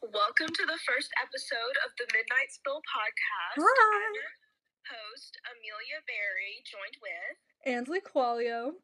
[0.00, 3.60] Welcome to the first episode of the Midnight Spill podcast.
[3.60, 3.68] Hi.
[3.68, 4.32] I'm your
[4.88, 7.36] host, Amelia Berry, joined with,
[7.68, 8.80] Ansley Qualio.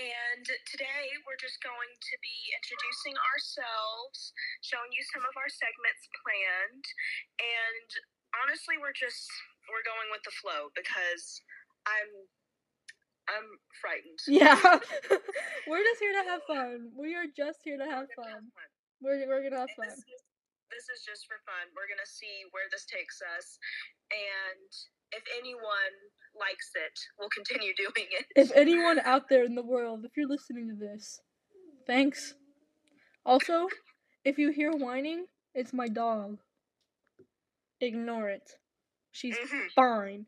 [0.00, 4.32] and today we're just going to be introducing ourselves,
[4.64, 6.86] showing you some of our segments planned,
[7.36, 7.88] and
[8.40, 9.28] honestly, we're just
[9.68, 11.44] we're going with the flow because
[11.84, 12.08] I'm
[13.28, 14.24] I'm frightened.
[14.24, 14.56] Yeah.
[15.68, 16.96] we're just here to have fun.
[16.96, 18.48] We are just here to have fun.
[19.02, 19.88] We're, we're gonna have fun.
[19.88, 20.22] This is,
[20.70, 21.66] this is just for fun.
[21.74, 23.58] We're gonna see where this takes us,
[24.12, 24.68] and
[25.12, 25.94] if anyone
[26.38, 28.26] likes it, we'll continue doing it.
[28.36, 31.20] If anyone out there in the world, if you're listening to this,
[31.86, 32.34] thanks.
[33.24, 33.68] Also,
[34.24, 36.38] if you hear whining, it's my dog.
[37.80, 38.50] Ignore it.
[39.12, 39.70] She's Mhm.
[39.74, 40.26] fine.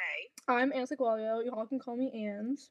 [0.48, 1.44] I'm Ansley Qualio.
[1.46, 2.70] Y'all can call me Ans.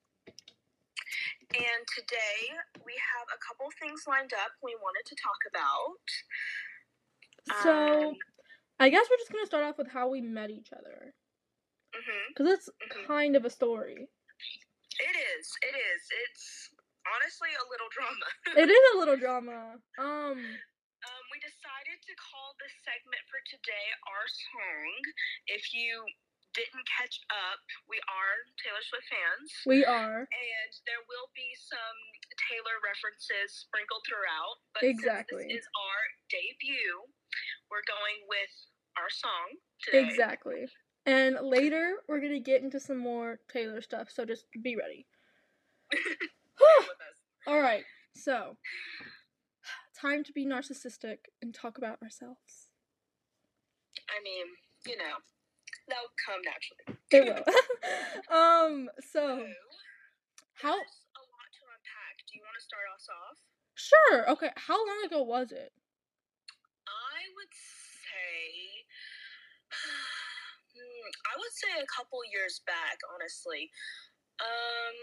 [1.50, 2.55] And today
[2.86, 6.06] we have a couple things lined up we wanted to talk about.
[7.62, 8.14] So, Um,
[8.78, 11.14] I guess we're just gonna start off with how we met each other.
[12.28, 13.06] Because it's mhm.
[13.06, 14.08] kind of a story.
[15.00, 15.52] It is.
[15.62, 16.02] It is.
[16.28, 16.70] It's
[17.14, 18.27] honestly a little drama.
[18.56, 19.80] It is a little drama.
[19.98, 20.45] Um,
[21.41, 24.88] decided to call this segment for today our song.
[25.48, 26.05] If you
[26.52, 29.48] didn't catch up, we are Taylor Swift fans.
[29.70, 30.27] we are.
[30.27, 31.98] and there will be some
[32.50, 34.56] Taylor references sprinkled throughout.
[34.74, 35.46] But Exactly.
[35.46, 36.94] since this is our debut,
[37.70, 38.52] we're going with
[38.98, 39.46] our song
[39.86, 40.02] today.
[40.05, 40.66] Exactly.
[41.06, 45.06] And later, we're gonna get into some more Taylor stuff, so just be ready.
[47.48, 48.56] Alright, so,
[50.01, 52.69] time to be narcissistic and talk about ourselves.
[54.09, 54.47] I mean,
[54.87, 55.20] you know,
[55.89, 56.98] that'll come naturally.
[57.11, 57.45] It will.
[58.37, 59.45] um, so,
[60.55, 60.73] how.
[60.73, 62.15] A lot to unpack.
[62.27, 63.39] Do you want to start us off?
[63.75, 65.73] Sure, okay, how long ago was it?
[66.89, 68.85] I would say.
[69.70, 73.70] Hmm, I would say a couple years back, honestly.
[74.41, 74.97] Um,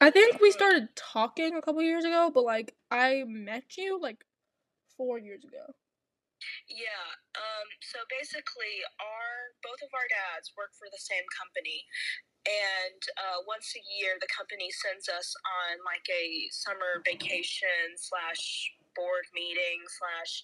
[0.00, 4.24] I think we started talking a couple years ago, but like, I met you like
[4.96, 5.72] four years ago.
[6.66, 7.06] Yeah.
[7.38, 7.68] Um.
[7.86, 11.86] So basically, our both of our dads work for the same company,
[12.42, 18.74] and uh, once a year, the company sends us on like a summer vacation slash
[18.98, 20.42] board meeting slash,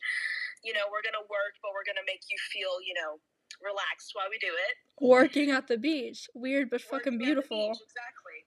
[0.62, 3.18] you know, we're gonna work, but we're gonna make you feel, you know,
[3.58, 4.74] relaxed while we do it.
[5.02, 6.30] Working at the beach.
[6.38, 7.74] Weird, but fucking Working the beautiful.
[7.74, 8.38] beach, exactly.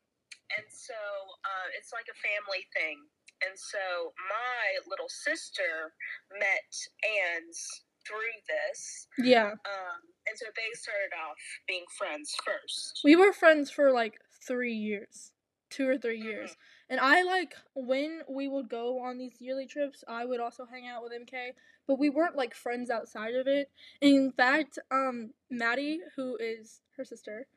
[0.55, 0.95] And so
[1.43, 3.03] uh, it's like a family thing.
[3.47, 5.93] And so my little sister
[6.31, 9.07] met Ans through this.
[9.17, 9.51] Yeah.
[9.51, 11.37] Um, and so they started off
[11.67, 13.01] being friends first.
[13.03, 14.15] We were friends for like
[14.45, 15.31] three years,
[15.69, 16.55] two or three years.
[16.89, 20.87] And I like when we would go on these yearly trips, I would also hang
[20.87, 21.53] out with MK,
[21.87, 23.69] but we weren't like friends outside of it.
[24.01, 27.47] In fact, um, Maddie, who is her sister,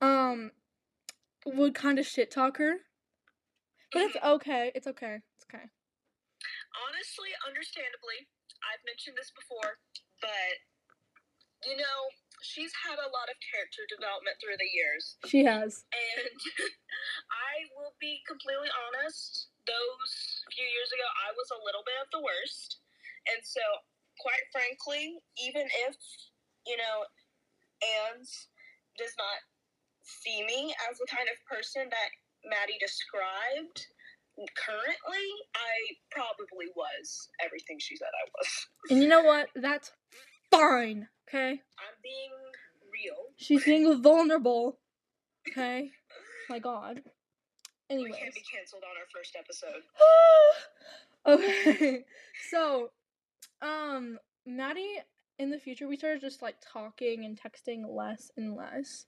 [0.00, 0.50] um,
[1.46, 2.76] would kind of shit talk her.
[3.94, 4.74] But it's okay.
[4.74, 5.22] It's okay.
[5.22, 5.64] It's okay.
[6.74, 8.26] Honestly, understandably,
[8.66, 9.78] I've mentioned this before,
[10.18, 10.54] but
[11.64, 11.98] you know,
[12.44, 15.16] she's had a lot of character development through the years.
[15.24, 15.88] She has.
[15.94, 16.36] And
[17.48, 20.12] I will be completely honest, those
[20.52, 22.84] few years ago, I was a little bit of the worst.
[23.32, 23.64] And so,
[24.20, 25.96] quite frankly, even if,
[26.68, 27.08] you know,
[28.04, 28.52] Ans
[29.00, 29.40] does not
[30.04, 32.10] see me as the kind of person that
[32.48, 33.86] Maddie described,
[34.56, 38.66] currently, I probably was everything she said I was.
[38.90, 39.48] And you know what?
[39.54, 39.92] That's
[40.50, 41.08] fine.
[41.28, 41.50] Okay.
[41.50, 42.30] I'm being
[42.92, 43.16] real.
[43.36, 44.78] She's being vulnerable.
[45.48, 45.90] Okay.
[46.48, 47.00] My God.
[47.90, 48.16] We Anyways.
[48.16, 49.82] can't be canceled on our first episode.
[51.26, 52.04] okay.
[52.50, 52.90] So,
[53.62, 54.98] um, Maddie,
[55.38, 59.06] in the future, we started just like talking and texting less and less.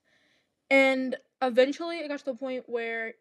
[0.71, 3.15] And eventually it got to the point where,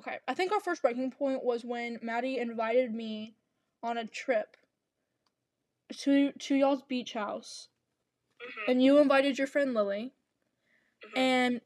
[0.00, 3.34] okay, I think our first breaking point was when Maddie invited me
[3.82, 4.56] on a trip
[5.98, 7.68] to to y'all's beach house.
[8.40, 10.14] Mhm, And you invited your friend Lily.
[11.04, 11.16] mhm.
[11.16, 11.60] And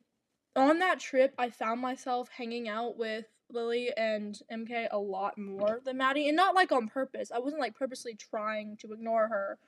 [0.56, 5.80] on that trip, I found myself hanging out with Lily and MK a lot more
[5.84, 7.30] than Maddie, and not like on purpose.
[7.30, 9.58] I wasn't like purposely trying to ignore her.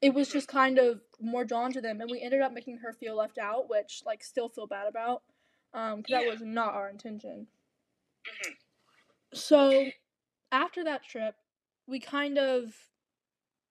[0.00, 2.92] It was just kind of more drawn to them, and we ended up making her
[2.92, 5.22] feel left out, which like still feel bad about,
[5.74, 7.48] um, because that was not our intention.
[8.28, 8.56] Mhm.
[9.34, 9.92] So
[10.52, 11.36] after that trip,
[11.86, 12.74] we kind of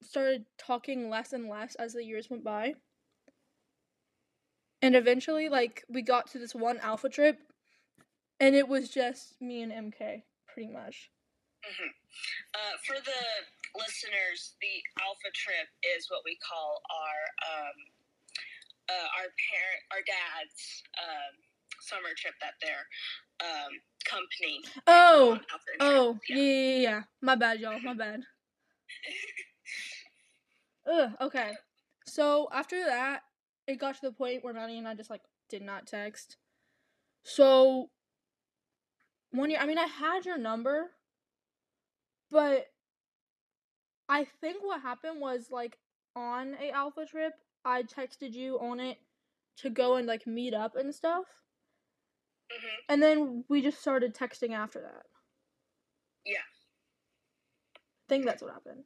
[0.02, 2.76] started talking less and less as the years went by.
[4.82, 7.40] And eventually, like, we got to this one alpha trip,
[8.40, 11.10] and it was just me and MK, pretty much.
[11.66, 11.90] hmm
[12.54, 13.24] Uh, for the
[13.76, 17.78] listeners, the Alpha Trip is what we call our um,
[18.90, 21.34] uh, our parent, our dad's um,
[21.82, 22.88] summer trip that their
[23.42, 23.74] um,
[24.06, 24.62] company.
[24.88, 25.78] Oh, on Alpha Trip.
[25.82, 26.36] oh, Yeah.
[26.38, 27.02] yeah, yeah, yeah, yeah.
[27.22, 27.80] My bad, y'all.
[27.80, 28.22] My bad.
[30.92, 31.54] Ugh, okay.
[32.06, 33.22] So after that,
[33.68, 36.38] it got to the point where Maddie and I just like did not text.
[37.24, 37.90] So
[39.32, 40.92] one year, I mean, I had your number,
[42.32, 42.68] but
[44.08, 45.78] I think what happened was like
[46.16, 47.34] on a alpha trip,
[47.66, 48.98] I texted you on it
[49.58, 51.26] to go and like meet up and stuff,
[52.52, 52.78] Mhm.
[52.90, 55.06] and then we just started texting after that.
[56.26, 56.44] Yeah.
[57.76, 58.86] I think that's what happened.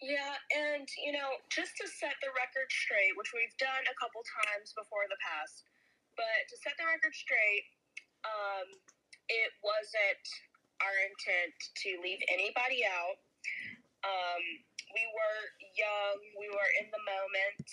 [0.00, 4.22] Yeah, and you know, just to set the record straight, which we've done a couple
[4.42, 5.62] times before in the past,
[6.16, 7.64] but to set the record straight,
[8.26, 8.66] um,
[9.30, 10.26] it wasn't
[10.82, 11.54] our intent
[11.86, 13.18] to leave anybody out.
[14.02, 14.42] Um,
[14.90, 15.40] we were
[15.78, 17.66] young, we were in the moment.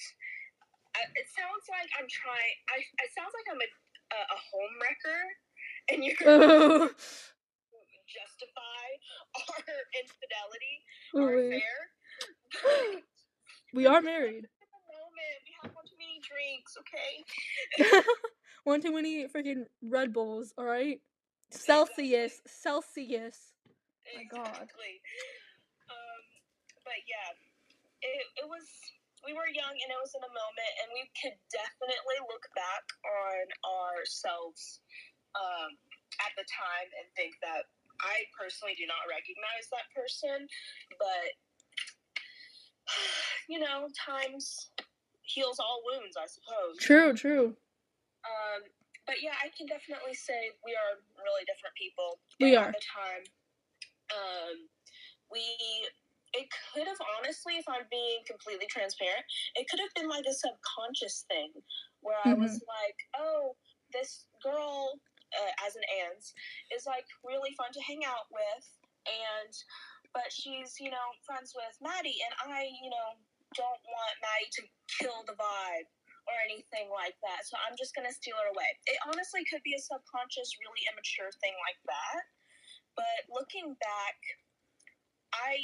[0.93, 2.55] I, it sounds like I'm trying.
[2.69, 3.69] I it sounds like I'm a
[4.11, 5.21] a, a home wrecker,
[5.91, 6.89] and you're Ooh.
[8.09, 8.85] justify
[9.35, 9.63] our
[10.01, 10.75] infidelity,
[11.15, 11.77] our affair.
[13.73, 14.45] we are married.
[14.45, 15.39] at the moment.
[15.45, 18.03] We have one too many drinks, okay?
[18.65, 20.99] One too many freaking Red Bulls, alright?
[21.49, 22.41] Celsius.
[22.45, 23.53] Celsius.
[24.15, 24.67] My God.
[25.89, 26.21] Um,
[26.83, 27.31] but yeah,
[28.01, 28.67] it, it was,
[29.25, 32.85] we were young and it was in a moment, and we could definitely look back
[33.03, 34.79] on ourselves
[35.35, 35.75] um,
[36.23, 37.67] at the time and think that
[37.99, 40.47] I personally do not recognize that person,
[40.95, 41.29] but
[43.51, 44.71] you know, times
[45.21, 46.79] heals all wounds, I suppose.
[46.79, 47.55] True, true.
[48.25, 48.61] Um,
[49.05, 52.19] but yeah, I can definitely say we are really different people.
[52.39, 52.69] We are.
[52.69, 53.23] At the time,
[54.13, 54.55] um,
[55.31, 55.45] we
[56.33, 60.35] it could have honestly, if I'm being completely transparent, it could have been like a
[60.35, 61.49] subconscious thing
[62.01, 63.57] where I was like, oh,
[63.91, 64.95] this girl,
[65.33, 66.33] uh, as an Ans,
[66.69, 68.65] is like really fun to hang out with,
[69.09, 69.53] and
[70.13, 73.09] but she's you know friends with Maddie, and I you know
[73.57, 74.63] don't want Maddie to
[75.01, 75.89] kill the vibe
[76.29, 77.49] or anything like that.
[77.49, 78.69] So I'm just gonna steal her away.
[78.85, 82.21] It honestly could be a subconscious, really immature thing like that.
[82.93, 84.17] But looking back,
[85.33, 85.57] I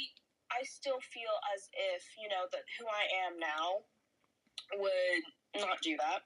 [0.50, 3.82] I still feel as if you know that who I am now
[4.78, 5.24] would
[5.60, 6.22] not do that.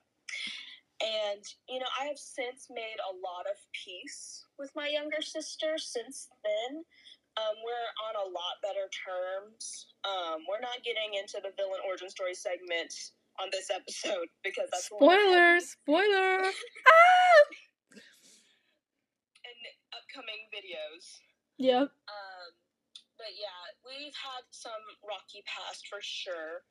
[1.01, 5.79] And you know, I have since made a lot of peace with my younger sister
[5.79, 6.85] since then.
[7.39, 9.87] Um, we're on a lot better terms.
[10.05, 12.93] Um, we're not getting into the villain origin story segment
[13.41, 15.65] on this episode because that's a little heavy Spoilers!
[15.81, 16.39] Spoiler!
[16.91, 17.41] ah!
[19.47, 19.57] in
[19.95, 21.23] upcoming videos.
[21.59, 21.89] Yep.
[21.89, 22.51] Um,
[23.21, 26.65] but yeah, we've had some rocky past for sure.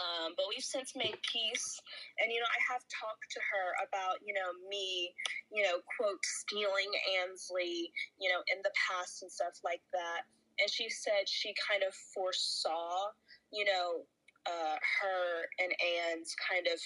[0.00, 1.78] Um, but we've since made peace,
[2.18, 5.14] and you know, I have talked to her about you know me,
[5.52, 6.90] you know, quote stealing
[7.22, 10.26] Ansley, you know, in the past and stuff like that.
[10.58, 13.12] And she said she kind of foresaw,
[13.52, 14.08] you know,
[14.48, 16.80] uh, her and Ans kind of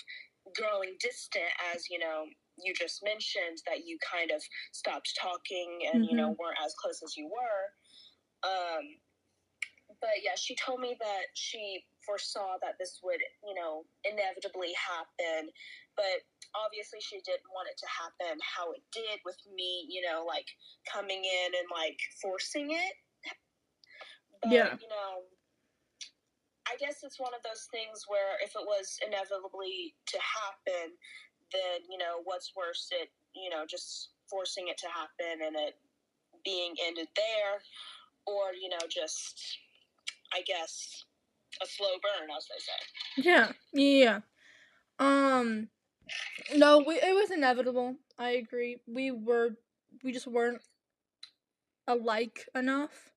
[0.55, 2.23] growing distant as you know
[2.58, 4.40] you just mentioned that you kind of
[4.71, 7.66] stopped talking and you know weren't as close as you were
[8.46, 8.84] um
[10.00, 15.50] but yeah she told me that she foresaw that this would you know inevitably happen
[15.96, 16.22] but
[16.54, 20.46] obviously she didn't want it to happen how it did with me you know like
[20.86, 22.94] coming in and like forcing it
[24.42, 24.78] but Yeah.
[24.78, 25.26] you know
[26.66, 30.90] I guess it's one of those things where if it was inevitably to happen,
[31.54, 35.78] then you know what's worse, it you know just forcing it to happen and it
[36.44, 37.62] being ended there,
[38.26, 39.59] or you know just
[40.33, 41.04] I guess
[41.62, 43.28] a slow burn, as they say.
[43.28, 43.52] Yeah.
[43.73, 44.21] Yeah.
[44.99, 45.68] Um.
[46.54, 47.97] No, we, it was inevitable.
[48.18, 48.78] I agree.
[48.87, 49.50] We were,
[50.04, 50.62] we just weren't
[51.87, 53.11] alike enough.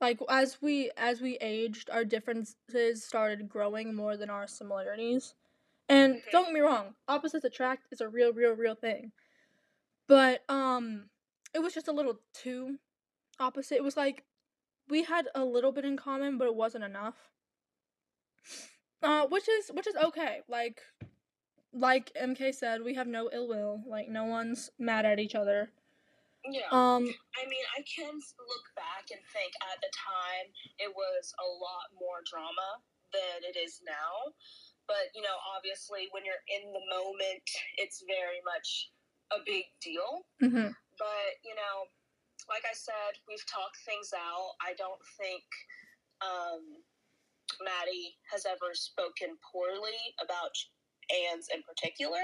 [0.00, 5.34] Like as we as we aged, our differences started growing more than our similarities.
[5.88, 6.30] And Mhm.
[6.32, 9.12] don't get me wrong, opposites attract is a real, real, real thing.
[10.08, 11.10] But um,
[11.54, 12.78] it was just a little too
[13.38, 13.76] opposite.
[13.76, 14.24] It was like
[14.88, 17.16] we had a little bit in common, but it wasn't enough.
[19.02, 20.40] Uh, which is which is okay.
[20.48, 20.80] Like,
[21.72, 23.82] like MK said, we have no ill will.
[23.86, 25.70] Like, no one's mad at each other.
[26.46, 26.70] Yeah.
[26.70, 27.02] Um,
[27.34, 30.46] I mean, I can look back and think at the time
[30.78, 32.78] it was a lot more drama
[33.12, 34.32] than it is now.
[34.86, 37.42] but you know, obviously, when you're in the moment,
[37.76, 38.90] it's very much
[39.34, 40.26] a big deal.
[40.42, 40.70] Mm-hmm.
[40.98, 41.90] But you know,
[42.48, 44.54] like I said, we've talked things out.
[44.62, 45.44] I don't think
[46.22, 46.62] um,
[47.62, 50.54] Maddie has ever spoken poorly about
[51.10, 52.22] Ans in particular.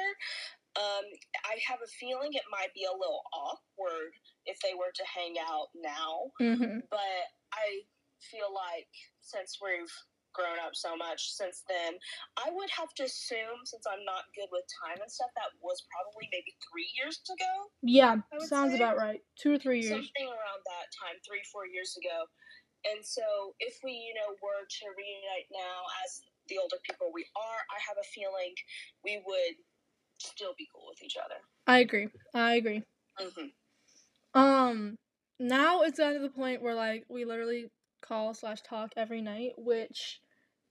[0.75, 1.05] Um,
[1.45, 5.37] I have a feeling it might be a little awkward if they were to hang
[5.39, 6.89] out now, Mm-hmm.
[6.91, 7.85] but I
[8.19, 8.89] feel like
[9.21, 9.93] since we've
[10.33, 11.97] grown up so much since then,
[12.37, 15.85] I would have to assume, since I'm not good with time and stuff, that was
[15.89, 17.53] probably maybe three years ago.
[17.85, 19.21] Yeah, sounds say about right.
[19.37, 19.93] Two or three years.
[19.93, 22.27] something around that time, three, four years ago.
[22.83, 27.23] And so, if we, you know, were to reunite now as the older people we
[27.39, 28.53] are, I have a feeling
[29.07, 29.57] we would
[30.19, 31.39] still be cool with each other.
[31.67, 32.09] I agree.
[32.35, 32.83] I agree.
[33.21, 34.41] Mm-hmm.
[34.41, 34.97] Um,
[35.39, 37.71] now it's gotten to the point where like we literally
[38.03, 40.21] call slash talk every night, which,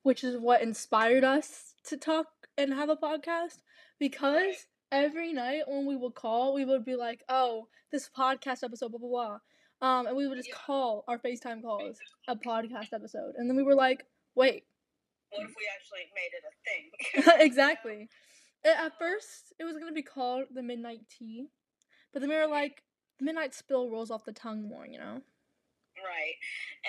[0.03, 3.59] which is what inspired us to talk and have a podcast.
[3.99, 8.91] Because every night when we would call, we would be like, "Oh, this podcast episode,
[8.91, 11.97] blah blah blah," um, and we would just call our FaceTime calls
[12.27, 14.65] a podcast episode, and then we were like, "Wait,
[15.29, 17.39] What if we actually made it a thing?
[17.47, 18.09] exactly."
[18.63, 21.47] At first, it was gonna be called the Midnight Tea,
[22.13, 22.83] but then we were like,
[23.19, 25.21] Midnight Spill rolls off the tongue more," you know.
[26.03, 26.35] Right.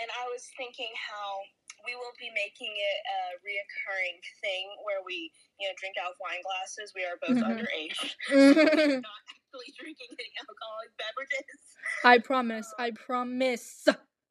[0.00, 1.42] And I was thinking how
[1.85, 6.19] we will be making it a reoccurring thing where we, you know, drink out of
[6.21, 6.92] wine glasses.
[6.95, 7.47] We are both Mhm.
[7.47, 7.99] underage.
[9.02, 11.61] Not actually drinking any alcoholic beverages.
[12.04, 12.73] I promise.
[12.78, 13.88] I promise.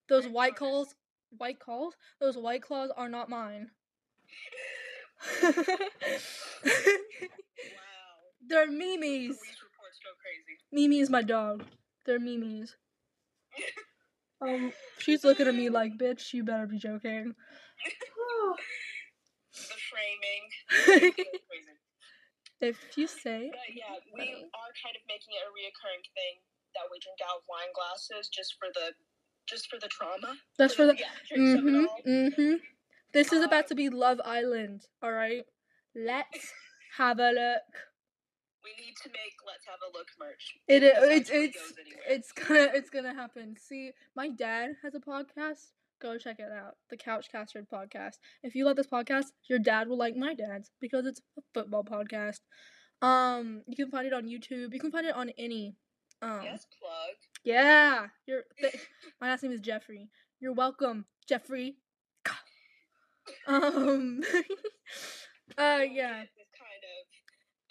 [0.07, 0.93] Those I white promise.
[0.93, 0.95] claws,
[1.38, 3.71] white claws, those white claws are not mine.
[6.01, 6.17] Wow.
[8.47, 9.38] They're Mimi's.
[9.38, 10.59] Police reports go crazy.
[10.71, 11.63] Mimi is my dog.
[12.05, 12.75] They're Mimi's.
[14.41, 17.33] Um, she's looking at me like, bitch, you better be joking.
[19.53, 21.13] The framing.
[22.62, 23.50] If you say.
[23.50, 26.45] But yeah, we are kind of making it a reoccurring thing
[26.75, 28.93] that we drink out of wine glasses just for the
[29.50, 30.36] just for the trauma.
[30.60, 30.95] That's for the.
[30.95, 32.10] yeah, drinks of it Mm-hmm.
[32.10, 32.55] Mm-hmm.
[33.13, 34.86] This is about Um, to be Love Island.
[35.01, 35.43] All right.
[35.95, 36.53] Let's
[36.98, 37.90] have a look.
[38.63, 40.56] We need to make Let's Have a Look merch.
[40.68, 41.74] It It's it's
[42.08, 43.56] it's gonna it's gonna happen.
[43.60, 45.72] See, my dad has a podcast.
[46.01, 46.75] Go check it out.
[46.89, 48.15] The Couch Couchcaster podcast.
[48.44, 51.84] If you like this podcast, your dad will like my dad's because it's a football
[51.84, 52.39] podcast.
[53.01, 54.74] Um, you can find it on YouTube.
[54.74, 55.75] You can find it on any.
[56.22, 57.15] Um, yes, plug.
[57.44, 58.08] yeah.
[58.27, 58.44] You're.
[58.60, 58.75] Th-
[59.22, 60.10] my last name is Jeffrey.
[60.39, 61.77] You're welcome, Jeffrey.
[63.48, 64.22] Um.
[65.58, 66.25] uh, yeah.
[66.25, 67.01] get This kind of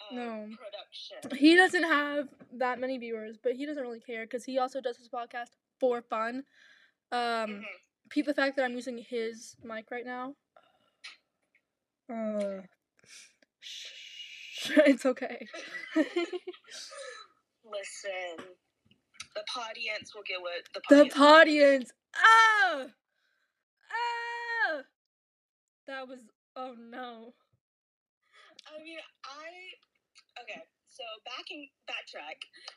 [0.11, 0.49] No.
[0.57, 1.37] production.
[1.37, 4.97] He doesn't have that many viewers, but he doesn't really care because he also does
[4.97, 6.43] his podcast for fun.
[7.11, 7.63] Um, Mhm.
[8.09, 10.35] peep the fact that I'm using his mic right now.
[12.09, 12.61] Uh,
[13.61, 13.91] shh,
[14.85, 15.47] it's okay.
[17.63, 18.45] Listen,
[19.35, 21.17] the audience will get what the the audience.
[21.17, 21.91] audience.
[22.15, 22.85] Ah,
[23.91, 24.81] ah.
[25.87, 26.19] That was.
[26.55, 27.33] Oh no.
[28.67, 29.49] I mean, I
[30.39, 30.61] okay.
[30.91, 32.35] So backing backtrack,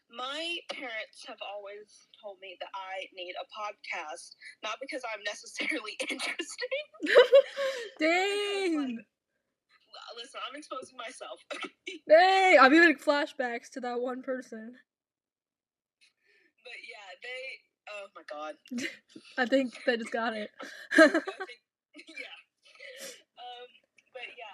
[0.08, 5.98] my parents have always told me that I need a podcast, not because I'm necessarily
[6.08, 6.84] interesting.
[7.98, 8.98] Dang.
[9.02, 11.40] L- Listen, I'm exposing myself.
[12.08, 14.74] hey, I'm even flashbacks to that one person.
[16.64, 17.42] but yeah, they.
[17.90, 18.54] Oh my god.
[19.38, 20.50] I think they just got it.
[20.96, 22.38] Yeah.
[23.38, 23.68] Um,
[24.14, 24.53] but yeah,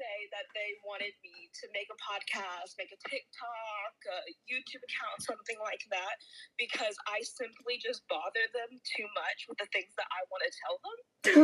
[0.00, 5.20] say that they wanted me to make a podcast, make a TikTok, a YouTube account,
[5.20, 6.16] something like that,
[6.56, 10.52] because I simply just bother them too much with the things that I want to
[10.56, 10.98] tell them.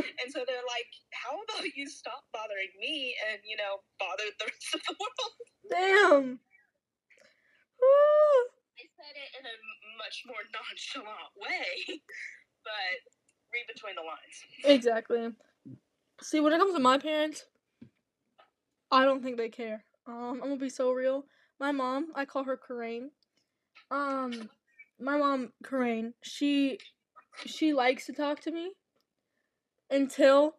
[0.24, 4.48] and so they're like, "How about you stop bothering me and you know bother the
[4.48, 5.36] rest of the world?"
[5.68, 6.40] Damn.
[7.76, 8.40] Woo.
[8.80, 9.56] They said it in a
[10.00, 12.00] much more nonchalant way,
[12.64, 12.96] but
[13.52, 14.36] read between the lines.
[14.64, 15.28] Exactly.
[16.22, 17.44] See, when it comes to my parents,
[18.90, 19.84] I don't think they care.
[20.06, 21.24] Um, I'm gonna be so real.
[21.58, 23.10] My mom, I call her Coraine.
[23.90, 24.48] Um,
[25.00, 26.78] my mom, Coraine, she
[27.44, 28.72] she likes to talk to me
[29.90, 30.54] until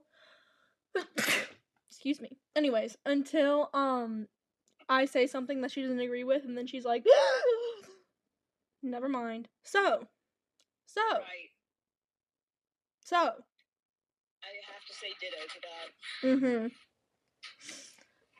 [1.89, 2.37] excuse me.
[2.55, 4.27] Anyways, until um
[4.89, 7.05] I say something that she doesn't agree with, and then she's like,
[8.83, 9.49] never mind.
[9.63, 10.07] So,
[10.85, 11.51] so, Right.
[13.03, 13.17] so.
[13.17, 16.27] I have to say ditto to that.
[16.27, 16.67] Mm-hmm.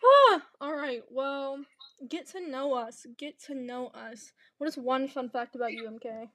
[0.04, 1.02] Ah, all right.
[1.12, 1.64] Well,
[2.10, 3.06] get to know us.
[3.18, 4.32] Get to know us.
[4.58, 6.30] What is one fun fact about you, MK?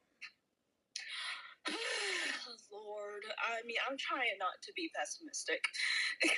[2.73, 3.23] Lord.
[3.39, 5.63] I mean, I'm trying not to be pessimistic.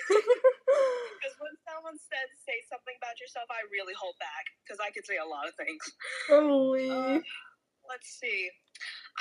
[1.15, 5.09] Because when someone says say something about yourself, I really hold back because I could
[5.09, 5.81] say a lot of things.
[6.29, 6.91] Holy.
[6.93, 7.25] Uh,
[7.89, 8.53] let's see.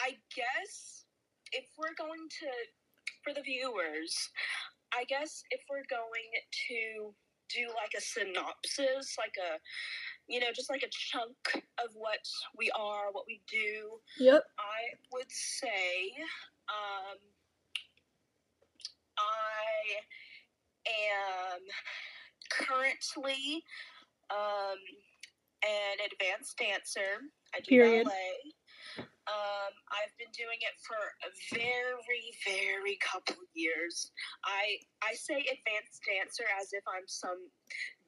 [0.04, 1.08] I guess
[1.56, 2.50] if we're going to,
[3.24, 4.12] for the viewers,
[4.92, 6.28] I guess if we're going
[6.68, 7.16] to
[7.50, 9.58] do like a synopsis, like a,
[10.28, 12.26] you know, just like a chunk of what
[12.58, 14.44] we are, what we do, Yep.
[14.58, 16.14] I would say
[16.70, 17.18] um,
[19.18, 20.00] I
[20.88, 21.62] am
[22.50, 23.64] currently
[24.32, 24.80] um,
[25.64, 27.22] an advanced dancer.
[27.56, 28.06] I do Period.
[28.06, 28.54] ballet.
[29.24, 34.12] Um, I've been doing it for a very, very couple years.
[34.44, 37.40] I I say advanced dancer as if I'm some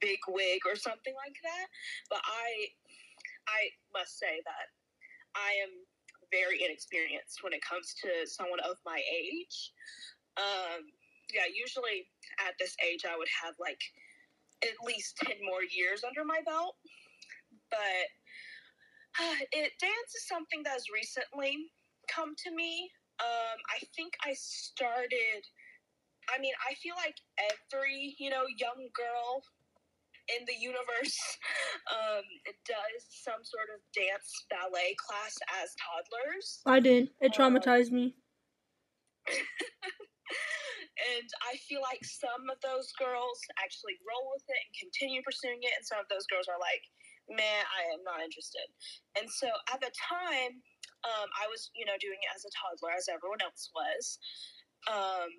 [0.00, 1.66] big wig or something like that,
[2.12, 2.68] but I
[3.48, 4.66] I must say that
[5.32, 5.72] I am
[6.32, 9.72] very inexperienced when it comes to someone of my age.
[10.36, 10.92] Um,
[11.32, 12.06] yeah, usually
[12.44, 13.80] at this age, I would have like
[14.62, 16.76] at least 10 more years under my belt.
[17.70, 18.08] But
[19.52, 21.70] it dance is something that has recently
[22.08, 22.90] come to me.
[23.20, 25.40] Um, I think I started,
[26.28, 29.42] I mean, I feel like every, you know, young girl
[30.36, 31.16] in the universe
[31.96, 32.26] um,
[32.66, 36.60] does some sort of dance ballet class as toddlers.
[36.66, 37.10] I did.
[37.20, 38.14] It Um, traumatized me.
[40.96, 45.62] and I feel like some of those girls actually roll with it and continue pursuing
[45.62, 46.82] it, and some of those girls are like,
[47.28, 48.66] "Man, I am not interested."
[49.18, 50.62] And so at the time,
[51.04, 54.18] um, I was, you know, doing it as a toddler, as everyone else was.
[54.90, 55.30] Um,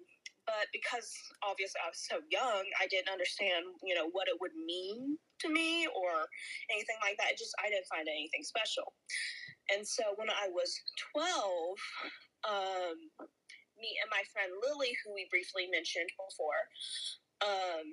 [0.48, 1.12] but because
[1.44, 5.52] obviously I was so young, I didn't understand, you know, what it would mean to
[5.52, 6.24] me or
[6.72, 7.36] anything like that.
[7.36, 8.96] It just I didn't find anything special.
[9.68, 10.72] And so when I was
[11.12, 11.76] twelve,
[12.48, 12.96] um,
[13.76, 16.64] me and my friend Lily, who we briefly mentioned before,
[17.44, 17.86] um,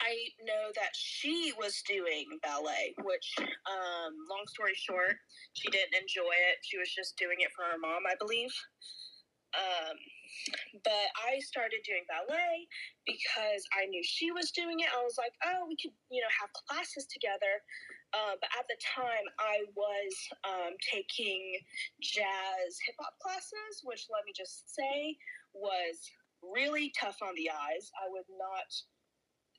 [0.00, 0.14] I
[0.46, 5.16] know that she was doing ballet, which, um, long story short,
[5.54, 6.62] she didn't enjoy it.
[6.62, 8.54] She was just doing it for her mom, I believe.
[9.56, 9.96] Um,
[10.84, 12.68] but I started doing ballet
[13.06, 14.88] because I knew she was doing it.
[14.92, 17.64] I was like, oh, we could, you know, have classes together.
[18.12, 20.12] Uh, but at the time, I was
[20.44, 21.58] um, taking
[22.00, 25.16] jazz hip hop classes, which let me just say
[25.52, 25.96] was
[26.42, 27.90] really tough on the eyes.
[27.98, 28.68] I would not,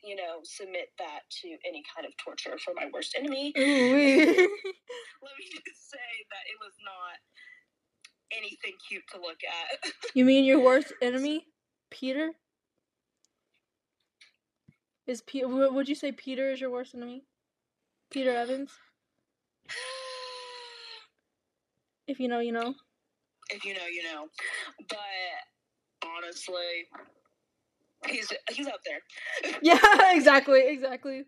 [0.03, 3.51] you know, submit that to any kind of torture for my worst enemy.
[3.57, 3.65] Let
[5.37, 7.17] me just say that it was not
[8.35, 9.91] anything cute to look at.
[10.13, 11.47] you mean your worst enemy,
[11.89, 12.31] Peter?
[15.07, 15.47] Is Peter?
[15.47, 17.23] Would you say Peter is your worst enemy?
[18.11, 18.71] Peter Evans.
[22.07, 22.73] If you know, you know.
[23.51, 24.25] if you know, you know.
[24.89, 24.97] But
[26.03, 26.87] honestly,
[28.07, 29.01] he's he's up there.
[29.61, 29.79] Yeah,
[30.11, 31.25] exactly, exactly.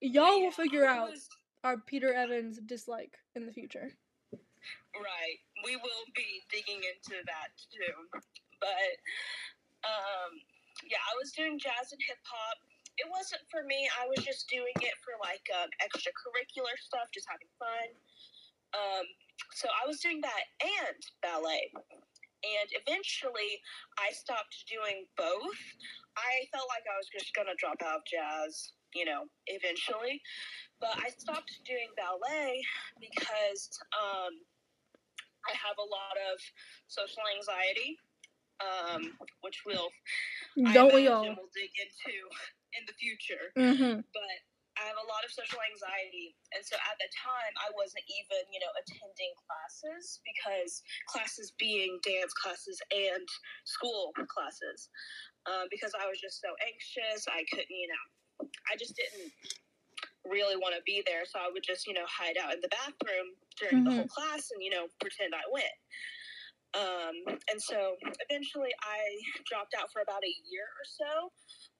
[0.00, 1.10] Y'all will figure out
[1.64, 3.90] our Peter Evans dislike in the future.
[4.32, 5.38] Right.
[5.64, 8.20] We will be digging into that too.
[8.60, 8.94] But
[9.84, 10.38] um
[10.86, 12.58] yeah, I was doing jazz and hip hop.
[12.98, 13.86] It wasn't for me.
[13.98, 17.88] I was just doing it for like um, extracurricular stuff, just having fun.
[18.74, 19.06] Um,
[19.54, 21.70] so I was doing that and ballet.
[22.44, 23.58] And eventually
[23.98, 25.58] I stopped doing both.
[26.16, 30.22] I felt like I was just going to drop out of jazz, you know, eventually.
[30.80, 32.62] But I stopped doing ballet
[33.02, 34.32] because um,
[35.50, 36.38] I have a lot of
[36.86, 37.98] social anxiety,
[38.62, 39.90] um, which we'll
[40.72, 41.22] Don't I we all?
[41.22, 42.14] we'll dig into
[42.78, 43.50] in the future.
[43.56, 44.00] Mm-hmm.
[44.14, 44.38] But
[44.78, 48.46] I have a lot of social anxiety, and so at the time I wasn't even,
[48.54, 53.26] you know, attending classes because classes being dance classes and
[53.66, 54.88] school classes,
[55.50, 57.26] um, because I was just so anxious.
[57.26, 59.34] I couldn't, you know, I just didn't
[60.22, 62.70] really want to be there, so I would just, you know, hide out in the
[62.70, 65.76] bathroom during the whole class and you know pretend I went.
[66.76, 67.16] Um,
[67.50, 67.96] and so
[68.28, 69.00] eventually I
[69.48, 71.32] dropped out for about a year or so.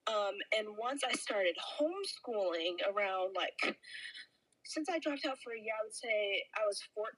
[0.09, 3.77] Um, and once I started homeschooling around like,
[4.65, 7.13] since I dropped out for a year, I would say I was 14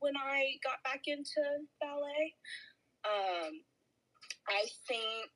[0.00, 1.42] when I got back into
[1.80, 2.34] ballet.
[3.04, 3.62] Um,
[4.48, 5.30] I think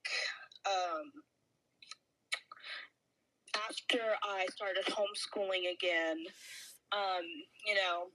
[0.66, 1.12] um,
[3.68, 6.18] after I started homeschooling again,
[6.92, 7.24] um,
[7.66, 8.06] you know,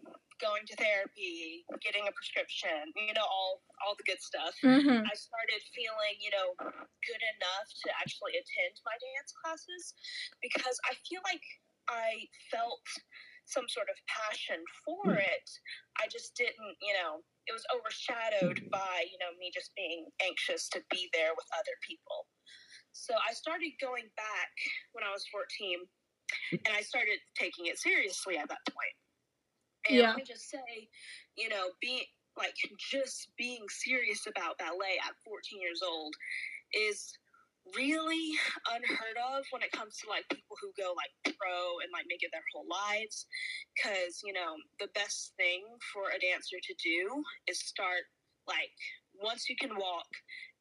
[0.42, 4.58] going to therapy, getting a prescription, you know, all all the good stuff.
[4.66, 5.06] Mm-hmm.
[5.06, 9.94] I started feeling, you know, good enough to actually attend my dance classes
[10.42, 11.46] because I feel like
[11.90, 12.84] I felt
[13.46, 15.48] some sort of passion for it.
[16.00, 20.70] I just didn't, you know, it was overshadowed by, you know, me just being anxious
[20.78, 22.30] to be there with other people.
[22.94, 24.54] So I started going back
[24.94, 25.84] when I was 14
[26.52, 28.96] and I started taking it seriously at that point.
[29.90, 30.08] And Yeah.
[30.10, 30.90] let me just say,
[31.38, 32.06] you know, being
[32.38, 36.14] like just being serious about ballet at 14 years old
[36.74, 37.14] is
[37.76, 38.34] really
[38.74, 42.24] unheard of when it comes to like people who go like pro and like make
[42.24, 43.28] it their whole lives
[43.76, 45.62] because you know the best thing
[45.94, 48.10] for a dancer to do is start
[48.48, 48.74] like
[49.22, 50.10] once you can walk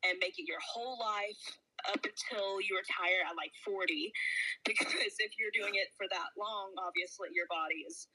[0.04, 4.12] and make it your whole life up until you retire at like 40
[4.68, 8.08] because if you're doing it for that long obviously your body is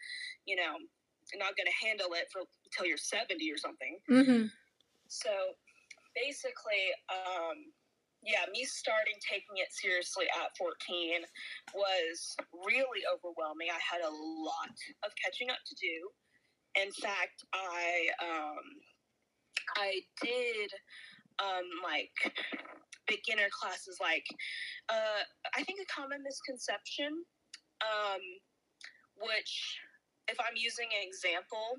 [0.46, 0.78] you know
[1.42, 4.46] not going to handle it for until you're 70 or something Mm-hmm.
[5.10, 5.34] so
[6.16, 7.60] basically, um,
[8.24, 11.22] yeah, me starting taking it seriously at 14
[11.76, 13.70] was really overwhelming.
[13.70, 14.74] I had a lot
[15.06, 15.98] of catching up to do.
[16.82, 18.66] In fact, I um,
[19.78, 20.72] I did
[21.40, 22.12] um, like
[23.08, 24.26] beginner classes, like
[24.90, 25.22] uh,
[25.56, 27.12] I think a common misconception,
[27.82, 28.22] um,
[29.18, 29.80] which
[30.28, 31.78] if I'm using an example,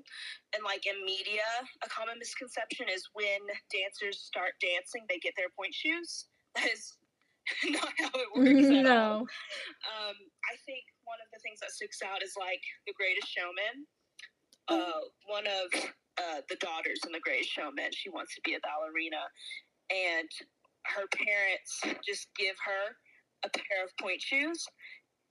[0.55, 1.43] and like in media,
[1.83, 3.43] a common misconception is when
[3.73, 6.25] dancers start dancing, they get their pointe shoes.
[6.57, 6.97] That is
[7.69, 9.21] not how it works at all.
[9.21, 9.27] no.
[9.93, 10.17] Um,
[10.49, 13.85] I think one of the things that sticks out is like The Greatest Showman.
[14.67, 15.69] Uh, one of
[16.19, 19.21] uh, the daughters in The Great Showman, she wants to be a ballerina,
[19.91, 20.29] and
[20.95, 22.95] her parents just give her
[23.45, 24.65] a pair of pointe shoes,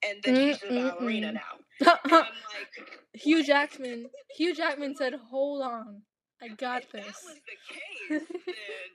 [0.06, 1.40] and then she's a ballerina now.
[2.04, 2.28] I'm like,
[3.14, 3.42] Hugh?
[3.44, 4.06] Jackman.
[4.36, 6.02] Hugh Jackman said, "Hold on,
[6.42, 8.90] I got if that this." was the case, then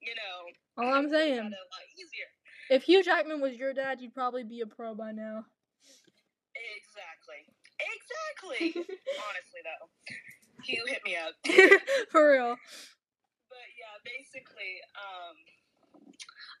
[0.00, 2.28] you know, All I'm saying, a lot easier.
[2.70, 5.44] if Hugh Jackman was your dad, you'd probably be a pro by now.
[6.56, 7.46] Exactly.
[7.80, 8.74] Exactly.
[8.76, 9.88] Honestly, though,
[10.64, 11.34] Hugh hit me up.
[12.12, 12.56] For real.
[13.48, 15.36] but yeah, basically, um,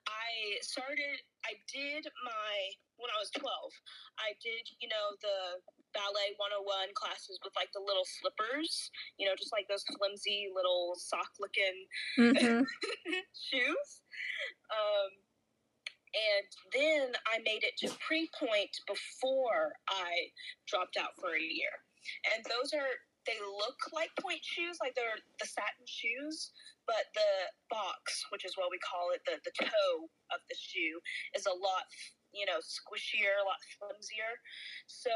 [0.08, 1.20] I started.
[1.46, 2.52] I did my
[2.96, 3.72] when I was twelve.
[4.18, 5.60] I did, you know, the
[5.90, 8.90] ballet 101 classes with like the little slippers.
[9.18, 11.76] You know, just like those flimsy little sock looking
[12.16, 12.62] hmm
[13.50, 13.88] shoes.
[14.70, 15.10] Um,
[16.10, 20.30] and then I made it to pre pointe before I
[20.66, 21.70] dropped out for a year.
[22.34, 22.90] And those are,
[23.26, 26.52] they look like pointe shoes, like they're the satin shoes,
[26.86, 27.32] but the
[27.68, 30.96] box, which is what we call it, the, the toe of the shoe,
[31.36, 31.84] is a lot,
[32.32, 34.32] you know, squishier, a lot flimsier.
[34.88, 35.12] So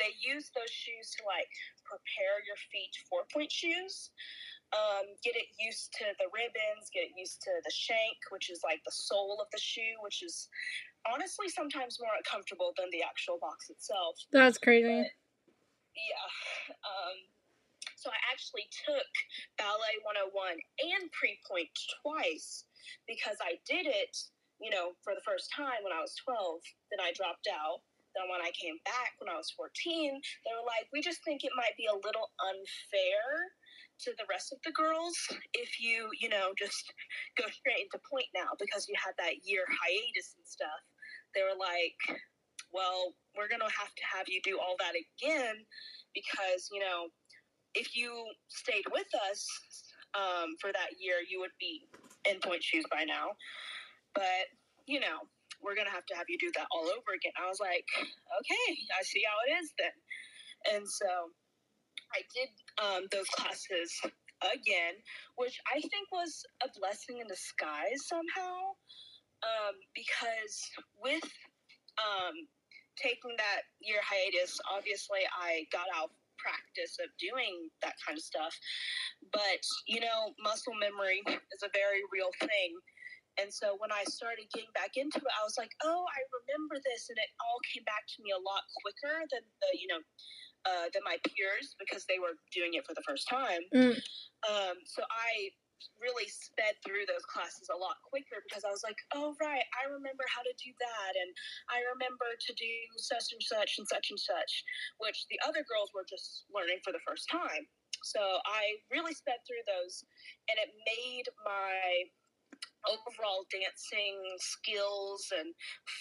[0.00, 1.50] they use those shoes to like
[1.84, 4.10] prepare your feet for pointe shoes
[4.72, 8.60] um, get it used to the ribbons, get it used to the shank, which is
[8.64, 10.48] like the sole of the shoe, which is
[11.08, 14.16] honestly sometimes more uncomfortable than the actual box itself.
[14.32, 15.08] That's crazy.
[15.08, 15.08] But
[16.06, 16.28] yeah,
[16.86, 17.16] um,
[17.98, 19.10] so I actually took
[19.58, 22.62] Ballet 101 and Pre Pointe twice
[23.10, 24.14] because I did it,
[24.62, 26.62] you know, for the first time when I was 12.
[26.94, 27.82] Then I dropped out.
[28.14, 31.42] Then when I came back when I was 14, they were like, we just think
[31.42, 33.50] it might be a little unfair
[34.06, 35.18] to the rest of the girls
[35.58, 36.94] if you, you know, just
[37.38, 40.82] go straight into pointe now because you had that year hiatus and stuff.
[41.34, 41.98] They were like,
[42.72, 45.62] well, we're going to have to have you do all that again
[46.10, 47.06] because, you know,
[47.78, 48.10] if you
[48.50, 49.46] stayed with us
[50.18, 51.86] um, for that year, you would be
[52.26, 53.30] in pointe shoes by now.
[54.18, 54.50] But,
[54.90, 55.22] you know,
[55.62, 57.30] we're going to have to have you do that all over again.
[57.38, 59.94] I was like, okay, I see how it is then.
[60.74, 61.30] And so
[62.10, 62.50] I did
[62.82, 63.94] um, those classes
[64.42, 64.98] again,
[65.38, 68.74] which I think was a blessing in disguise somehow.
[69.38, 70.66] Um, because
[70.98, 71.22] with
[71.94, 72.34] um,
[73.00, 78.54] taking that year hiatus, obviously I got out practice of doing that kind of stuff.
[79.34, 82.78] But, you know, muscle memory is a very real thing.
[83.38, 86.82] And so when I started getting back into it, I was like, oh, I remember
[86.82, 87.06] this.
[87.06, 90.02] And it all came back to me a lot quicker than the, you know,
[90.66, 93.62] uh, than my peers because they were doing it for the first time.
[93.70, 93.94] Mm.
[94.42, 95.54] Um, so I
[95.98, 99.90] really sped through those classes a lot quicker because I was like, oh, right, I
[99.90, 101.12] remember how to do that.
[101.18, 101.30] And
[101.70, 104.52] I remember to do such and such and such and such,
[104.98, 107.66] which the other girls were just learning for the first time.
[108.06, 110.06] So I really sped through those,
[110.46, 112.06] and it made my
[112.86, 115.50] overall dancing skills and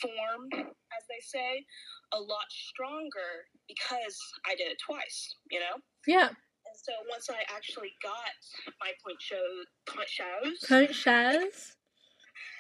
[0.02, 0.46] form,
[0.94, 1.66] as they say,
[2.14, 5.82] a lot stronger because I did it twice, you know?
[6.06, 6.30] Yeah.
[6.78, 8.38] So once I actually got
[8.80, 9.42] my point show
[9.90, 10.94] point shows, Point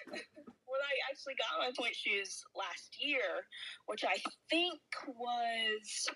[0.68, 3.46] when I actually got my pointe shoes last year,
[3.86, 4.18] which I
[4.50, 6.10] think was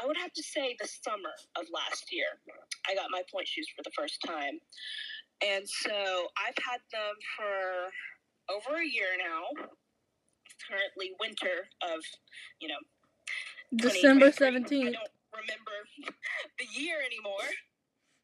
[0.00, 2.26] I would have to say the summer of last year.
[2.88, 4.58] I got my pointe shoes for the first time.
[5.44, 5.94] And so
[6.34, 7.92] I've had them for
[8.50, 9.68] over a year now.
[10.46, 12.00] It's currently winter of,
[12.60, 12.82] you know,
[13.76, 14.26] December 2023.
[14.26, 14.96] I seventeenth.
[15.34, 15.76] Remember
[16.58, 17.48] the year anymore.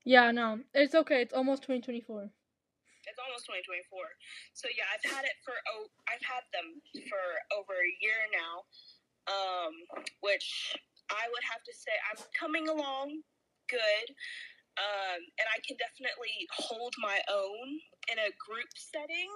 [0.04, 1.22] Yeah, no, it's okay.
[1.22, 2.30] It's almost twenty twenty four.
[3.08, 3.90] It's almost 2024.
[4.54, 6.78] So yeah, I've had it for oh, I've had them
[7.10, 7.24] for
[7.58, 8.62] over a year now.
[9.28, 9.74] Um,
[10.22, 10.76] which
[11.10, 13.22] I would have to say I'm coming along
[13.70, 14.06] good.
[14.78, 17.68] Um, and I can definitely hold my own
[18.10, 19.30] in a group setting.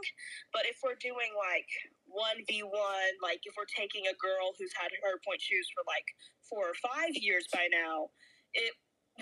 [0.54, 1.68] But if we're doing like
[2.14, 6.06] 1v1, like if we're taking a girl who's had her pointe shoes for like
[6.46, 8.08] four or five years by now,
[8.54, 8.72] it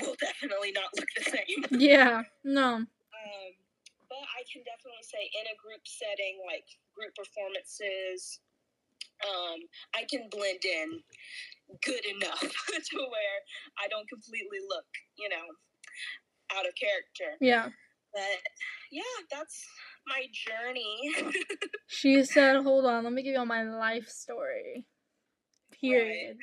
[0.01, 1.61] will definitely not look the same.
[1.73, 2.85] Yeah, no.
[2.85, 3.51] Um,
[4.09, 8.41] but I can definitely say in a group setting, like group performances,
[9.25, 9.59] um,
[9.97, 11.01] I can blend in
[11.81, 12.41] good enough
[12.93, 13.39] to where
[13.81, 15.47] I don't completely look, you know,
[16.53, 17.41] out of character.
[17.41, 17.73] Yeah.
[18.13, 18.39] But
[18.91, 19.65] yeah, that's
[20.07, 21.13] my journey.
[21.87, 24.87] She said, "Hold on, let me give you all my life story."
[25.79, 26.39] Period.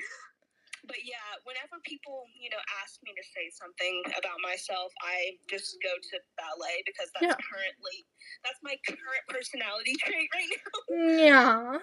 [0.86, 5.78] but yeah, whenever people, you know, ask me to say something about myself, I just
[5.82, 7.42] go to ballet because that's Yeah.
[7.50, 8.06] currently
[8.46, 10.80] that's my current personality trait right now.
[11.18, 11.80] Yeah.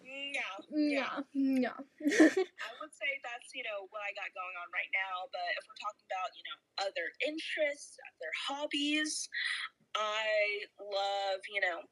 [0.00, 0.56] Yeah.
[0.72, 1.16] Yeah.
[1.36, 1.76] Yeah.
[1.76, 5.28] I would say that's, you know, what I got going on right now.
[5.28, 6.56] But if we're talking about, you know,
[6.88, 9.28] other interests, other hobbies,
[9.96, 11.82] I love, you know,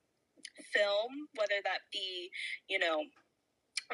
[0.75, 2.31] film, whether that be,
[2.69, 3.03] you know,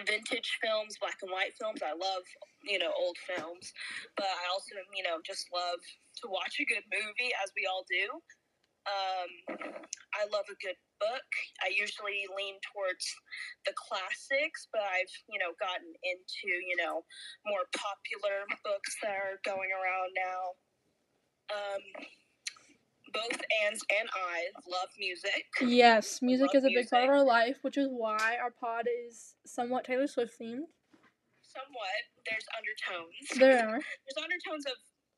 [0.02, 1.80] vintage films, black and white films.
[1.82, 2.26] I love,
[2.66, 3.72] you know, old films.
[4.16, 5.78] But I also, you know, just love
[6.22, 8.06] to watch a good movie, as we all do.
[8.84, 9.30] Um,
[10.12, 11.30] I love a good book.
[11.64, 13.06] I usually lean towards
[13.64, 17.00] the classics, but I've, you know, gotten into, you know,
[17.48, 20.42] more popular books that are going around now.
[21.48, 21.82] Um,
[23.14, 25.44] both Ans and I love music.
[25.62, 28.86] yes, music Love is a big part of our life, which is why our pod
[29.06, 30.66] is somewhat Taylor Swift themed.
[31.54, 32.02] Somewhat.
[32.28, 33.38] There's undertones.
[33.38, 33.78] There are.
[33.80, 34.72] There's undertones of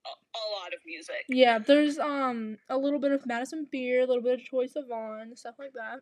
[0.04, 1.24] a, a lot of music.
[1.28, 5.36] Yeah, there's um a little bit of Madison Beer, a little bit of Troye Sivan,
[5.36, 6.00] stuff like that.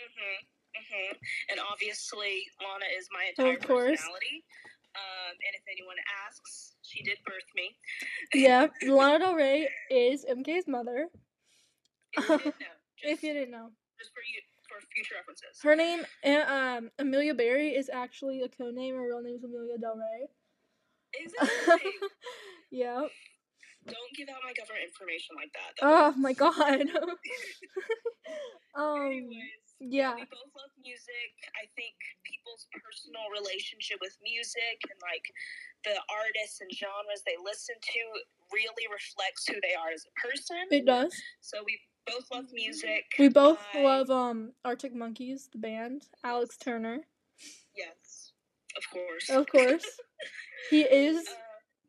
[0.00, 0.46] Mhm.
[0.72, 1.18] Mhm.
[1.50, 3.90] And obviously, Lana is my entire Of course.
[4.00, 4.44] personality.
[4.94, 5.96] Um, and if anyone
[6.28, 7.70] asks, she did birth me.
[8.34, 11.08] Yeah, Lana Del Rey is MK's mother.
[12.16, 12.60] If you didn't know,
[13.00, 15.60] just, If you didn't know, just for you for future references.
[15.62, 18.94] her name uh, um Amelia Berry is actually a code name.
[18.96, 20.28] Her real name is Amelia Del Rey.
[21.24, 21.90] Exactly.
[22.70, 23.00] yeah.
[23.84, 25.72] Don't give out my government information like that.
[25.80, 26.80] That Oh was- my god.
[28.76, 29.06] um.
[29.08, 30.14] Anyways, Yeah.
[30.14, 31.34] we both love music.
[31.58, 35.26] I think people's personal relationship with music and like
[35.82, 38.02] the artists and genres they listen to
[38.54, 40.62] really reflects who they are as a person.
[40.70, 41.10] It does.
[41.40, 43.04] So we both love music.
[43.18, 46.06] We both I- love um Arctic Monkeys, the band.
[46.22, 47.00] Alex Turner,
[47.74, 48.32] Yes,
[48.78, 49.28] of course.
[49.30, 49.86] of course.
[50.70, 51.34] he is Uh,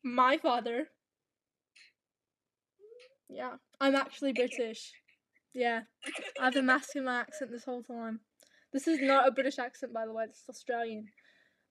[0.04, 0.90] my father.
[3.30, 4.92] Yeah, I'm actually British.
[5.54, 5.82] Yeah,
[6.40, 8.20] I've been masking my accent this whole time.
[8.74, 10.26] This is not a British accent, by the way.
[10.26, 11.08] This is Australian.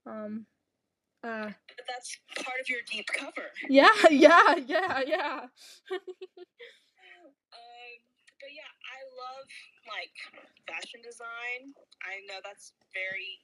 [0.07, 0.47] Um.
[1.25, 1.51] Uh.
[1.79, 3.47] but that's part of your deep cover.
[3.69, 3.89] Yeah.
[4.11, 4.57] Yeah.
[4.67, 5.01] Yeah.
[5.07, 5.41] Yeah.
[7.53, 7.93] Um,
[8.41, 9.47] but yeah, I love
[9.87, 10.15] like
[10.67, 11.71] fashion design.
[12.03, 13.39] I know that's very.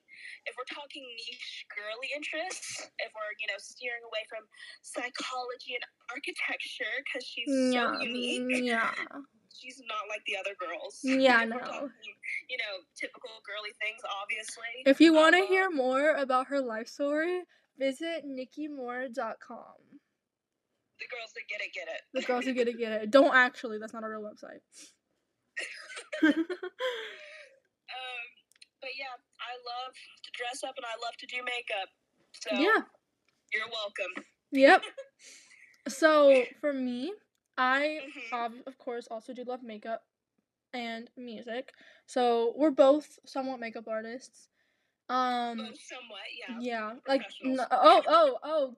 [0.47, 4.43] If we're talking niche girly interests, if we're you know steering away from
[4.83, 7.95] psychology and architecture because she's Yeah.
[7.95, 8.91] so unique, Yeah.
[9.55, 11.01] She's not like the other girls.
[11.03, 11.59] Yeah, no.
[11.59, 11.91] talking,
[12.49, 14.85] you know, typical girly things, obviously.
[14.87, 17.43] If you want to Um, hear more about her life story,
[17.79, 19.79] visit nikkimoore.com.
[20.99, 22.01] the girls that get it, get it.
[22.13, 23.11] The girls that get it, get it.
[23.17, 23.79] Don't actually.
[23.79, 24.61] That's not a real website.
[27.89, 28.25] Um,
[28.81, 31.89] but yeah, I love to dress up and I love to do makeup.
[32.33, 32.83] So yeah.
[33.53, 34.25] you're welcome.
[34.53, 34.83] Yep.
[35.89, 37.13] So for me,
[37.59, 38.33] I Mhm.
[38.33, 40.07] ob- of course also do love makeup
[40.73, 41.75] and music.
[42.07, 44.49] So we're both somewhat makeup artists.
[45.09, 46.59] Um Both somewhat, yeah.
[46.61, 47.23] yeah, like
[47.71, 48.77] oh oh oh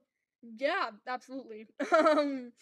[0.58, 1.68] yeah, absolutely.
[1.98, 2.52] um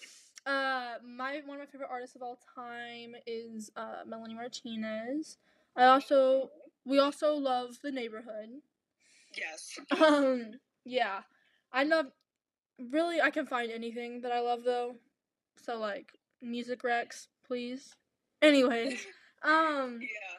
[0.46, 5.38] uh my one of my favorite artists of all time is uh Melanie Martinez.
[5.76, 6.50] I also
[6.84, 8.62] we also love The Neighbourhood.
[9.36, 9.78] Yes.
[10.02, 11.22] Um, yeah,
[11.72, 12.06] I love.
[12.78, 14.96] Really, I can find anything that I love though.
[15.62, 17.94] So like music recs, please.
[18.42, 19.04] Anyways,
[19.42, 20.38] um, Yeah.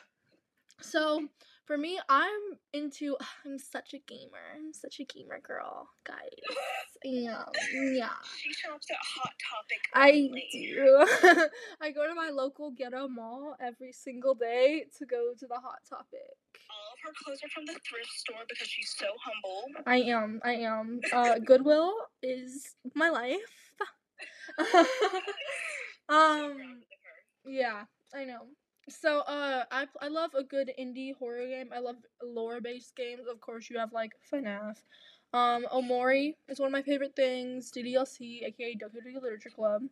[0.81, 1.27] so
[1.65, 3.15] For me, I'm into.
[3.45, 4.41] I'm such a gamer.
[4.55, 6.17] I'm such a gamer girl, guys.
[7.03, 8.09] Yeah, yeah.
[8.37, 9.79] She shops at Hot Topic.
[9.93, 10.11] I
[10.51, 11.47] do.
[11.81, 15.79] I go to my local ghetto mall every single day to go to the Hot
[15.87, 16.35] Topic.
[16.69, 19.63] All of her clothes are from the thrift store because she's so humble.
[19.85, 20.41] I am.
[20.43, 20.99] I am.
[21.13, 23.68] Uh, Goodwill is my life.
[26.09, 26.53] Um.
[26.55, 27.51] proud of her.
[27.51, 28.47] Yeah, I know.
[28.89, 31.69] So, uh, I I love a good indie horror game.
[31.73, 33.27] I love lore based games.
[33.31, 34.77] Of course, you have like FNAF.
[35.33, 37.71] Um, Omori is one of my favorite things.
[37.71, 39.83] DDLC, aka Doku Literature Club.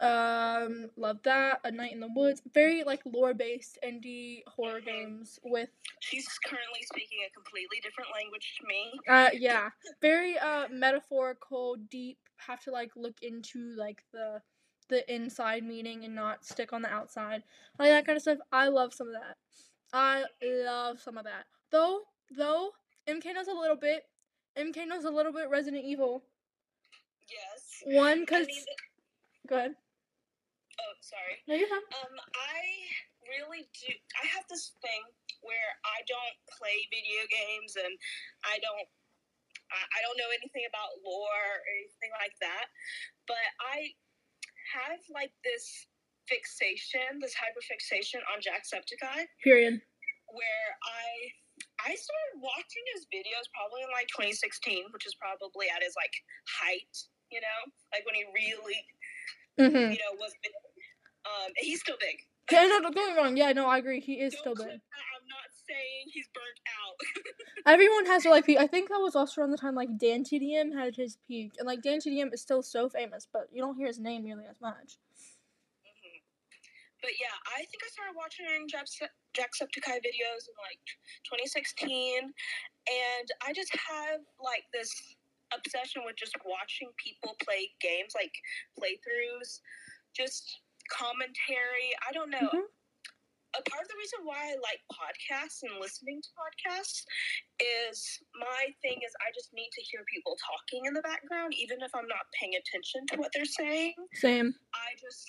[0.00, 1.60] Um, love that.
[1.64, 2.40] A Night in the Woods.
[2.54, 5.68] Very like lore based indie horror games with
[6.00, 8.92] She's currently speaking a completely different language to me.
[9.08, 9.68] uh yeah.
[10.00, 14.40] Very uh metaphorical deep have to like look into like the
[14.88, 17.42] the inside meaning and not stick on the outside.
[17.78, 18.38] Like that kind of stuff.
[18.50, 19.36] I love some of that.
[19.92, 21.44] I love some of that.
[21.70, 22.00] Though
[22.34, 22.70] though
[23.06, 24.04] mk knows a little bit.
[24.58, 26.24] Mk knows a little bit resident evil.
[27.28, 27.96] Yes.
[27.98, 28.64] one I because mean,
[29.46, 29.74] go ahead
[30.80, 31.36] oh, sorry.
[31.46, 32.60] no you're fine Um, I
[33.28, 33.92] really do.
[34.16, 35.02] I have this thing
[35.44, 37.92] where I don't play video games and
[38.44, 38.88] I don't.
[39.70, 42.66] I I don't know anything about lore or anything like that,
[43.28, 43.92] but I
[44.74, 45.86] have like this
[46.26, 49.82] fixation, this hyperfixation on Jacksepticeye, period
[50.32, 51.06] where I
[51.80, 56.12] I started watching his videos probably in like 2016, which is probably at his like
[56.46, 56.94] height,
[57.32, 57.60] you know,
[57.92, 58.80] like when he really
[59.58, 60.54] mm-hmm you know was big.
[61.26, 62.16] Um, and he's still big.
[62.50, 64.74] yeah no don't get me wrong yeah no i agree he is Don't still big.
[64.74, 66.96] I'm not saying he's burnt out.
[67.74, 68.58] Everyone has their like peak.
[68.58, 71.66] I think that was also around the time like Dan TDM had his peak, and
[71.66, 74.60] like Dan TDM is still so famous, but you don't hear his name nearly as
[74.60, 74.96] much.
[75.86, 76.22] Mhm.
[77.02, 80.82] But yeah, I think I started watching Jackse- Jacksepticeye videos in like
[81.24, 84.90] 2016, and I just have like this
[85.54, 88.34] obsession with just watching people play games, like
[88.78, 89.60] playthroughs,
[90.16, 91.94] just commentary.
[92.06, 92.50] I don't know.
[92.50, 92.66] Mhm.
[93.58, 97.02] A part of the reason why I like podcasts and listening to podcasts
[97.58, 101.82] is my thing is I just need to hear people talking in the background, even
[101.82, 103.94] if I'm not paying attention to what they're saying.
[104.14, 104.54] Same.
[104.72, 105.26] I just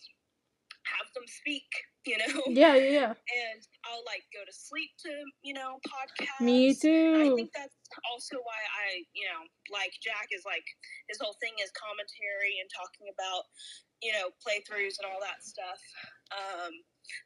[0.86, 1.65] have them speak,
[2.06, 2.45] you know?
[2.45, 3.13] Yeah, yeah, yeah.
[3.17, 6.45] And I'll like go to sleep to, you know, podcasts.
[6.45, 7.26] Me too.
[7.26, 7.74] I think that's
[8.06, 9.41] also why I, you know,
[9.74, 10.65] like Jack is like
[11.10, 13.50] his whole thing is commentary and talking about,
[14.01, 15.79] you know, playthroughs and all that stuff.
[16.31, 16.71] Um,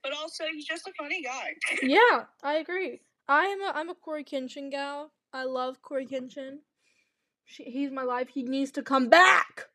[0.03, 1.53] but also he's just a funny guy.
[1.81, 3.01] Yeah, I agree.
[3.27, 5.11] I am a I'm a Cory Kenshin gal.
[5.33, 6.59] I love Cory Kenshin.
[7.45, 8.29] She, he's my life.
[8.29, 9.65] He needs to come back.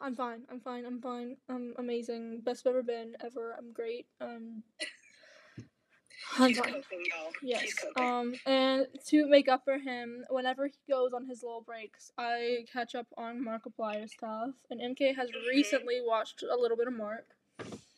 [0.00, 0.42] I'm fine.
[0.50, 0.84] I'm fine.
[0.84, 1.36] I'm fine.
[1.48, 2.40] I'm amazing.
[2.44, 3.54] Best I've ever been ever.
[3.56, 4.06] I'm great.
[4.20, 4.62] Um.
[6.38, 6.72] I'm He's fine.
[6.72, 7.32] coping, y'all.
[7.42, 7.74] Yes.
[7.96, 12.64] Um, and to make up for him, whenever he goes on his little breaks, I
[12.72, 14.50] catch up on Markiplier stuff.
[14.70, 15.46] And MK has Mhm.
[15.48, 17.26] recently watched a little bit of Mark.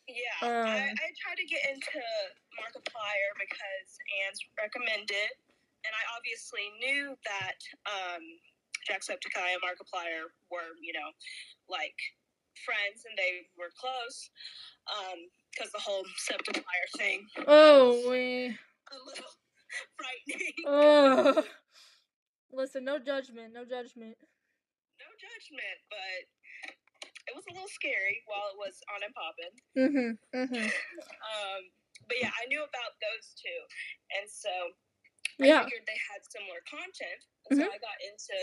[0.07, 1.99] Yeah, Um, I, I tried to get into
[2.61, 3.97] Markiplier because
[4.27, 5.31] Ans recommended,
[5.85, 7.57] and I obviously knew that
[7.89, 8.21] um,
[8.87, 11.09] Jacksepticeye and Markiplier were, you know,
[11.69, 11.95] like
[12.65, 14.29] friends and they were close
[15.55, 18.47] because the whole Septiplier thing Oh, we.
[18.91, 19.31] a little
[19.97, 20.53] frightening.
[20.67, 21.43] Oh.
[22.51, 24.15] Listen, no judgment, no judgment.
[24.99, 26.23] no judgment, but
[27.27, 29.55] it was a little scary while it was on and popping.
[29.75, 30.11] Mm-hmm.
[30.37, 30.67] Mm-hmm.
[31.25, 31.61] Um,
[32.07, 33.59] but yeah, I knew about those two,
[34.19, 34.51] and so
[35.39, 35.61] Yeah.
[35.61, 37.21] I figured they had similar content.
[37.51, 37.57] Mhm.
[37.57, 38.37] So I got into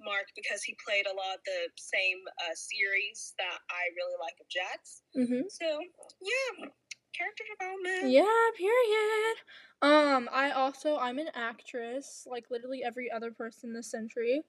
[0.00, 4.34] Mark because he played a lot of the same uh, series that I really like
[4.40, 5.02] of Jack's.
[5.14, 5.50] Mhm.
[5.50, 5.80] So
[6.20, 6.66] yeah,
[7.12, 8.10] character development.
[8.10, 8.50] Yeah.
[8.56, 9.36] Period.
[9.82, 14.42] Um, I also I'm an actress, like literally every other person this century.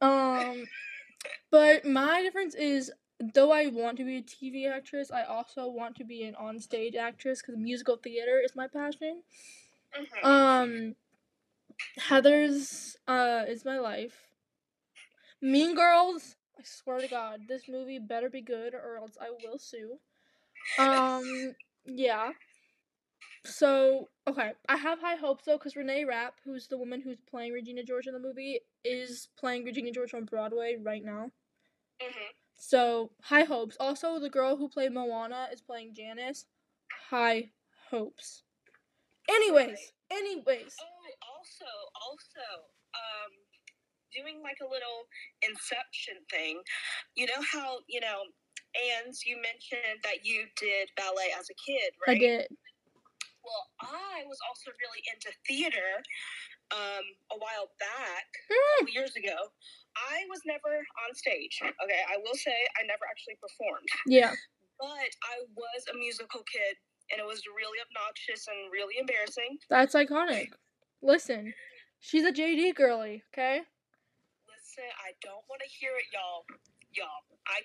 [0.00, 0.66] Um,
[1.50, 2.90] but my difference is
[3.34, 6.96] though I want to be a TV actress, I also want to be an onstage
[6.96, 9.22] actress because musical theater is my passion.
[9.94, 10.24] Mhm.
[10.24, 10.96] Um,
[11.98, 14.16] Heather's uh is my life.
[15.40, 16.36] Mean Girls.
[16.58, 19.98] I swear to God, this movie better be good or else I will sue.
[20.78, 21.54] Um,
[21.84, 22.30] yeah.
[23.44, 27.52] So okay, I have high hopes though, because Renee Rapp, who's the woman who's playing
[27.52, 31.32] Regina George in the movie, is playing Regina George on Broadway right now.
[32.00, 32.28] Mhm.
[32.56, 33.76] So high hopes.
[33.80, 36.46] Also, the girl who played Moana is playing Janis.
[37.10, 37.50] High
[37.90, 38.44] hopes.
[39.28, 40.76] Anyways, anyways.
[41.42, 41.66] Also,
[41.98, 42.46] also,
[42.94, 43.34] um,
[44.14, 45.10] doing like a little
[45.42, 46.62] Inception thing.
[47.18, 48.30] You know how you know,
[48.78, 49.26] Ans.
[49.26, 52.14] You mentioned that you did ballet as a kid, right?
[52.14, 52.46] I did.
[53.42, 55.98] Well, I was also really into theater
[56.70, 57.02] um,
[57.34, 58.86] a while back, a Hmm.
[58.94, 59.34] years ago.
[59.98, 61.58] I was never on stage.
[61.58, 64.30] Okay, I will say I never actually performed, Yeah.
[64.78, 66.78] but I was a musical kid,
[67.10, 69.58] and it was really obnoxious and really embarrassing.
[69.68, 70.54] That's iconic.
[71.02, 71.54] Listen,
[72.00, 73.62] she's a JD girly, okay?
[74.48, 76.44] Listen, I don't want to hear it, y'all.
[76.94, 77.06] Y'all,
[77.48, 77.60] I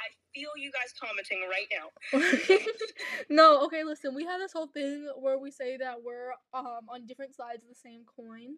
[0.00, 2.60] I feel you guys commenting right now.
[3.30, 7.06] no, okay, listen, we have this whole thing where we say that we're um on
[7.06, 8.56] different sides of the same coin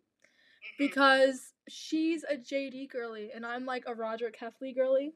[0.64, 0.78] Mhm.
[0.78, 5.12] because she's a JD girly and I'm like a Rodrick Heffley girly.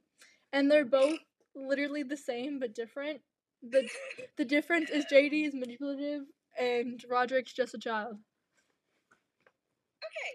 [0.52, 1.18] And they're both
[1.56, 3.22] literally the same but different.
[3.62, 3.88] The
[4.36, 6.22] the difference is JD is manipulative
[6.58, 8.18] and Rodrick's just a child.
[10.06, 10.30] Okay,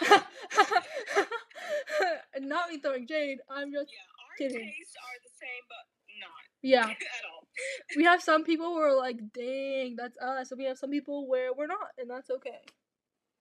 [2.40, 4.72] not me throwing Jade, I'm just yeah, our Kidding.
[4.72, 5.84] tastes are the same, but
[6.20, 6.86] not yeah.
[6.90, 7.46] at all.
[7.96, 10.50] We have some people who are like, dang, that's us.
[10.50, 12.60] And we have some people where we're not, and that's okay.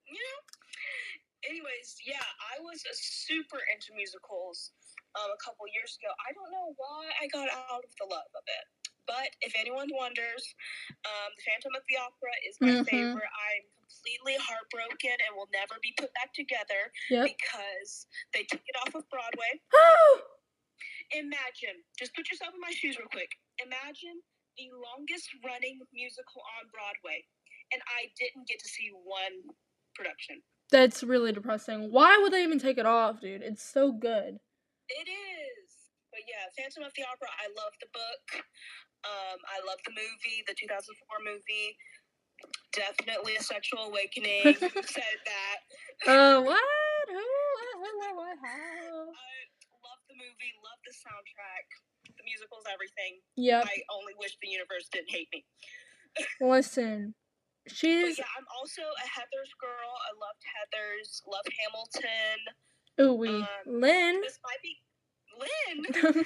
[0.08, 0.40] you know.
[1.48, 4.72] Anyways, yeah, I was super into musicals
[5.16, 6.12] um, a couple years ago.
[6.28, 8.66] I don't know why I got out of the love of it,
[9.10, 10.54] but if anyone wonders,
[11.10, 12.86] um, The Phantom of the Opera is my Mhm.
[12.86, 13.26] favorite.
[13.34, 17.26] I'm completely heartbroken and will never be put back together Yep.
[17.34, 19.60] because they took it off of Broadway.
[21.12, 23.32] Imagine, just put yourself in my shoes real quick.
[23.58, 24.22] Imagine
[24.58, 27.26] the longest running musical on Broadway,
[27.74, 29.56] and I didn't get to see one
[29.96, 30.44] production.
[30.70, 31.92] That's really depressing.
[31.92, 33.42] Why would they even take it off, dude?
[33.42, 34.40] It's so good.
[34.90, 35.90] It is.
[36.12, 38.46] But yeah, Phantom of the Opera, I love the book.
[39.08, 40.92] Um, I love the movie, the 2004
[41.24, 41.76] movie.
[42.72, 44.56] Definitely a sexual awakening.
[44.60, 45.58] Said that?
[46.08, 46.60] Uh, what?
[47.08, 47.20] Who?
[47.20, 47.94] What?
[48.00, 48.14] What?
[48.16, 48.38] What?
[48.44, 49.12] How?
[49.12, 51.66] I love the movie, love the soundtrack.
[52.16, 53.20] The musical's everything.
[53.36, 53.64] Yep.
[53.68, 55.44] I only wish the universe didn't hate me.
[56.42, 57.14] Listen,
[57.66, 59.92] But she's yeah, I'm also a Heather's girl.
[60.08, 62.40] I loved Heather's, love Hamilton.
[63.00, 63.42] ooey.
[63.44, 64.22] um, Lynn.
[64.22, 64.76] This might be
[65.40, 66.26] Lynn.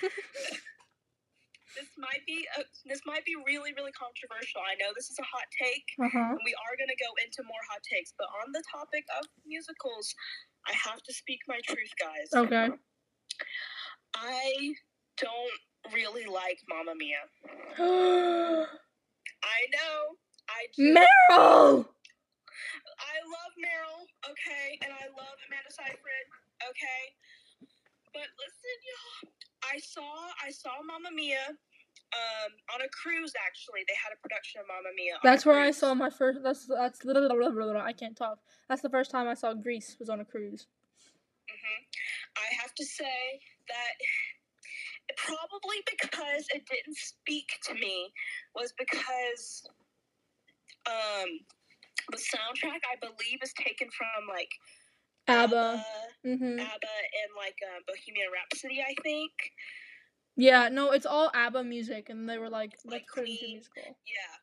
[1.76, 4.62] This might be a, this might be really really controversial.
[4.62, 5.88] I know this is a hot take.
[6.00, 6.34] uh huh.
[6.38, 8.14] and we are going to go into more hot takes.
[8.18, 10.14] But on the topic of musicals,
[10.68, 12.30] I have to speak my truth, guys.
[12.32, 12.70] Okay.
[14.16, 14.74] I
[15.18, 15.60] don't
[15.92, 17.24] really like Mamma Mia.
[19.44, 19.98] I know.
[20.48, 21.86] I just, Meryl.
[23.00, 26.28] I love Meryl, okay, and I love Amanda Seyfried,
[26.68, 27.04] okay.
[28.12, 29.34] But listen, y'all,
[29.72, 31.58] I saw I saw Mamma Mia.
[32.14, 35.18] Um, on a cruise, actually, they had a production of Mamma Mia.
[35.24, 36.40] That's where I saw my first.
[36.44, 37.00] That's that's.
[37.04, 38.38] I can't talk.
[38.70, 40.68] That's the first time I saw Grease was on a cruise.
[41.50, 41.82] hmm
[42.38, 43.94] I have to say that
[45.18, 48.14] probably because it didn't speak to me
[48.56, 49.64] was because
[50.86, 51.30] um
[52.12, 54.52] the soundtrack I believe is taken from like
[55.28, 55.86] ABBA.
[56.26, 56.60] Mhm.
[56.60, 59.32] ABBA and like um, Bohemian Rhapsody, I think.
[60.36, 60.70] Yeah.
[60.70, 63.54] No, it's all ABBA music, and they were like, Like let's put it into Queen.
[63.60, 63.98] musical.
[64.08, 64.36] Yeah.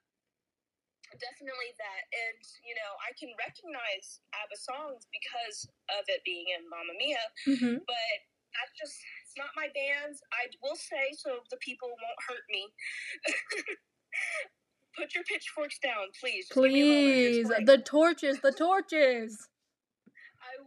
[1.11, 2.03] Definitely that.
[2.15, 5.67] And, you know, I can recognize ABBA songs because
[5.99, 7.25] of it being in Mamma Mia.
[7.47, 7.81] Mhm.
[7.85, 8.11] but
[8.55, 8.95] that's just
[9.27, 10.23] it's not my bands.
[10.33, 12.67] I will say so the people won't hurt me.
[14.97, 16.49] Put your pitchforks down, please.
[16.49, 19.49] Just give me a moment to Please, the torches, the torches.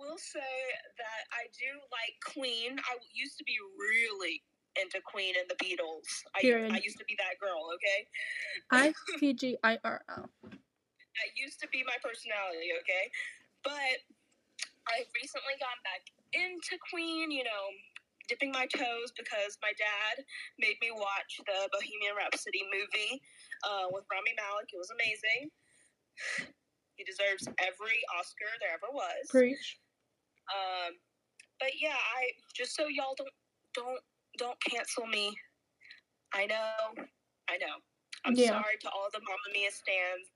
[0.03, 0.55] I will say
[0.99, 2.75] that I do like Queen.
[2.79, 4.43] I used to be really
[4.75, 6.07] into Queen and the Beatles.
[6.35, 7.99] I, I used to be that girl, okay?
[8.71, 10.29] I P G I R L.
[10.43, 13.05] That used to be my personality, okay?
[13.63, 14.01] But
[14.89, 17.63] I've recently gone back into Queen, you know,
[18.27, 20.25] dipping my toes because my dad
[20.57, 23.21] made me watch the Bohemian Rhapsody movie
[23.63, 24.73] uh, with Rami Malek.
[24.73, 25.53] It was amazing.
[26.93, 29.25] He deserves every Oscar there ever was.
[29.27, 29.81] Preach.
[30.51, 30.93] Um,
[31.59, 33.29] but yeah, I just so y'all don't
[33.73, 33.99] don't
[34.37, 35.33] don't cancel me.
[36.33, 37.03] I know,
[37.49, 37.75] I know.
[38.25, 38.49] I'm Yeah.
[38.49, 40.29] sorry to all the Mamma Mia stands.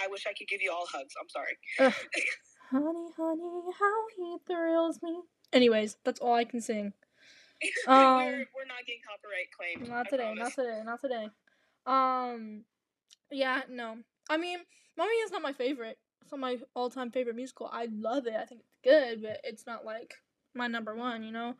[0.00, 1.14] I wish I could give you all hugs.
[1.20, 1.56] I'm sorry.
[1.78, 1.92] Ugh.
[2.70, 5.20] honey, honey, how he thrills me.
[5.52, 6.92] Anyways, that's all I can sing.
[7.88, 9.88] Um, we're, we're not getting copyright claimed.
[9.88, 11.28] Not today, not today, not today.
[11.86, 12.64] Um,
[13.30, 13.96] yeah, no.
[14.28, 14.58] I mean,
[14.98, 15.98] Mamma Mia is not my favorite.
[16.20, 17.70] It's not my all-time favorite musical.
[17.72, 18.34] I love it.
[18.34, 20.14] I think good, but it's not like
[20.54, 21.22] my number one.
[21.22, 21.54] You know.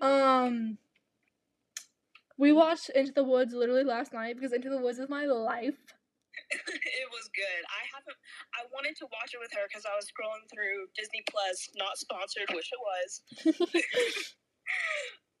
[0.00, 0.06] Mhm.
[0.06, 0.78] Um,
[2.38, 5.76] we watched Into the Woods literally last night because Into the Woods is my life.
[6.50, 7.62] it was good.
[7.68, 8.16] I haven't.
[8.54, 11.98] I wanted to watch it with her because I was scrolling through Disney Plus, not
[11.98, 13.10] sponsored, wish it was.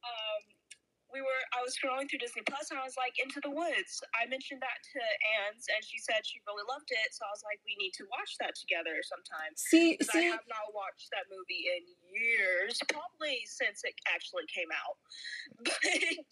[0.00, 0.59] Um,
[1.12, 4.00] we were I was scrolling through Disney Plus and I was like Into the Woods.
[4.14, 5.00] I mentioned that to
[5.42, 8.04] Ans and she said she really loved it, so I was like, we need to
[8.10, 9.52] watch that together sometime.
[9.58, 14.70] See, see, I have not watched that movie in years, probably since it actually came
[14.72, 14.96] out.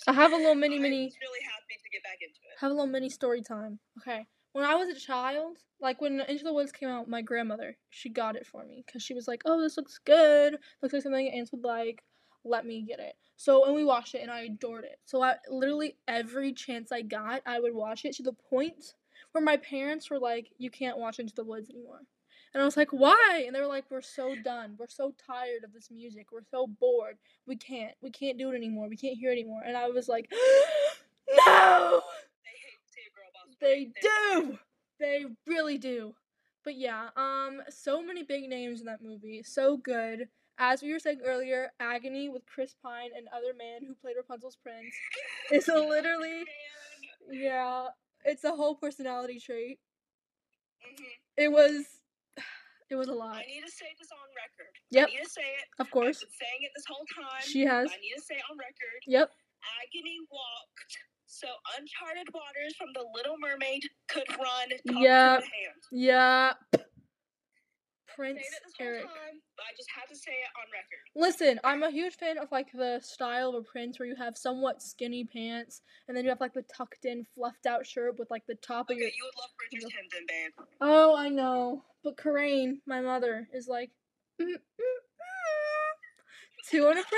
[0.07, 2.57] But I have a little mini mini really happy to get back into it.
[2.61, 3.79] have a little mini story time.
[4.01, 4.27] Okay.
[4.53, 8.09] When I was a child, like when Into the Woods came out, my grandmother, she
[8.09, 10.57] got it for me because she was like, "Oh, this looks good.
[10.83, 12.03] Looks like something Ans would like.
[12.49, 14.99] Let me get it." So, and we watched it, and I adored it.
[15.05, 18.95] So, I literally every chance I got, I would watch it to the point
[19.33, 22.01] where my parents were like, "You can't watch Into the Woods anymore."
[22.55, 24.77] And I was like, "Why?" And they were like, "We're so done.
[24.79, 26.29] We're so tired of this music.
[26.33, 27.19] We're so bored.
[27.47, 27.95] We can't.
[28.01, 28.89] We can't do it anymore.
[28.89, 30.31] We can't hear it anymore." And I was like,
[31.31, 32.03] "No!"
[32.45, 33.57] They hate to see a girl boss.
[33.61, 34.59] They do.
[34.99, 36.15] They really do.
[36.65, 39.43] But yeah, um, so many big names in that movie.
[39.43, 40.29] So good.
[40.59, 44.57] As we were saying earlier, Agony with Chris Pine and other man who played Rapunzel's
[44.57, 44.95] prince.
[45.51, 46.45] It's literally,
[47.31, 47.87] yeah,
[48.25, 49.79] it's a whole personality trait.
[50.83, 51.05] Mhm.
[51.37, 51.87] It was,
[52.91, 53.37] it was a lot.
[53.37, 54.75] I need to say this on record.
[54.91, 55.09] Yep.
[55.09, 55.67] I need to say it.
[55.79, 57.43] Of course, I've been saying it this whole time.
[57.43, 57.89] she has.
[57.91, 59.01] I need to say it on record.
[59.07, 59.31] Yep.
[59.83, 61.47] Agony walked so
[61.79, 64.69] uncharted waters from the Little Mermaid could run.
[65.01, 65.41] Yep.
[65.41, 65.47] To
[65.93, 65.97] the.
[65.97, 66.53] Yeah.
[68.19, 69.03] Prince saying it this whole Eric.
[69.07, 71.05] time, I just had to say it on record.
[71.15, 74.37] Listen, I'm a huge fan of like the style of a prince where you have
[74.37, 78.29] somewhat skinny pants and then you have like the tucked in, fluffed out shirt with
[78.31, 79.11] like the top of Okay, your.
[79.11, 80.53] you would love Bridgerton then, babe.
[80.81, 81.85] Oh, I know.
[82.03, 83.91] But Coraine, my mother, is like,
[84.41, 84.57] mm, mm, mm.
[86.71, 87.07] too inappropriate.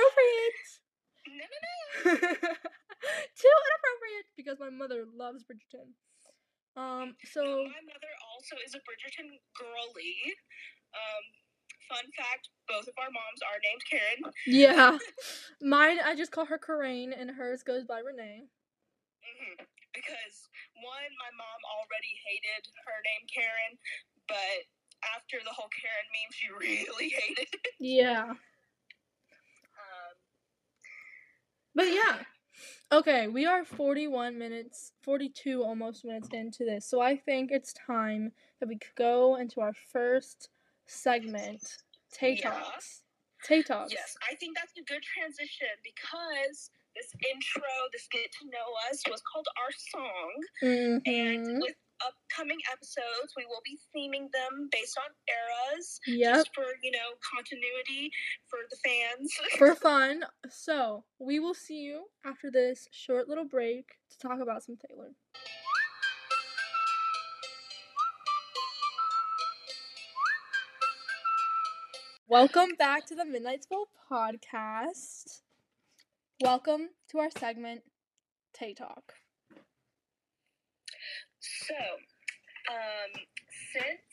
[1.28, 2.16] No, no, no.
[3.38, 5.92] too inappropriate because my mother loves Bridgerton.
[6.80, 10.16] Um, so My mother also is a Bridgerton girly.
[10.94, 11.24] Um,
[11.88, 14.20] fun fact: both of our moms are named Karen.
[14.46, 14.98] yeah,
[15.62, 18.46] mine I just call her Coraine and hers goes by Renee.
[19.22, 19.56] hmm
[19.94, 20.48] Because
[20.82, 23.74] one, my mom already hated her name Karen,
[24.28, 24.66] but
[25.16, 27.74] after the whole Karen meme, she really hated it.
[27.78, 28.30] Yeah.
[28.30, 28.36] Um,
[31.74, 32.18] But yeah.
[32.92, 36.84] Okay, we are 41 minutes, 42 almost minutes into this.
[36.86, 40.48] So I think it's time that we could go into our first
[40.90, 41.62] segment,
[42.12, 42.50] Tay Yeah.
[42.50, 43.02] Talks.
[43.44, 43.92] Tay Talks.
[43.92, 47.62] yes, I think that's a good transition because this intro,
[47.92, 51.02] this get to know us, was called our song, Mhm.
[51.06, 56.34] and with upcoming episodes, we will be theming them based on eras, Yep.
[56.34, 58.10] just for you know continuity
[58.48, 59.32] for the fans.
[59.58, 60.24] For fun.
[60.50, 65.14] So we will see you after this short little break to talk about some Taylor.
[72.30, 75.42] Welcome back to the Midnight School podcast.
[76.40, 77.82] Welcome to our segment,
[78.54, 79.18] Tay Talk.
[81.66, 81.74] So,
[82.70, 83.10] um,
[83.74, 84.06] since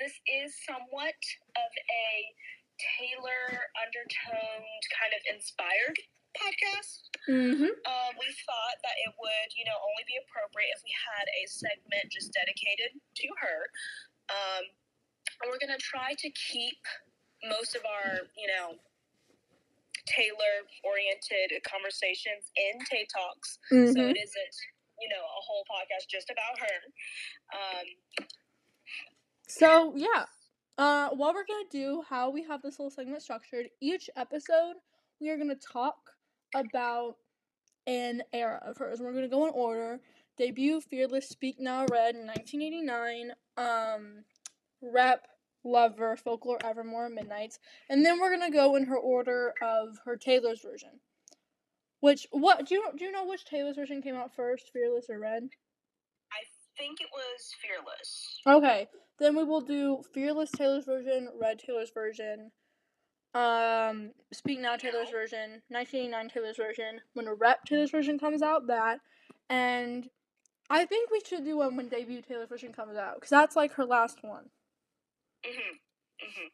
[0.00, 1.20] this is somewhat
[1.60, 2.08] of a
[2.80, 3.44] Taylor
[3.76, 5.98] undertoned kind of inspired
[6.40, 7.68] podcast, Mm-hmm.
[7.84, 11.44] um, we thought that it would, you know, only be appropriate if we had a
[11.44, 13.58] segment just dedicated to her.
[14.32, 14.64] Um,
[15.44, 16.80] and we're gonna try to keep
[17.44, 18.76] most of our, you know,
[20.06, 24.08] Taylor-oriented conversations in Tay Talks, so Mm-hmm.
[24.08, 24.54] it isn't,
[25.00, 26.78] you know, a whole podcast just about her.
[27.52, 27.86] Um,
[29.48, 30.26] So yeah,
[30.78, 34.76] uh, what we're gonna do, how we have this whole segment structured, each episode
[35.20, 35.96] we are gonna talk
[36.54, 37.16] about
[37.86, 39.00] an era of hers.
[39.00, 40.00] We're gonna go in order:
[40.36, 44.24] debut, fearless, speak now, red, 1989, um,
[44.82, 45.26] rep,
[45.64, 50.60] lover, folklore, evermore, midnights, and then we're gonna go in her order of her Taylor's
[50.60, 51.00] version.
[52.00, 55.18] Which what do you do you know which Taylor's version came out first, fearless or
[55.18, 55.48] red?
[56.32, 56.42] I
[56.76, 58.40] think it was Fearless.
[58.46, 58.88] Okay,
[59.18, 62.52] then we will do Fearless Taylor's version, Red Taylor's version,
[63.34, 67.00] um, Speak Now Taylor's version, 1989 Taylor's version.
[67.14, 69.00] When a Rep Taylor's version comes out, that,
[69.50, 70.08] and
[70.70, 73.72] I think we should do one when debut Taylor's version comes out because that's like
[73.72, 74.50] her last one.
[75.44, 75.74] Hmm
[76.18, 76.50] hmm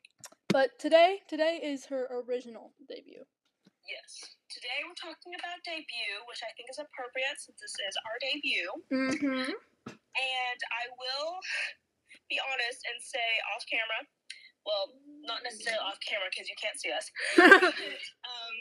[0.49, 3.25] But today, today is her original debut.
[3.85, 4.37] Yes.
[4.49, 8.71] Today we're talking about debut, which I think is appropriate since this is our debut.
[8.89, 9.51] Mm-hmm.
[9.93, 11.43] And I will
[12.31, 14.01] be honest and say off camera,
[14.65, 14.97] well,
[15.29, 17.13] not necessarily off camera because you can't see us,
[18.31, 18.55] um,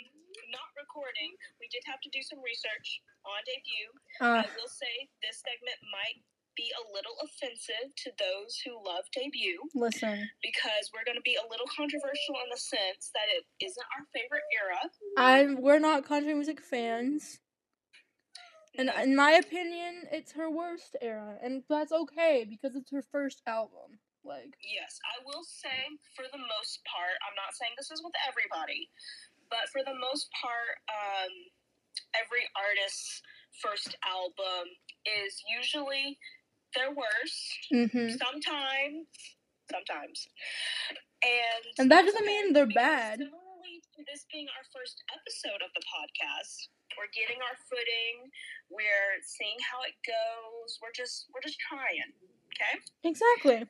[0.51, 1.32] not recording.
[1.63, 3.89] We did have to do some research on debut.
[4.19, 6.19] uh, I will say this segment might
[6.56, 11.38] be a little offensive to those who love debut listen, because we're going to be
[11.38, 14.82] a little controversial in the sense that it isn't our favorite era.
[15.18, 17.39] I'm we're not country music fans.
[18.74, 23.41] And in my opinion, it's her worst era, and that's okay because it's her first
[23.45, 24.01] album.
[24.26, 28.16] Like, Yes, I will say for the most part, I'm not saying this is with
[28.26, 28.89] everybody,
[29.51, 31.34] but for the most part, um,
[32.18, 33.22] every artist's
[33.62, 34.66] first album
[35.06, 36.18] is usually
[36.76, 37.49] their worst.
[37.71, 39.07] hmm Sometimes,
[39.69, 40.28] sometimes,
[41.24, 43.19] and And that doesn't mean they're bad.
[43.19, 46.67] Similarly to this being our first episode of the podcast,
[46.97, 48.30] we're getting our footing.
[48.69, 50.78] We're seeing how it goes.
[50.82, 52.11] We're just we're just trying.
[52.53, 52.76] Okay.
[53.03, 53.65] exactly.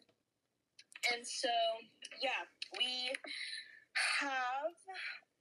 [1.12, 1.52] And so,
[2.22, 2.48] yeah,
[2.80, 3.12] we
[4.20, 4.76] have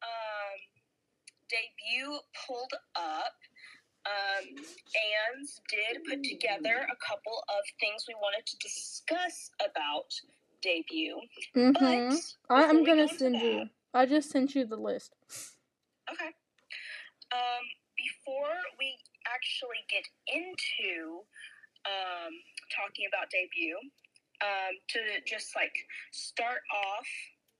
[0.02, 0.58] um,
[1.46, 3.38] debut pulled up.
[4.04, 10.10] Um, and did put together a couple of things we wanted to discuss about
[10.60, 11.20] debut.
[11.54, 13.68] hmm But I, I'm gonna go send that- you.
[13.94, 15.12] I just sent you the list.
[16.10, 16.30] Okay.
[17.30, 17.64] Um,
[17.96, 18.96] before we
[19.28, 21.20] actually get into
[21.86, 22.32] um,
[22.74, 23.78] talking about debut,
[24.40, 25.74] um, to just like
[26.10, 27.06] start off,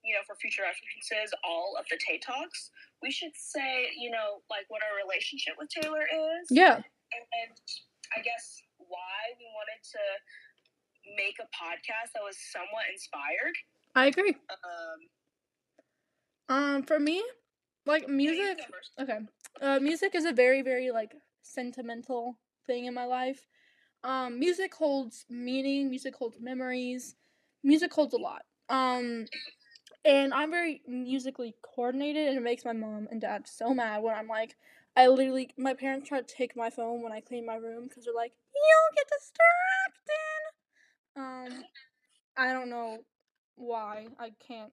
[0.03, 4.43] you know, for future references, all of the Tay Talks, we should say, you know,
[4.49, 6.47] like what our relationship with Taylor is.
[6.51, 6.75] Yeah.
[6.75, 7.55] And
[8.15, 10.03] I guess why we wanted to
[11.15, 13.55] make a podcast that was somewhat inspired.
[13.95, 14.35] I agree.
[14.49, 14.99] Um,
[16.49, 17.23] Um, for me,
[17.85, 18.59] like music.
[18.99, 19.19] Okay.
[19.61, 22.37] Uh, music is a very, very like sentimental
[22.67, 23.45] thing in my life.
[24.03, 25.89] Um, music holds meaning.
[25.89, 27.15] Music holds memories.
[27.63, 28.41] Music holds a lot.
[28.69, 29.25] Um,
[30.05, 34.15] and I'm very musically coordinated, and it makes my mom and dad so mad when
[34.15, 34.55] I'm like,
[34.95, 38.05] I literally, my parents try to take my phone when I clean my room because
[38.05, 40.43] they're like, you'll get distracted.
[41.15, 41.63] Um,
[42.37, 42.99] I don't know
[43.55, 44.71] why I can't.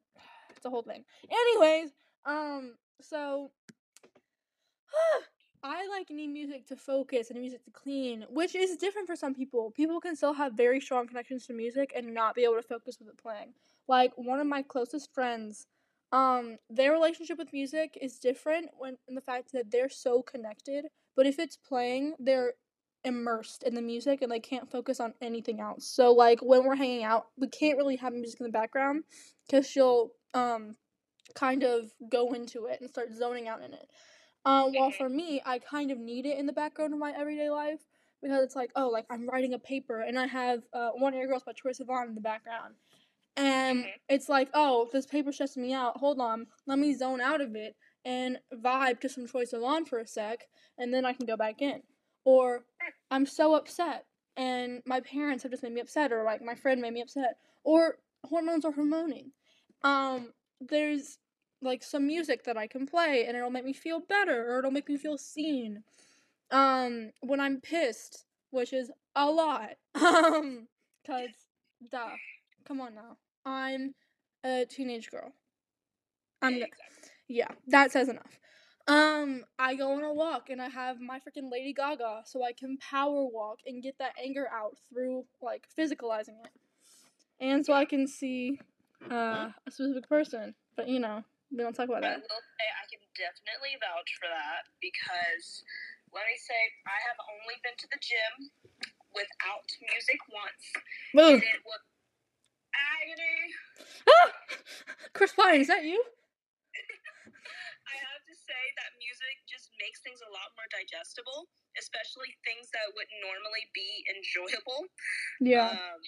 [0.57, 1.05] It's a whole thing.
[1.31, 1.91] Anyways,
[2.27, 3.51] um, so
[5.63, 9.35] I like need music to focus and music to clean, which is different for some
[9.35, 9.71] people.
[9.71, 12.99] People can still have very strong connections to music and not be able to focus
[12.99, 13.55] with it playing.
[13.91, 15.67] Like one of my closest friends,
[16.13, 20.87] um, their relationship with music is different when in the fact that they're so connected,
[21.17, 22.53] but if it's playing, they're
[23.03, 25.87] immersed in the music and they can't focus on anything else.
[25.89, 29.03] So like when we're hanging out, we can't really have music in the background
[29.51, 30.77] cuz she'll um
[31.35, 33.91] kind of go into it and start zoning out in it.
[34.45, 37.51] Um, while for me, I kind of need it in the background of my everyday
[37.51, 37.81] life
[38.23, 41.27] because it's like, oh, like I'm writing a paper and I have uh, One Air
[41.27, 42.75] Girls by Troye Sivan in the background.
[43.37, 43.93] And Mhm.
[44.09, 45.97] it's like, oh, this paper stressing me out.
[45.99, 49.99] Hold on, let me zone out of it and vibe to some Troye Sivan for
[49.99, 51.83] a sec, and then I can go back in.
[52.25, 52.65] Or
[53.11, 54.07] I'm so upset
[54.37, 57.37] and my parents have just made me upset, or like my friend made me upset,
[57.65, 59.33] or hormones are hormoning.
[59.83, 61.19] Um, there's
[61.63, 64.71] like some music that I can play and it'll make me feel better or it'll
[64.71, 65.83] make me feel seen.
[66.51, 69.71] Um, when I'm pissed, which is a lot.
[69.95, 70.69] Um,
[71.07, 71.29] cause
[71.91, 72.17] duh,
[72.67, 73.95] come on now, I'm
[74.45, 75.33] a teenage girl.
[76.43, 77.11] I'm Yeah, exactly.
[77.29, 78.39] yeah, that says enough.
[78.89, 82.53] Um, I go on a walk and I have my freaking Lady Gaga so I
[82.53, 86.51] can power walk and get that anger out through like physicalizing it.
[87.41, 88.59] And so I can see
[89.11, 90.55] uh, a specific person.
[90.77, 92.19] But you know, we don't talk about that.
[92.19, 95.63] I will say I can definitely vouch for that because
[96.11, 96.59] let me say
[96.89, 98.51] I have only been to the gym
[99.15, 100.65] without music once,
[101.15, 101.35] Boo!
[101.35, 101.83] and it was
[103.01, 103.37] agony.
[104.09, 104.29] Ah!
[105.17, 105.97] Chris Pine, is that you?
[107.91, 112.71] I have to say that music just makes things a lot more digestible, especially things
[112.71, 114.87] that would normally be enjoyable.
[115.43, 115.75] Yeah.
[115.75, 116.01] Um,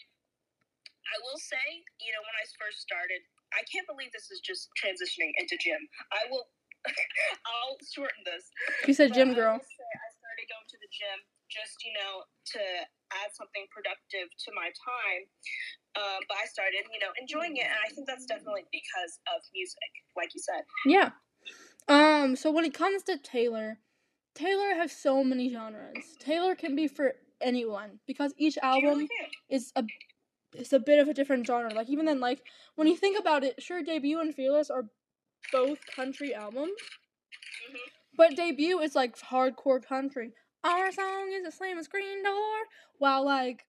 [1.03, 3.21] I will say, you know, when I first started,
[3.53, 5.83] I can't believe this is just transitioning into gym.
[6.15, 6.47] I will,
[7.51, 8.47] I'll shorten this.
[8.87, 9.59] You said But gym girl.
[9.59, 11.19] say I started going to the gym
[11.51, 12.25] just, you know,
[12.57, 12.63] to
[13.13, 15.29] add something productive to my time.
[15.95, 19.43] Um, but I started, you know, enjoying it, and I think that's definitely because of
[19.55, 20.65] music, like you said.
[20.87, 21.11] Yeah.
[21.89, 23.79] Um, so when it comes to Taylor,
[24.35, 26.17] Taylor has so many genres.
[26.19, 27.13] Taylor can be for
[27.43, 29.07] anyone because each album
[29.51, 29.85] is a
[30.57, 31.73] is a bit of a different genre.
[31.75, 34.85] Like even then, like when you think about it, sure, debut and Fearless are
[35.51, 36.73] both country albums,
[37.69, 37.79] Mhm.
[38.17, 40.33] but debut is like hardcore country.
[40.65, 42.57] Our song is a slam a screen door,
[42.99, 43.67] while like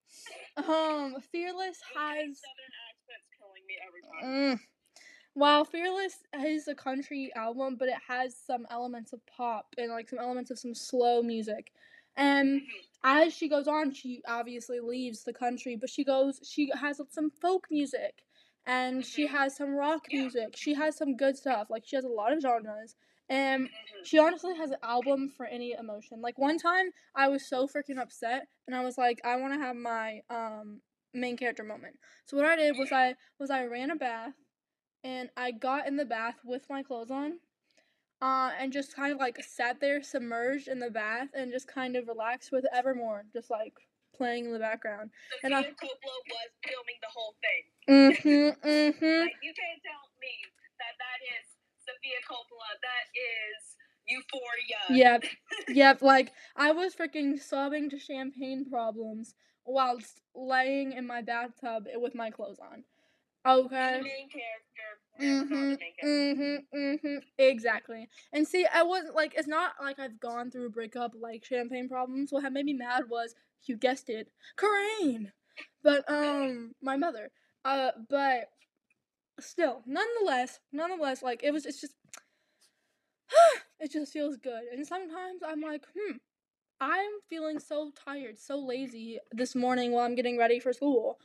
[0.57, 4.57] um Fearless has Southern accent's killing me every time.
[4.57, 4.59] Mm.
[5.33, 10.09] While Fearless is a country album, but it has some elements of pop and like
[10.09, 11.71] some elements of some slow music.
[12.15, 12.67] And Mhm.
[13.03, 17.31] as she goes on, she obviously leaves the country, but she goes, she has some
[17.31, 18.23] folk music
[18.67, 19.29] and she Mhm.
[19.31, 20.21] has some rock Yeah.
[20.21, 20.55] music.
[20.55, 21.71] She has some good stuff.
[21.71, 22.95] Like she has a lot of genres
[23.29, 24.05] And Mhm.
[24.05, 26.21] she honestly has an album for any emotion.
[26.21, 29.75] Like one time I was so freaking upset and I was like, I wanna have
[29.75, 30.81] my um
[31.13, 31.97] main character moment.
[32.25, 34.33] So what I did was I was I ran a bath
[35.03, 37.39] and I got in the bath with my clothes on.
[38.21, 41.97] Uh, and just kind of like sat there submerged in the bath and just kind
[41.97, 43.73] of relaxed with Evermore, just like
[44.15, 45.11] playing in the background.
[45.43, 45.75] And I- was
[46.63, 47.63] filming the whole thing.
[47.89, 48.67] Mm-hmm.
[48.69, 49.21] Mm-hmm.
[49.27, 50.31] Like you can't tell me
[50.79, 51.45] that that is
[51.93, 52.71] Sofia Coppola.
[52.81, 53.77] That is
[54.07, 55.21] Euphoria.
[55.21, 55.23] Yep.
[55.75, 56.01] Yep.
[56.01, 59.33] Like I was freaking sobbing to champagne problems
[59.65, 62.83] whilst laying in my bathtub with my clothes on.
[63.45, 64.01] Okay.
[64.01, 64.89] main character.
[65.19, 65.49] The Mhm.
[65.51, 66.07] main character.
[66.07, 66.67] Mhm.
[66.73, 67.23] Mhm.
[67.37, 68.09] Exactly.
[68.33, 71.89] And see, I wasn't like it's not like I've gone through a breakup like champagne
[71.89, 72.31] problems.
[72.31, 75.31] What had made me mad was you guessed it, Coraine.
[75.83, 77.31] But um, my mother.
[77.65, 78.49] Uh, but
[79.39, 81.65] still, nonetheless, nonetheless, like it was.
[81.65, 81.95] It's just.
[83.79, 86.17] it just feels good, and sometimes I'm like, hmm.
[86.81, 91.17] I'm feeling so tired, so lazy this morning while I'm getting ready for school.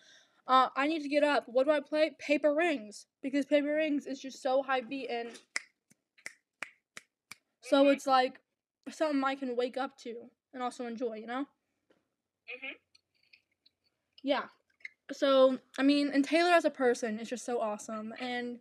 [0.47, 1.45] Uh, I need to get up.
[1.47, 2.13] What do I play?
[2.19, 5.31] Paper Rings because Paper Rings is just so high beat and
[7.61, 7.93] so Mhm.
[7.93, 8.41] it's like
[8.91, 11.17] something I can wake up to and also enjoy.
[11.17, 11.49] You know?
[12.49, 12.79] Mhm.
[14.23, 14.49] Yeah.
[15.13, 18.59] So I mean, and Taylor as a person is just so awesome, and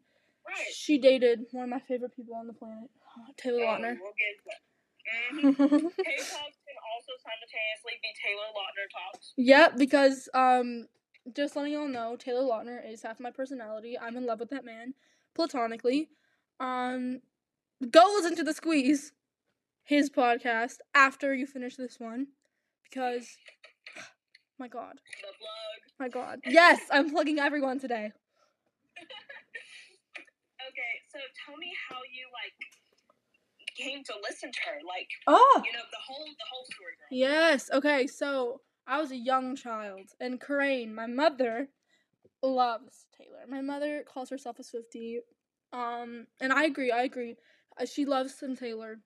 [0.48, 0.74] Right.
[0.74, 2.90] she dated one of my favorite people on the planet,
[3.36, 3.98] Taylor Oh, Lautner.
[4.00, 4.62] we'll get to that.
[5.34, 5.48] Mhm.
[5.58, 9.34] K-pop can also simultaneously be Taylor Lautner talks.
[9.38, 10.88] Yep, because um,
[11.34, 13.98] just letting y'all know, Taylor Lautner is half my personality.
[14.00, 14.94] I'm in love with that man,
[15.34, 16.10] platonically.
[16.60, 17.22] Um,
[17.92, 19.14] go listen to the Squeeze,
[19.84, 22.28] his podcast after you finish this one,
[22.84, 23.38] because,
[24.60, 24.96] my God,
[26.00, 28.12] my God, yes, I'm plugging everyone today.
[30.60, 32.54] Okay, so tell me how you like
[33.78, 34.80] came to listen to her.
[34.88, 37.08] Like, Oh, you know, the whole the whole story, girl.
[37.12, 37.70] yes.
[37.72, 41.70] Okay, so I was a young child, and Coraine, my mother,
[42.42, 43.46] loves Taylor.
[43.48, 45.20] My mother calls herself a Swiftie,
[45.72, 46.92] um, and I agree.
[46.92, 47.36] I agree.
[47.80, 49.00] Uh, she loves some Taylor,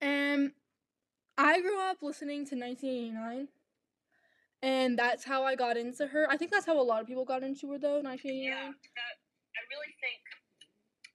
[0.00, 0.52] and
[1.38, 3.48] I grew up listening to 1989,
[4.66, 6.26] and that's how I got into her.
[6.28, 8.00] I think that's how a lot of people got into her, though.
[8.02, 8.50] 1989.
[8.50, 9.14] Yeah, that
[9.54, 10.18] I really think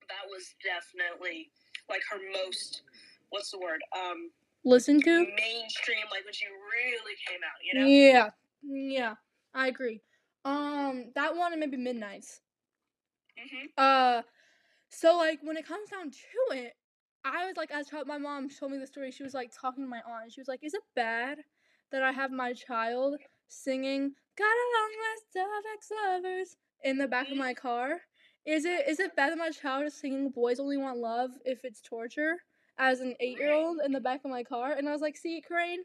[0.08, 1.52] that was definitely
[1.90, 2.84] like her most
[3.30, 3.82] what's the word?
[3.94, 4.32] Um
[4.64, 5.26] Listen to.
[5.26, 7.88] mainstream, like when she really came out, you know?
[7.88, 8.30] Yeah,
[8.64, 9.16] yeah,
[9.56, 10.02] I agree.
[10.46, 12.42] Um, that one and maybe Midnight's.
[13.36, 14.22] hmm Uh,
[14.90, 16.74] so like when it comes down to it,
[17.26, 19.12] I was like, as child, my mom told me the story.
[19.12, 20.24] She was like talking to my aunt.
[20.26, 21.40] and She was like, "Is it bad
[21.92, 23.16] that I have my child
[23.52, 28.02] singing "Got a long list of ex-lovers" in the back of my car?
[28.46, 31.64] Is it is it bad that my child is singing "Boys Only Want Love" if
[31.64, 32.38] it's torture?"
[32.78, 35.84] As an eight-year-old in the back of my car, and I was like, "See, Coraine,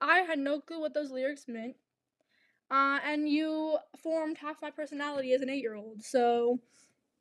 [0.00, 1.76] I had no clue what those lyrics meant."
[2.70, 6.02] Uh, and you formed half my personality as an eight-year-old.
[6.02, 6.58] So,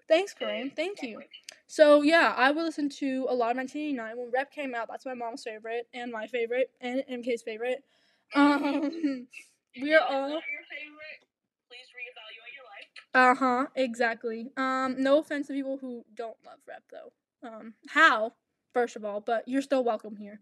[0.08, 0.72] thanks, Coraine.
[0.76, 1.22] Thank you.
[1.68, 4.88] So yeah, I would listen to a lot of 1989 when Rep came out.
[4.90, 7.84] That's my mom's favorite and my favorite and MK's favorite.
[8.36, 9.28] Um,
[9.82, 11.22] we're all not your favorite.
[11.68, 12.90] Please reevaluate your life.
[13.14, 14.52] uh huh exactly.
[14.58, 17.48] Um, no offense to people who don't love Rep though.
[17.48, 18.34] Um, how
[18.74, 20.42] first of all, but you're still welcome here.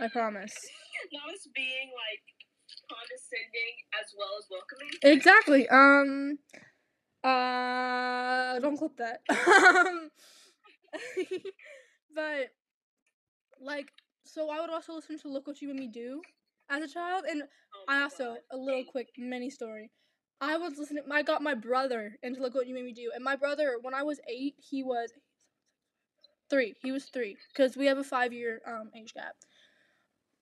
[0.00, 0.54] I promise.
[1.12, 2.22] Not as being like
[2.88, 4.90] condescending as well as welcoming.
[5.02, 5.68] Exactly.
[5.68, 6.38] Um.
[7.22, 8.58] Uh.
[8.60, 9.20] Don't clip that.
[9.30, 10.10] Um.
[12.14, 12.50] but,
[13.60, 13.90] like,
[14.24, 16.22] so I would also listen to "Look What You Made Me Do"
[16.70, 18.38] as a child, and Oh I also God.
[18.50, 19.90] a little quick mini story.
[20.40, 21.04] I was listening.
[21.10, 23.94] I got my brother into "Look What You Made Me Do," and my brother, when
[23.94, 25.12] I was eight, he was
[26.50, 26.74] three.
[26.82, 29.36] He was three because we have a five year um age gap.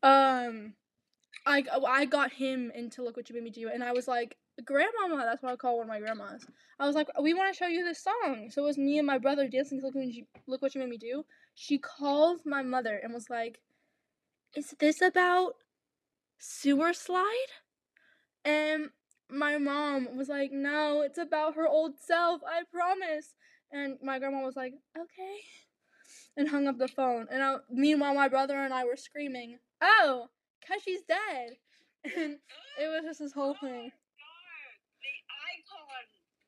[0.02, 0.74] Um,
[1.46, 4.36] I I got him into "Look What You Made Me Do," and I was like,
[4.64, 6.46] "Grandmama," that's what I call one of my grandmas.
[6.78, 9.06] I was like, "We want to show you this song." So it was me and
[9.06, 12.40] my brother dancing to "Look What You Look What You Made Me Do." She called
[12.46, 13.60] my mother and was like,
[14.56, 15.56] "Is this about
[16.42, 17.48] sewer slide?"
[18.44, 18.90] And
[19.30, 22.42] my mom was like, "No, it's about her old self.
[22.46, 23.34] I promise."
[23.72, 25.40] And my grandma was like, "Okay,"
[26.36, 27.28] and hung up the phone.
[27.30, 30.28] And I, meanwhile, my brother and I were screaming, "Oh,
[30.66, 31.56] cause she's dead!"
[32.16, 32.38] And
[32.80, 33.92] it was just this whole thing.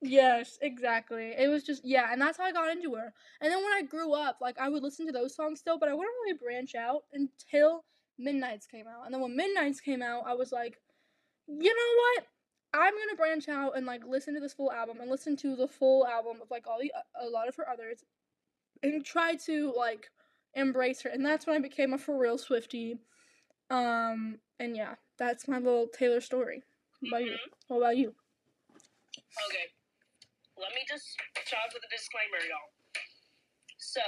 [0.03, 1.33] Yes, exactly.
[1.37, 3.13] It was just yeah, and that's how I got into her.
[3.41, 5.89] And then when I grew up, like I would listen to those songs still, but
[5.89, 7.85] I wouldn't really branch out until
[8.19, 9.05] Midnight's came out.
[9.05, 10.81] And then when Midnight's came out, I was like,
[11.47, 12.27] you know what?
[12.75, 15.69] I'm gonna branch out and like listen to this full album and listen to the
[15.69, 18.05] full album of like all the a lot of her others,
[18.83, 20.11] and try to like
[20.55, 21.11] embrace her.
[21.11, 22.99] And that's when I became a for real Swiftie.
[23.71, 26.63] Um, and yeah, that's my little Taylor story.
[27.01, 27.33] What about you?
[27.33, 27.53] Mhm.
[27.69, 28.15] What about you?
[29.49, 29.67] Okay.
[30.57, 32.71] Let me just start with a disclaimer, y'all.
[33.79, 34.01] So,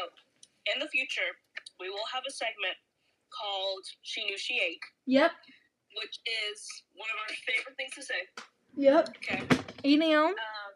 [0.73, 1.39] in the future,
[1.79, 2.77] we will have a segment
[3.41, 5.33] called She Knew She Ate, Yep.
[5.97, 8.23] which is one of our favorite things to say.
[8.77, 9.17] Yep.
[9.17, 9.43] Okay.
[9.85, 10.31] Eating on.
[10.31, 10.73] Um,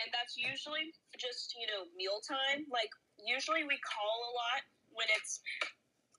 [0.00, 2.66] and that's usually just, you know, mealtime.
[2.70, 2.90] Like,
[3.24, 4.62] usually we call a lot
[4.92, 5.40] when it's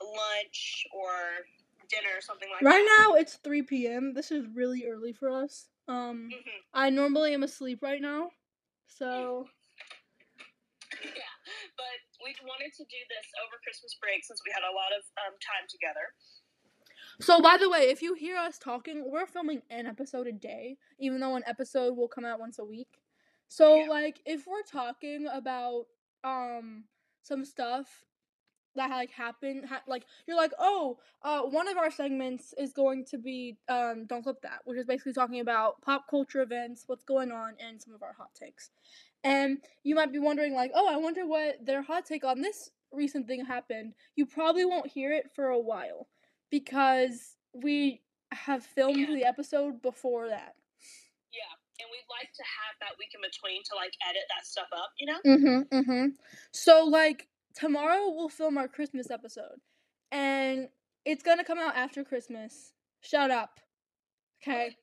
[0.02, 1.46] lunch or
[1.90, 2.78] dinner or something like Right that.
[2.80, 4.14] Right now it's 3 p.m.
[4.14, 5.68] This is really early for us.
[5.88, 8.30] Um, hmm I normally am asleep right now.
[8.88, 9.48] So,
[11.18, 11.34] Yeah,
[11.78, 15.04] but we wanted to do this over Christmas break since we had a lot of
[15.26, 16.14] um, time together.
[17.20, 20.78] so by the way, if you hear us talking, we're filming an episode a day,
[21.00, 23.02] even though an episode will come out once a week.
[23.48, 23.90] So, Yeah.
[23.90, 25.86] like, if we're talking about
[26.24, 26.86] um
[27.22, 28.04] some stuff
[28.76, 33.06] that like happened, ha- like you're like, oh, uh, one of our segments is going
[33.06, 37.04] to be um, don't clip that, which is basically talking about pop culture events, what's
[37.04, 38.70] going on, and some of our hot takes.
[39.28, 42.70] And you might be wondering, like, oh, I wonder what their hot take on this
[42.92, 43.94] recent thing happened.
[44.16, 46.08] You probably won't hear it for a while
[46.50, 48.02] because we
[48.32, 49.14] have filmed Yeah.
[49.16, 50.56] the episode before that.
[51.32, 54.68] Yeah, and we'd like to have that week in between to like edit that stuff
[54.74, 55.20] up, you know?
[55.26, 55.78] Mm-hmm.
[55.78, 56.06] Mm-hmm.
[56.52, 59.60] So like tomorrow we'll film our Christmas episode.
[60.12, 60.70] And
[61.06, 62.74] it's gonna come out after Christmas.
[63.02, 63.60] Shut up.
[64.42, 64.76] Okay?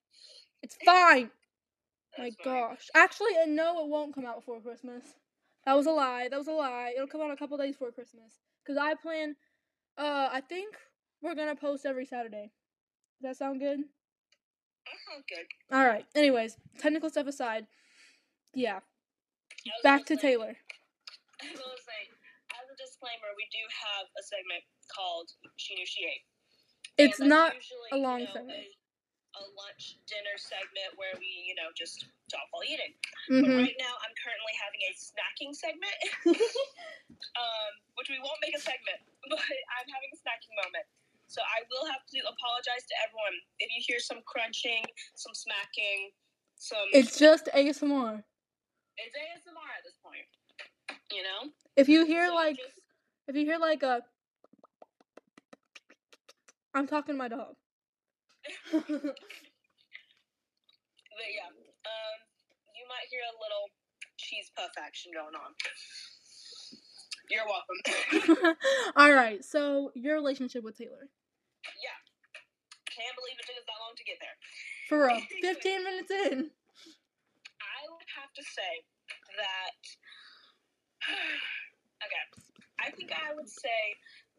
[0.62, 1.30] It's fine.
[2.18, 2.88] My gosh.
[2.94, 5.04] Actually, and no, it won't come out before Christmas.
[5.66, 6.28] That was a lie.
[6.30, 6.92] That was a lie.
[6.94, 8.40] It'll come out a couple days before Christmas.
[8.66, 9.36] Cause I plan
[9.98, 10.74] uh I think
[11.22, 12.50] we're gonna post every Saturday.
[13.20, 13.80] Does that sound good?
[13.80, 15.46] That sounds good.
[15.74, 16.06] Alright.
[16.14, 17.66] Anyways, technical stuff aside.
[18.54, 18.80] Yeah.
[19.82, 20.56] Back to Taylor.
[21.40, 22.00] I say,
[22.52, 26.24] as a disclaimer, we do have a segment called She Knew She Ate.
[26.96, 28.58] It's not usually, a long you know, segment.
[29.34, 32.94] A, lunch dinner segment where we, you know, just talk while eating.
[33.30, 33.42] mm-hmm.
[33.42, 35.98] But right now, I'm currently having a snacking segment,
[37.42, 40.86] um, which we won't make a segment, but I'm having a snacking moment.
[41.26, 44.84] So I will have to apologize to everyone if you hear some crunching,
[45.16, 46.12] some smacking,
[46.56, 46.86] some.
[46.92, 48.22] It's just ASMR.
[49.00, 50.26] it's ASMR at this point.
[51.10, 51.50] You know.
[51.76, 52.80] If you hear So like just-
[53.26, 54.02] if you hear like a
[56.74, 57.54] I'm talking to my dog.
[61.14, 62.16] But yeah, um,
[62.74, 63.70] you might hear a little
[64.18, 65.54] cheese puff action going on.
[67.30, 68.56] You're welcome.
[68.98, 69.38] All right.
[69.44, 71.06] So your relationship with Taylor.
[71.78, 71.98] yeah.
[72.90, 74.36] Can't believe it took us that long to get there.
[74.90, 75.22] For real.
[75.54, 76.50] 15 minutes in.
[77.62, 78.72] I would have to say
[79.38, 79.80] that.
[82.04, 82.24] okay.
[82.82, 83.82] I think I would say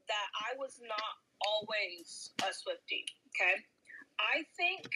[0.07, 3.07] that I was not always a Swiftie.
[3.31, 3.63] Okay.
[4.19, 4.87] I think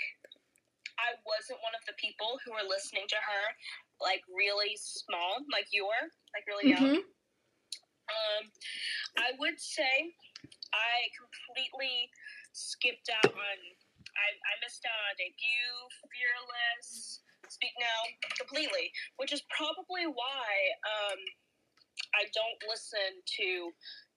[1.00, 3.44] I wasn't one of the people who were listening to her
[4.00, 6.06] like really small, like you were,
[6.36, 7.04] like really young.
[7.04, 7.08] Mhm.
[8.10, 8.44] Um,
[9.18, 10.16] I would say
[10.74, 12.10] I completely
[12.54, 13.58] skipped out on.
[14.10, 15.76] I, I missed out on debut,
[16.10, 18.00] fearless, speak now
[18.36, 20.48] completely, which is probably why
[20.84, 21.20] um,
[22.16, 23.72] I don't listen to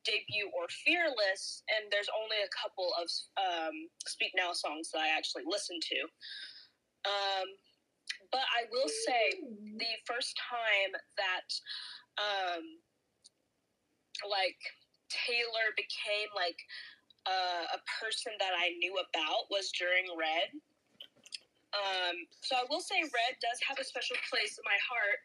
[0.04, 3.06] debut or fearless, and there's only a couple of
[3.38, 3.74] um,
[4.06, 5.98] speak now songs that I actually listen to.
[7.06, 7.48] Um,
[8.30, 9.40] but I will say
[9.76, 11.48] the first time that
[12.18, 12.64] um,
[14.28, 14.58] like
[15.10, 16.58] Taylor became like
[17.26, 20.50] uh, a person that I knew about was during Red.
[21.72, 25.24] Um, so I will say Red does have a special place in my heart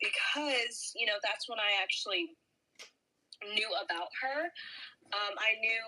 [0.00, 2.36] because you know that's when I actually
[3.54, 4.50] knew about her.
[5.12, 5.84] Um, I knew,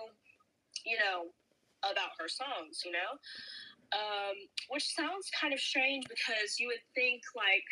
[0.85, 1.31] you know,
[1.83, 2.81] about her songs.
[2.85, 3.11] You know,
[3.93, 4.35] um,
[4.69, 7.65] which sounds kind of strange because you would think like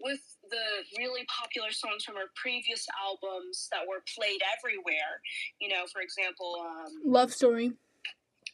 [0.00, 0.20] with
[0.50, 5.22] the really popular songs from her previous albums that were played everywhere,
[5.60, 7.72] you know, for example, um, Love story.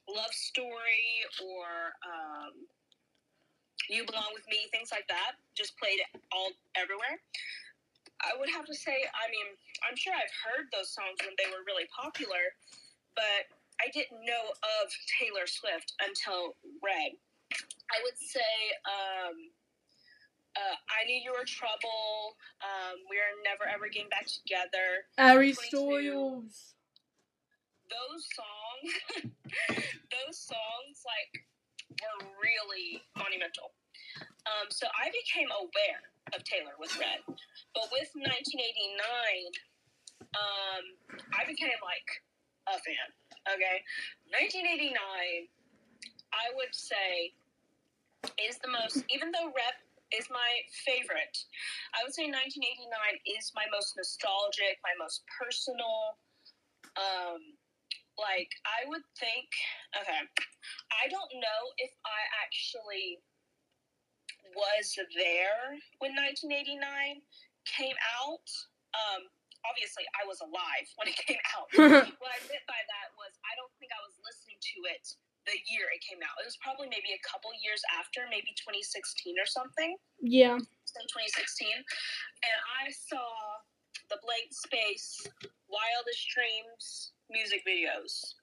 [0.08, 2.52] Love Story or um,
[3.90, 6.00] You Belong With Me, things like that, just played
[6.32, 7.20] all everywhere.
[8.22, 9.48] I would have to say, I mean,
[9.86, 12.50] I'm sure I've heard those songs when they were really popular,
[13.14, 13.46] but
[13.78, 14.44] I didn't know
[14.82, 17.14] of Taylor Swift until Red.
[17.88, 18.54] I would say,
[18.84, 19.36] um,
[20.58, 22.34] uh, I knew you were trouble.
[22.58, 25.06] Um, we are never ever getting back together.
[25.16, 25.70] Ari 22.
[25.70, 26.74] Stoyles.
[27.88, 28.90] Those songs,
[30.12, 31.40] those songs, like,
[32.02, 33.72] were really monumental.
[34.44, 36.04] Um, so I became aware
[36.34, 39.00] of Taylor with Red, but with 1989,
[40.34, 40.84] um,
[41.32, 42.08] I became like
[42.68, 43.08] a fan.
[43.48, 43.80] Okay,
[44.34, 44.92] 1989,
[46.34, 47.32] I would say
[48.36, 49.04] is the most.
[49.08, 49.78] Even though rep
[50.12, 50.50] is my
[50.84, 51.36] favorite,
[51.96, 52.90] I would say 1989
[53.38, 56.18] is my most nostalgic, my most personal.
[56.98, 57.56] Um,
[58.18, 59.48] like I would think.
[59.94, 60.22] Okay,
[60.92, 63.22] I don't know if I actually
[64.54, 67.22] was there when 1989
[67.68, 68.48] came out.
[68.96, 69.28] Um,
[69.68, 71.68] obviously, I was alive when it came out.
[72.22, 75.04] what I meant by that was I don't think I was listening to it
[75.48, 76.36] the year it came out.
[76.40, 79.96] It was probably maybe a couple years after, maybe 2016 or something.
[80.20, 80.60] Yeah.
[80.84, 83.24] So 2016, and I saw
[84.12, 85.24] the Blank Space,
[85.72, 88.36] Wildest Dreams music videos,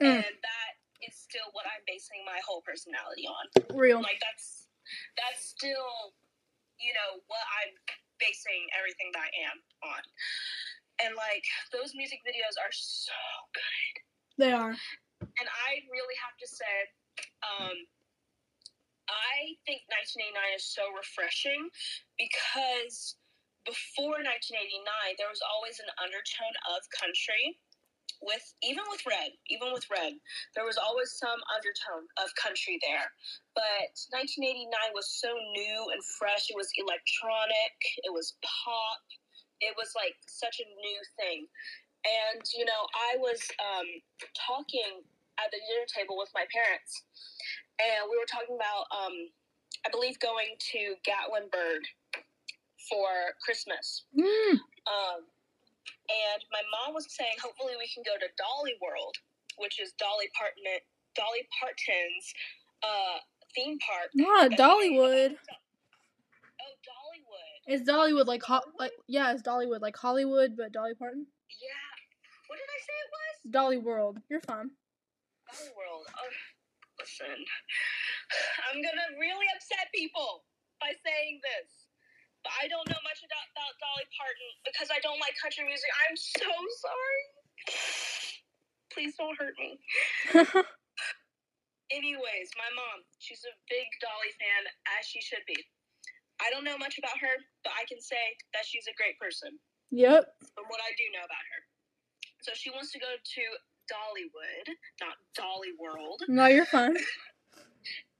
[0.00, 0.16] Mm.
[0.24, 0.72] and that
[1.06, 3.76] is still what I'm basing my whole personality on.
[3.76, 4.00] Real.
[4.00, 4.59] Like that's
[5.16, 6.14] that's still,
[6.78, 7.72] you know, what I'm
[8.20, 10.02] basing everything that I am on.
[11.00, 13.16] And like those music videos are so
[13.56, 13.94] good.
[14.36, 14.76] They are.
[15.20, 16.76] And I really have to say,
[17.44, 17.76] um,
[19.08, 21.68] I think 1989 is so refreshing
[22.16, 23.18] because
[23.68, 27.58] before 1989, there was always an undertone of country.
[28.20, 30.12] With even with red, even with red,
[30.52, 33.08] there was always some undertone of country there.
[33.56, 36.52] But 1989 was so new and fresh.
[36.52, 37.76] It was electronic.
[38.04, 39.00] It was pop.
[39.64, 41.48] It was like such a new thing.
[42.04, 43.88] And you know, I was um,
[44.36, 45.00] talking
[45.40, 47.04] at the dinner table with my parents,
[47.80, 49.16] and we were talking about, um,
[49.84, 51.88] I believe, going to Gatlinburg
[52.88, 54.04] for Christmas.
[54.12, 54.60] Mm.
[54.88, 55.20] Um,
[56.08, 59.16] and my mom was saying, hopefully, we can go to Dolly World,
[59.58, 60.64] which is Dolly Parton,
[61.14, 62.26] Dolly Parton's
[62.82, 63.18] uh,
[63.54, 64.10] theme park.
[64.14, 65.36] Yeah, Dollywood.
[66.60, 67.54] Oh, Dollywood.
[67.66, 71.26] It's Dollywood like ho- like yeah, it's Dollywood like Hollywood, but Dolly Parton.
[71.60, 71.90] Yeah.
[72.48, 73.52] What did I say it was?
[73.52, 74.18] Dolly World.
[74.28, 74.70] You're fine.
[75.46, 76.06] Dolly World.
[76.18, 76.30] Oh,
[76.98, 77.26] listen,
[78.70, 80.44] I'm gonna really upset people
[80.80, 81.79] by saying this.
[82.40, 85.90] But I don't know much about, about Dolly Parton because I don't like country music.
[86.08, 86.48] I'm so
[86.80, 87.22] sorry.
[88.92, 89.76] Please don't hurt me.
[91.90, 94.62] Anyways, my mom, she's a big Dolly fan,
[94.96, 95.58] as she should be.
[96.40, 97.34] I don't know much about her,
[97.66, 99.60] but I can say that she's a great person
[99.92, 100.24] yep.
[100.54, 101.60] from what I do know about her.
[102.40, 103.42] So she wants to go to
[103.90, 104.66] Dollywood,
[105.02, 106.22] not Dolly World.
[106.28, 106.96] No, you're fine.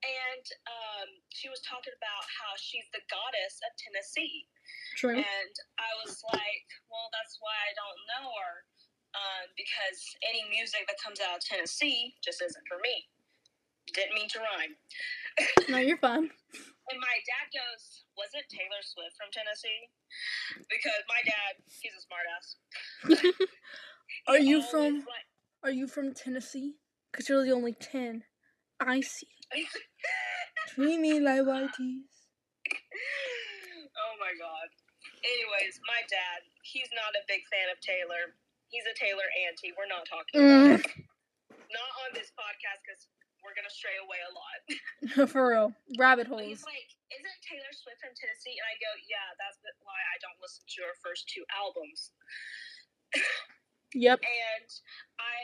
[0.01, 4.49] And um, she was talking about how she's the goddess of Tennessee.
[4.97, 5.21] True.
[5.21, 8.55] And I was like, well, that's why I don't know her.
[9.11, 13.11] Um, because any music that comes out of Tennessee just isn't for me.
[13.93, 14.75] Didn't mean to rhyme.
[15.69, 16.31] No, you're fine.
[16.91, 19.87] And my dad goes, was it Taylor Swift from Tennessee?
[20.67, 23.31] Because my dad, he's a smartass.
[24.27, 25.31] Are you from like,
[25.63, 26.75] Are you from Tennessee?
[27.13, 28.25] Cause you're the only ten.
[28.81, 29.28] I see.
[30.74, 31.70] Treat me like white
[34.01, 34.68] oh my god.
[35.20, 38.33] Anyways, my dad, he's not a big fan of Taylor.
[38.72, 39.74] He's a Taylor anti.
[39.76, 40.87] We're not talking about Mm, it.
[41.70, 43.05] Not on this podcast because
[43.45, 44.59] we're gonna stray away a lot.
[45.33, 45.68] for real.
[46.01, 46.70] Rabbit But he's holes.
[46.72, 50.64] like, "Isn't Taylor Swift from Tennessee?" And I go, "Yeah, that's why I don't listen
[50.64, 52.12] to her first two albums."
[53.95, 54.20] Yep.
[54.22, 54.70] And
[55.18, 55.38] I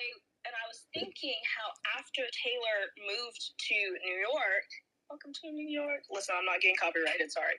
[0.46, 1.68] and I was thinking how
[1.98, 4.68] after Taylor moved to New York,
[5.10, 6.06] welcome to New York.
[6.10, 7.32] Listen, I'm not getting copyrighted.
[7.32, 7.58] Sorry.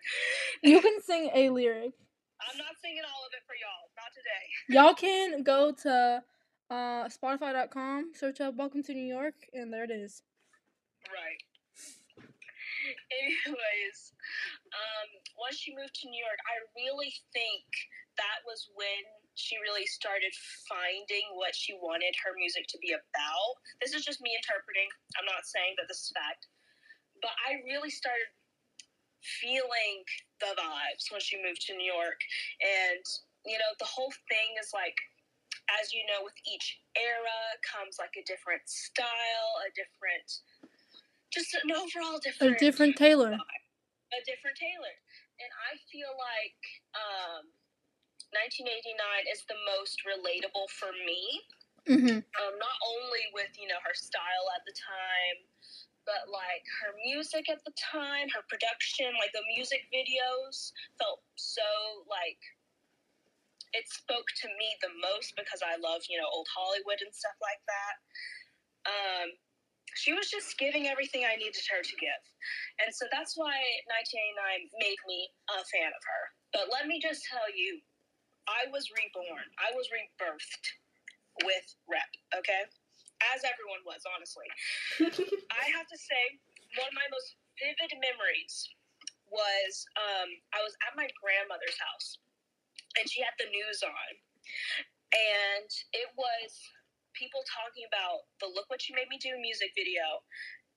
[0.64, 1.92] You can sing a lyric.
[2.40, 3.92] I'm not singing all of it for y'all.
[4.00, 4.46] Not today.
[4.72, 6.24] Y'all can go to
[6.70, 10.22] uh, Spotify.com, search up Welcome to New York, and there it is.
[11.12, 11.42] Right.
[13.12, 14.16] Anyways,
[14.72, 17.68] um, once she moved to New York, I really think
[18.16, 19.04] that was when
[19.38, 20.34] she really started
[20.66, 23.54] finding what she wanted her music to be about.
[23.78, 24.90] This is just me interpreting.
[25.14, 26.50] I'm not saying that this is fact.
[27.22, 28.34] But I really started
[29.22, 30.02] feeling
[30.42, 32.18] the vibes when she moved to New York.
[32.62, 33.06] And,
[33.46, 34.98] you know, the whole thing is like,
[35.78, 40.28] as you know, with each era comes like a different style, a different,
[41.30, 42.58] just an overall different.
[42.58, 43.34] A different, different Taylor.
[43.38, 44.96] a different Taylor.
[45.38, 46.62] And I feel like
[46.98, 47.46] um,
[48.36, 48.96] 1989
[49.32, 51.44] is the most relatable for me
[51.88, 52.20] Mm-hmm.
[52.20, 55.40] um, not only with you know her style at the time,
[56.04, 61.64] but like her music at the time, her production, like the music videos felt so
[62.12, 62.40] like
[63.72, 67.40] it spoke to me the most because I love you know old Hollywood and stuff
[67.40, 67.96] like that.
[68.84, 69.28] Um,
[69.96, 72.24] she was just giving everything I needed her to give,
[72.84, 73.56] and so that's why
[74.04, 76.24] 1989 made me a fan of her.
[76.52, 77.80] But let me just tell you,
[78.48, 79.48] I was reborn.
[79.60, 80.66] I was rebirthed
[81.44, 82.64] with rep, okay?
[83.36, 84.48] As everyone was, honestly.
[85.52, 86.40] I have to say,
[86.80, 88.72] one of my most vivid memories
[89.28, 92.24] was um, I was at my grandmother's house
[92.96, 94.12] and she had the news on.
[95.12, 96.50] And it was
[97.18, 100.24] people talking about the Look What You Made Me Do music video.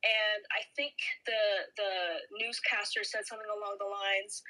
[0.01, 0.97] And I think
[1.29, 1.93] the the
[2.41, 4.41] newscaster said something along the lines,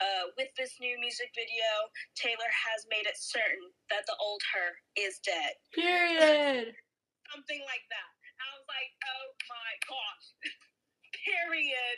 [0.00, 1.68] uh, with this new music video,
[2.16, 5.52] Taylor has made it certain that the old her is dead.
[5.76, 6.72] Period.
[7.32, 8.10] Something like that.
[8.40, 10.26] I was like, oh my gosh.
[11.28, 11.96] Period.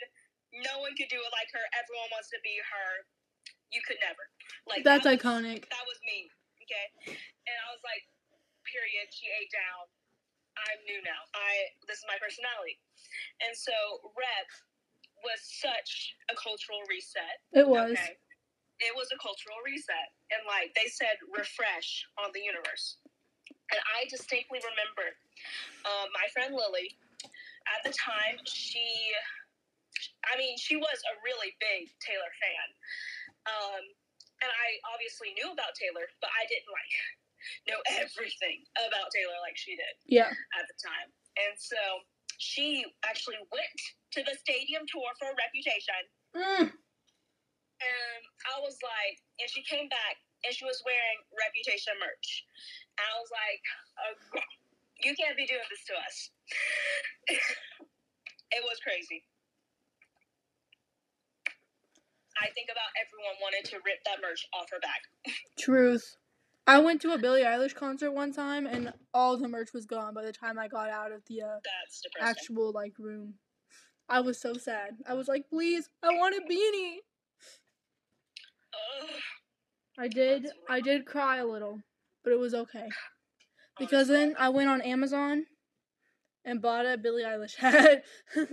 [0.61, 1.63] No one could do it like her.
[1.73, 2.89] Everyone wants to be her.
[3.73, 4.21] You could never.
[4.69, 5.65] Like That's that was- iconic.
[5.73, 6.29] That was me.
[6.61, 7.17] Okay.
[7.17, 8.03] And I was like,
[8.67, 9.09] period.
[9.11, 9.87] She ate down.
[10.53, 11.17] I'm new now.
[11.33, 12.77] I this is my personality.
[13.41, 13.73] And so
[14.13, 14.47] rep
[15.23, 17.39] was such a cultural reset.
[17.55, 17.95] It was.
[17.95, 18.15] Okay.
[18.83, 20.11] It was a cultural reset.
[20.33, 22.99] And like they said, refresh on the universe.
[23.71, 25.15] And I distinctly remember
[25.87, 26.93] um, my friend Lily,
[27.71, 28.83] at the time, she,
[30.27, 32.67] I mean, she was a really big Taylor fan.
[33.47, 33.83] Um,
[34.43, 36.91] and I obviously knew about Taylor, but I didn't like
[37.71, 40.31] know everything about Taylor like she did Yeah.
[40.59, 41.07] at the time.
[41.39, 41.79] And so
[42.37, 43.79] she actually went
[44.13, 46.01] to the stadium tour for Reputation.
[46.37, 46.69] Mm.
[46.69, 52.45] And I was like, and she came back and she was wearing Reputation merch.
[52.95, 53.63] And I was like,
[53.99, 54.15] oh,
[55.01, 56.15] you can't be doing this to us.
[58.55, 59.25] it was crazy.
[62.41, 65.01] I think about everyone wanted to rip that merch off her back.
[65.57, 66.17] Truth.
[66.65, 70.13] I went to a Billie Eilish concert one time and all the merch was gone
[70.13, 73.35] by the time I got out of the uh, That's actual like room.
[74.09, 74.97] I was so sad.
[75.07, 76.97] I was like, please, I want a beanie.
[79.97, 80.47] I did.
[80.69, 81.79] I did cry a little,
[82.23, 85.45] but it was okay oh, because then I went on Amazon
[86.43, 88.03] and bought a Billie Eilish hat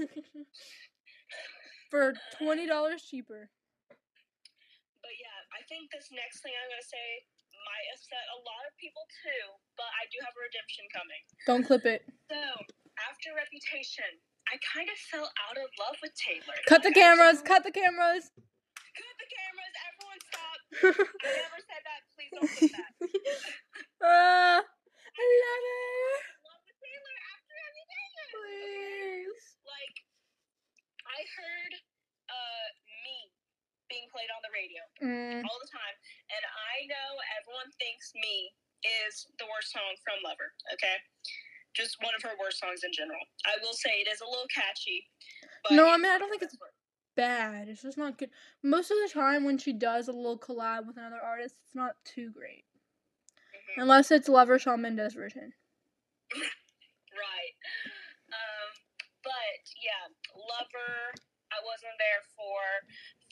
[1.90, 3.48] for twenty dollars cheaper.
[3.88, 7.24] But yeah, I think this next thing I'm gonna say
[7.64, 9.44] might upset a lot of people too,
[9.76, 11.22] but I do have a redemption coming.
[11.48, 12.04] Don't clip it.
[12.28, 12.40] So
[13.08, 14.20] after Reputation,
[14.50, 16.58] I kind of fell out of love with Taylor.
[16.66, 17.38] Cut the cameras.
[17.46, 18.34] Cut the cameras.
[18.34, 19.74] Cut the cameras.
[19.86, 20.58] Everyone stop.
[21.22, 22.00] I never said that.
[22.18, 22.92] Please don't do that.
[24.02, 26.20] Ah, I love it.
[26.42, 28.26] love Taylor after Reputation.
[28.32, 29.42] Please.
[29.62, 29.96] Like,
[31.06, 31.72] I heard
[32.32, 32.66] uh
[33.06, 33.16] me
[33.92, 34.82] being played on the radio.
[35.04, 35.94] Mm, all the time.
[36.32, 38.50] And I know everyone thinks Me
[39.06, 40.96] is the worst song from Lover, okay?
[41.74, 43.20] Just one of her worst songs in general.
[43.46, 45.06] I will say it is a little catchy.
[45.64, 46.58] But No, I mean, I don't think it's-
[47.16, 47.68] bad.
[47.68, 48.30] It's just not good.
[48.62, 52.02] Most of the time, when she does a little collab with another artist, it's not
[52.04, 52.64] too great.
[53.52, 53.82] Mhm.
[53.82, 55.52] Unless it's Lover Shawn Mendes version.
[57.12, 57.54] Right.
[58.32, 58.68] Um,
[59.22, 61.12] but yeah, Lover,
[61.52, 62.58] I wasn't there for.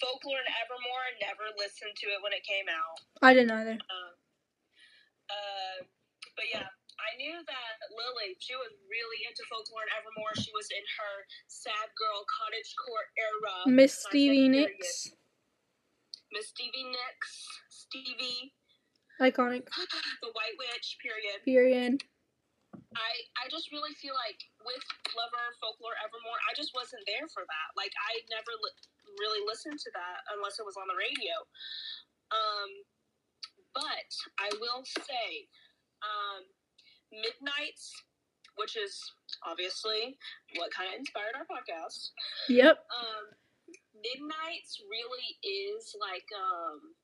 [0.03, 2.99] Folklore and Evermore, never listened to it when it came out.
[3.22, 3.78] I didn't either.
[3.78, 4.12] Um,
[5.30, 5.78] uh,
[6.36, 6.68] but yeah,
[6.99, 10.35] I knew that Lily, she was really into folklore and Evermore.
[10.35, 11.15] She was in her
[11.47, 13.57] sad girl cottagecore era.
[13.71, 14.51] Miss Stevie.
[14.51, 15.15] Nicks.
[16.33, 17.33] Miss Stevie Nicks,
[17.73, 18.53] Stevie,
[19.19, 19.67] Iconic.
[20.23, 21.41] the White Witch, period.
[21.43, 22.05] Period.
[22.95, 24.85] I, I just really feel like with
[25.17, 27.69] Lover, Folklore, Evermore, I just wasn't there for that.
[27.75, 28.85] Like, I never li-
[29.19, 31.35] really listened to that unless it was on the radio.
[32.31, 32.71] Um,
[33.75, 35.49] but I will say,
[36.05, 36.45] um,
[37.13, 37.93] Midnights,
[38.57, 38.99] which is
[39.47, 40.19] obviously
[40.57, 42.12] what kind of inspired our podcast.
[42.49, 42.77] Yep.
[42.91, 43.24] Um,
[43.99, 46.95] Midnights really is like um.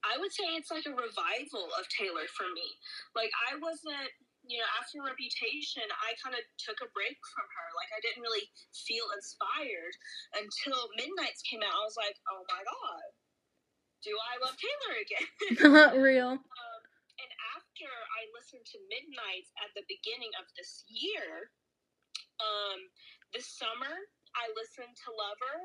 [0.00, 2.64] I would say it's like a revival of Taylor for me.
[3.12, 4.08] Like I wasn't,
[4.48, 7.68] you know, after Reputation, I kind of took a break from her.
[7.76, 9.92] Like I didn't really feel inspired
[10.40, 11.76] until Midnights came out.
[11.76, 13.08] I was like, oh my god,
[14.00, 15.26] do I love Taylor again?
[15.76, 16.40] Not Real.
[16.48, 16.69] Um,
[17.80, 21.48] after I listened to Midnights at the beginning of this year,
[22.36, 22.76] um,
[23.32, 23.88] this summer
[24.36, 25.56] I listened to Lover,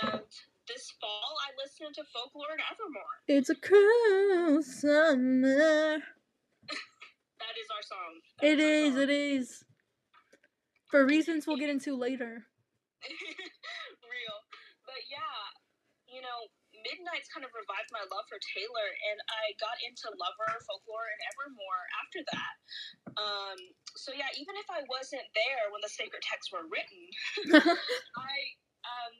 [0.00, 0.24] and
[0.64, 3.20] this fall I listened to Folklore and Evermore.
[3.28, 6.00] It's a cruel summer.
[7.36, 8.12] That is our song.
[8.40, 8.96] It is.
[8.96, 9.62] It is.
[10.88, 12.48] For reasons we'll get into later.
[13.04, 14.38] Real.
[14.88, 15.52] But yeah,
[16.08, 16.48] you know,
[16.86, 21.20] Midnight's kind of revived my love for Taylor, and I got into Lover, Folklore, and
[21.34, 22.54] Evermore after that.
[23.18, 23.58] Um,
[23.98, 27.02] so yeah, even if I wasn't there when the sacred texts were written,
[28.14, 28.36] I,
[28.86, 29.14] um,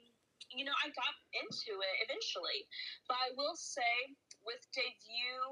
[0.55, 2.63] you know, I got into it eventually.
[3.11, 4.15] But I will say,
[4.47, 5.47] with debut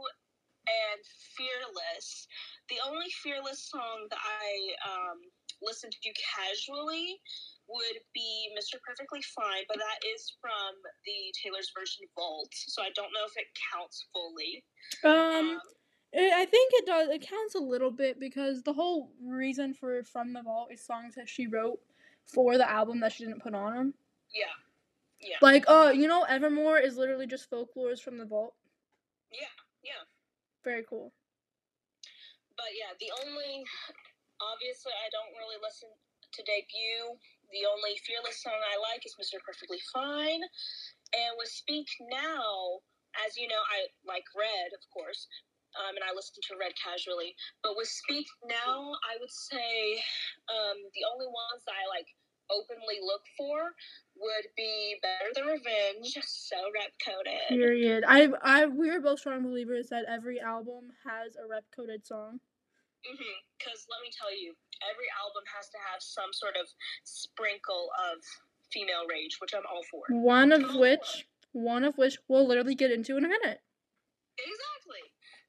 [0.65, 1.01] and
[1.35, 2.31] fearless,
[2.71, 4.49] the only fearless song that I
[4.87, 5.19] um,
[5.61, 7.19] listened to casually
[7.67, 8.77] would be Mr.
[8.85, 10.75] Perfectly Fine, but that is from
[11.05, 14.63] the Taylor's version Vault, so I don't know if it counts fully.
[15.03, 15.59] Um,
[16.13, 17.09] it, I think it does.
[17.09, 21.15] It counts a little bit because the whole reason for From the Vault is songs
[21.15, 21.79] that she wrote
[22.25, 23.93] for the album that she didn't put on them.
[24.33, 24.45] yeah,
[25.21, 28.53] yeah, Like, uh, you know, Evermore is literally just folklores from the vault.
[29.31, 30.01] yeah, yeah.
[30.63, 31.13] Very cool.
[32.57, 33.61] But yeah, the only
[34.41, 35.89] obviously I don't really listen
[36.33, 37.13] to debut.
[37.51, 39.39] The only fearless song I like is Mr.
[39.43, 40.43] Perfectly Fine.
[41.13, 42.81] And with Speak Now,
[43.25, 45.27] as you know, I like Red, of course.
[45.75, 47.35] Um, and I listen to Red casually.
[47.63, 49.99] But with Speak Now, I would say
[50.47, 52.07] um, the only ones that I like
[52.49, 53.73] openly look for
[54.17, 57.49] would be Better Than Revenge, so rep coded.
[57.49, 58.03] Period.
[58.07, 62.39] I, I, we are both strong believers that every album has a rep coded song.
[63.05, 63.91] Because Mm-hmm.
[63.93, 66.65] let me tell you, every album has to have some sort of
[67.05, 68.19] sprinkle of
[68.73, 70.03] female rage, which I'm all for.
[70.09, 73.61] One of all which, one of which we'll literally get into in a minute.
[74.35, 75.03] Exactly.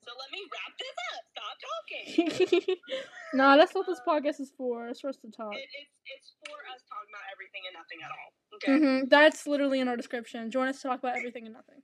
[0.07, 1.23] So let me wrap this up.
[1.35, 2.77] Stop talking.
[3.35, 4.87] nah, that's what this podcast is for.
[4.87, 5.51] It's for us to talk.
[5.55, 8.31] it, it's it's for us talking about everything and nothing at all.
[8.55, 8.79] Okay.
[8.79, 10.51] hmm That's literally in our description.
[10.51, 11.83] Join us to talk about everything and nothing.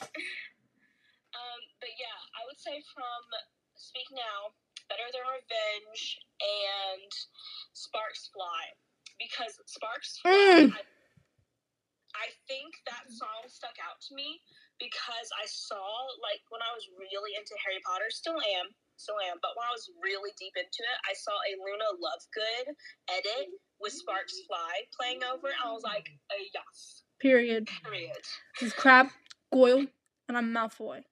[1.30, 3.22] Um, but yeah, I would say from
[3.78, 4.50] Speak Now,
[4.90, 6.02] Better Than Revenge,
[6.42, 7.10] and
[7.72, 8.62] Sparks Fly.
[9.22, 10.74] Because Sparks Fly, Mm.
[10.74, 10.82] I,
[12.18, 14.42] I think that song stuck out to me
[14.82, 15.78] because I saw,
[16.24, 19.72] like, when I was really into Harry Potter, still am, still am, but when I
[19.76, 22.66] was really deep into it, I saw a Luna Lovegood
[23.14, 23.46] edit
[23.78, 27.68] with Sparks Fly playing over, and I was like, uh, yes, Period.
[27.84, 28.24] period.
[28.58, 29.12] This is Crabbe,
[29.52, 29.86] Goyle,
[30.28, 31.04] and I'm Malfoy.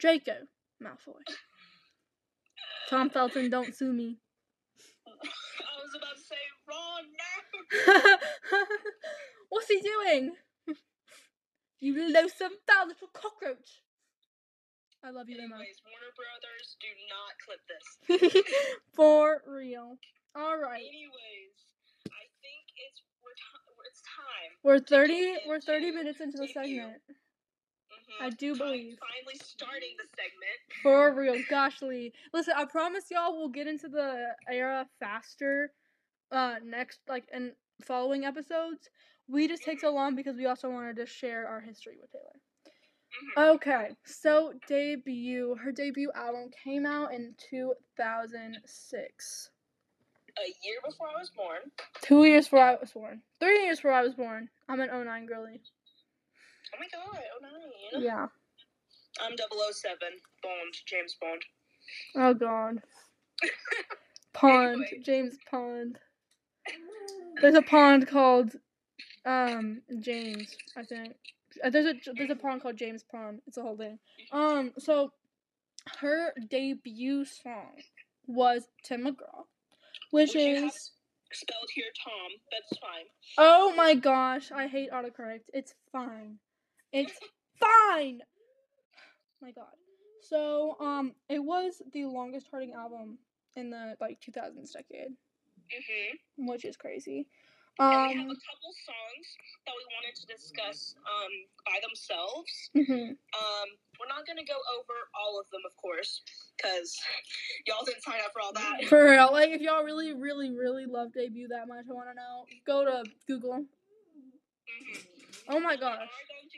[0.00, 0.48] Draco,
[0.82, 1.20] Malfoy.
[2.92, 4.18] Tom Felton, don't sue me.
[5.08, 5.12] I
[5.80, 6.36] was about to say,
[6.68, 8.60] Ron, no!
[9.48, 10.34] What's he doing?
[11.80, 13.80] You loathsome foul little cockroach.
[15.02, 15.54] I love you, Emma.
[15.56, 18.44] Anyways, Warner Brothers, do not clip this.
[18.94, 19.96] For real.
[20.36, 20.84] Alright.
[20.84, 21.56] Anyways,
[22.12, 24.50] I think it's we're ti- it's time.
[24.62, 27.00] We're 30 we're 30 minutes into the segment.
[27.10, 27.21] Mhm.
[28.20, 28.98] I do believe.
[28.98, 30.58] Finally starting the segment.
[30.82, 32.12] For real, gosh, Lee.
[32.32, 35.72] Listen, I promise y'all we'll get into the era faster
[36.30, 37.52] uh next like in
[37.84, 38.88] following episodes.
[39.28, 42.40] We just take so long because we also wanted to share our history with Taylor.
[43.36, 43.54] Mhm.
[43.54, 45.54] Okay, so debut.
[45.56, 49.50] Her debut album came out in 2006.
[50.38, 51.58] A year before I was born.
[52.00, 53.22] Two years before I was born.
[53.38, 54.48] Three years before I was born.
[54.68, 55.60] I'm an 09 girly.
[56.74, 58.02] Oh my god, oh nine.
[58.02, 58.26] Yeah.
[59.20, 59.98] I'm 007,
[60.42, 61.42] Bond, James Bond.
[62.16, 62.82] Oh god.
[64.32, 64.84] Pond.
[64.86, 65.02] Anyway.
[65.04, 65.98] James Pond.
[67.40, 68.52] There's a pond called
[69.26, 71.14] um James, I think.
[71.62, 73.40] Uh, There's a there's a pond called James Pond.
[73.46, 73.98] It's a whole thing.
[74.32, 75.12] Um so
[75.98, 77.82] her debut song
[78.26, 79.44] was Tim McGraw,
[80.10, 80.90] which Which is
[81.32, 83.06] spelled here Tom, that's fine.
[83.38, 85.42] Oh my gosh, I hate autocorrect.
[85.52, 86.38] It's fine.
[86.92, 87.12] It's
[87.60, 88.20] fine.
[89.40, 89.74] My god.
[90.20, 93.18] So, um, it was the longest charting album
[93.56, 95.10] in the like 2000s decade,
[95.72, 96.46] Mm-hmm.
[96.46, 97.26] which is crazy.
[97.80, 99.26] and we have a Um, couple songs
[99.66, 101.32] that we wanted to discuss um,
[101.66, 102.70] by themselves.
[102.76, 103.16] mhm.
[103.16, 106.20] Um, we're not gonna go over all of them, of course,
[106.56, 106.94] because
[107.66, 108.84] y'all didn't sign up for all that.
[108.88, 112.14] for real, like if y'all really, really, really love debut that much, I want to
[112.14, 112.44] know.
[112.66, 113.64] Go to Google.
[113.64, 115.06] Mhm.
[115.48, 116.08] Oh my gosh.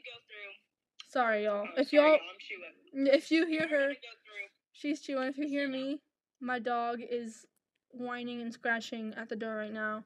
[0.05, 1.11] Are going to go through.
[1.11, 1.67] Sorry, y'all.
[1.67, 3.15] oh, If sorry, y'all, I'm chewing.
[3.15, 4.49] if you hear her, gonna go through.
[4.73, 5.29] she's chewing.
[5.29, 6.01] If you hear me,
[6.41, 7.47] my dog is
[7.91, 10.05] whining and scratching at the door right now.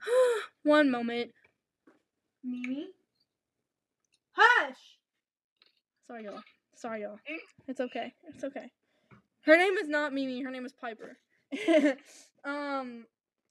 [0.62, 1.32] One moment.
[2.44, 2.86] Mimi?
[4.32, 4.78] Hush!
[6.06, 6.42] Sorry, y'all.
[6.76, 7.18] Sorry, y'all.
[7.66, 8.14] It's okay.
[8.28, 8.70] It's okay.
[9.42, 10.42] Her name is not Mimi.
[10.42, 11.16] Her name is Piper.
[12.44, 13.06] um.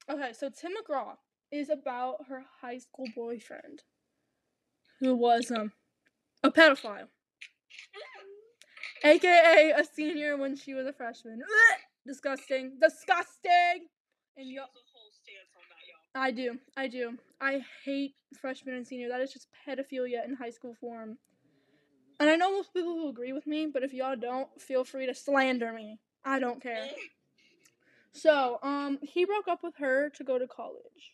[0.09, 1.15] Okay, so Tim McGraw
[1.51, 3.83] is about her high school boyfriend,
[4.99, 5.71] who was um
[6.43, 7.07] a pedophile,
[9.03, 11.41] aka a senior when she was a freshman.
[12.07, 12.77] Disgusting.
[12.81, 13.87] Disgusting.
[14.37, 14.63] And y'all.
[14.63, 16.23] has a whole stance on that, y'all.
[16.23, 16.59] I do.
[16.77, 17.17] I do.
[17.41, 19.09] I hate freshman and senior.
[19.09, 21.17] That is just pedophilia in high school form.
[22.19, 25.05] And I know most people will agree with me, but if y'all don't, feel free
[25.05, 25.99] to slander me.
[26.25, 26.87] I don't care.
[28.13, 31.13] So, um, he broke up with her to go to college.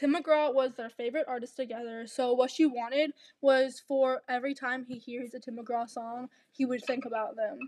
[0.00, 2.06] Tim McGraw was their favorite artist together.
[2.06, 3.12] So what she wanted
[3.42, 7.58] was for every time he hears a Tim McGraw song, he would think about them.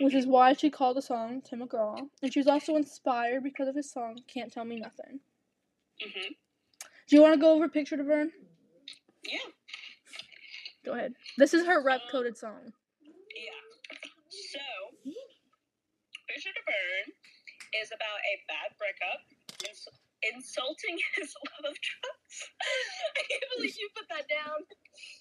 [0.00, 2.08] Which is why she called the song Tim McGraw.
[2.22, 5.20] And she was also inspired because of his song Can't Tell Me Nothing.
[6.02, 6.32] hmm
[7.06, 8.32] Do you want to go over Picture to Burn?
[9.22, 9.38] Yeah.
[10.84, 11.14] Go ahead.
[11.36, 12.72] This is her rep coded song.
[13.04, 13.60] Yeah.
[14.28, 14.58] So,
[16.28, 17.14] Picture to Burn
[17.80, 19.20] is about a bad breakup,
[20.34, 22.36] insulting his love of drugs.
[23.16, 24.58] I can't believe you put that down.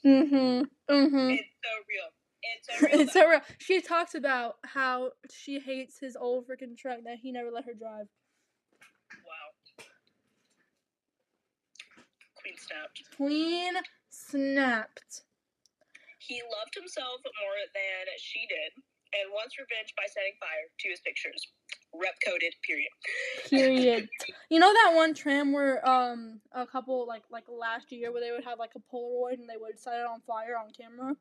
[0.05, 0.93] Mm-hmm.
[0.93, 1.29] Mm-hmm.
[1.31, 2.09] It's so real.
[2.43, 3.01] It's so real.
[3.01, 3.41] it's so real.
[3.59, 7.73] She talks about how she hates his old freaking truck that he never let her
[7.73, 8.07] drive.
[9.25, 9.85] wow.
[12.35, 13.03] Queen snapped.
[13.15, 13.73] Queen
[14.09, 15.21] snapped.
[16.19, 18.83] He loved himself more than she did,
[19.21, 21.47] and wants revenge by setting fire to his pictures.
[21.93, 22.53] Rep coded.
[22.65, 22.91] Period.
[23.49, 24.09] Period.
[24.49, 28.31] you know that one tram where um a couple like like last year where they
[28.31, 31.15] would have like a Polaroid and they would set it on fire on camera.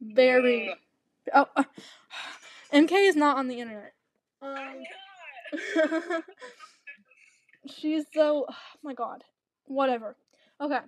[0.00, 0.74] Very.
[1.34, 1.64] Oh, uh,
[2.72, 3.92] MK is not on the internet.
[4.40, 4.82] Um,
[7.66, 8.46] she's so.
[8.48, 9.22] Oh my god.
[9.66, 10.16] Whatever.
[10.60, 10.78] Okay.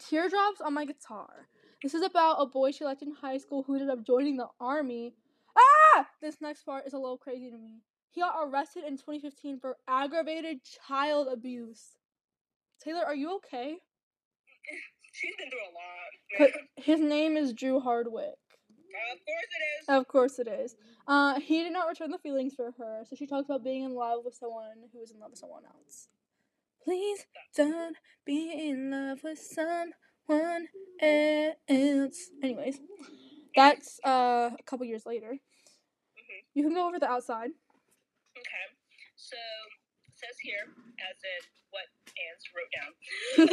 [0.00, 1.48] Teardrops on my guitar.
[1.84, 4.48] This is about a boy she liked in high school who ended up joining the
[4.58, 5.12] army.
[5.54, 6.08] Ah!
[6.22, 7.82] This next part is a little crazy to me.
[8.10, 11.98] He got arrested in 2015 for aggravated child abuse.
[12.82, 13.76] Taylor, are you okay?
[15.12, 16.52] She's been through a lot.
[16.76, 18.38] His name is Drew Hardwick.
[19.12, 19.88] of course it is.
[20.00, 20.76] Of course it is.
[21.06, 23.94] Uh, he did not return the feelings for her, so she talks about being in
[23.94, 26.08] love with someone who is in love with someone else.
[26.82, 29.92] Please don't be in love with someone
[30.28, 32.30] else.
[32.42, 32.78] Anyways,
[33.56, 35.38] that's uh, a couple years later.
[36.18, 36.40] Mhm.
[36.54, 37.50] You can go over the outside.
[38.36, 38.66] Okay.
[39.16, 39.36] So
[40.06, 40.66] it says here,
[41.10, 42.92] as in what Ans wrote down,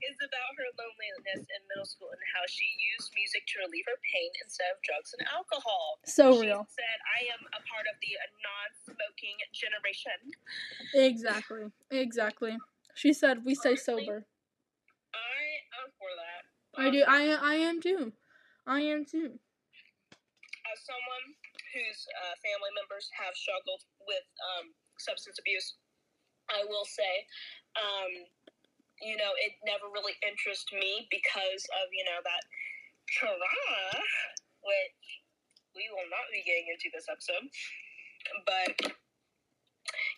[0.00, 2.64] is about her loneliness in middle school and how she
[2.96, 6.00] used music to relieve her pain instead of drugs and alcohol.
[6.04, 6.66] so she real.
[6.72, 10.20] said, "I am a part of the non-smoking generation."
[10.94, 11.68] Exactly.
[11.90, 12.56] Exactly.
[12.94, 14.26] She said we stay Honestly, sober.
[15.14, 15.49] I
[15.80, 16.42] am for that.
[16.76, 17.02] I do.
[17.06, 18.12] I I am too.
[18.66, 19.40] I am too.
[20.70, 21.26] as someone
[21.74, 25.74] whose uh, family members have struggled with um, substance abuse,
[26.50, 27.26] I will say,
[27.78, 28.12] um,
[29.02, 32.42] you know, it never really interested me because of, you know, that
[33.10, 33.50] trauma,
[34.62, 35.06] which
[35.74, 37.46] we will not be getting into this episode.
[38.44, 38.94] But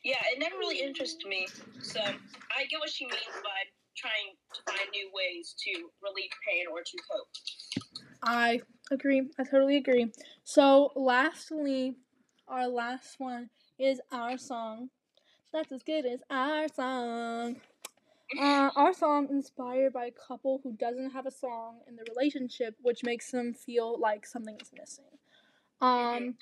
[0.02, 1.46] yeah, it never really interested me.
[1.80, 3.60] So I get what she means by
[3.96, 5.70] trying to find new ways to
[6.02, 7.28] relieve pain or to cope.
[8.22, 8.60] I
[8.90, 9.30] agree.
[9.38, 10.12] I totally agree.
[10.44, 11.96] So, lastly,
[12.48, 14.90] our last one is our song.
[15.52, 17.56] That's as good as our song.
[18.40, 22.74] Uh, our song inspired by a couple who doesn't have a song in the relationship,
[22.80, 25.04] which makes them feel like something is missing.
[25.82, 26.36] Um,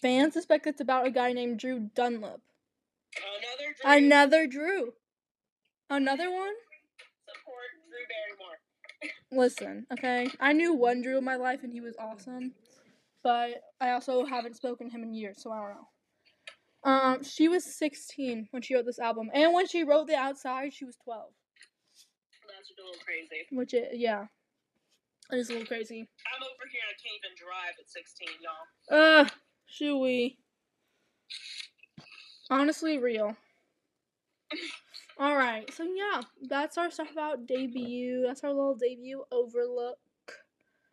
[0.00, 2.40] fans suspect it's about a guy named Drew Dunlop.
[3.18, 3.92] Another Drew.
[3.92, 4.92] Another Drew.
[5.90, 6.54] Another one.
[8.00, 8.58] Drew Barrymore.
[9.32, 10.30] Listen, okay.
[10.40, 12.52] I knew one Drew in my life and he was awesome,
[13.22, 15.86] but I also haven't spoken to him in years, so I don't know.
[16.82, 20.72] Um, she was 16 when she wrote this album, and when she wrote The Outside,
[20.72, 21.24] she was 12.
[22.48, 23.46] That's a little crazy.
[23.52, 24.24] Which, it, yeah,
[25.30, 26.08] it is a little crazy.
[26.26, 28.64] I'm over here and I can't even drive at 16, y'all.
[28.90, 29.30] Uh, Ugh,
[29.70, 30.36] Shuey.
[32.50, 33.36] Honestly, real.
[35.20, 38.24] Alright, so yeah, that's our stuff about debut.
[38.26, 39.98] That's our little debut overlook.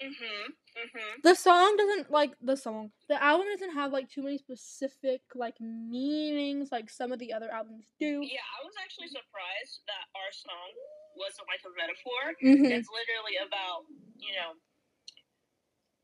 [0.04, 0.52] Mm-hmm.
[0.78, 1.14] Mm-hmm.
[1.24, 2.91] The song doesn't like the song.
[3.10, 7.49] The album doesn't have like too many specific like meanings like some of the other
[7.49, 8.20] albums do.
[8.22, 10.70] Yeah, I was actually surprised that our song
[11.16, 12.36] wasn't like a metaphor.
[12.41, 13.86] hmm It's literally about,
[14.20, 14.54] you know,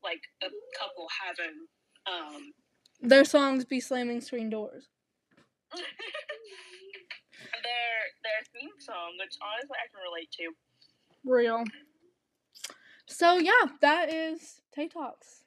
[0.02, 0.48] like a
[0.78, 1.66] couple having
[2.06, 2.52] um
[3.00, 4.88] Their songs be slamming screen doors.
[7.62, 7.94] their
[8.24, 10.46] their theme song, which honestly I can relate to.
[11.24, 11.64] Real.
[13.06, 15.44] So yeah, that is Tay Talks.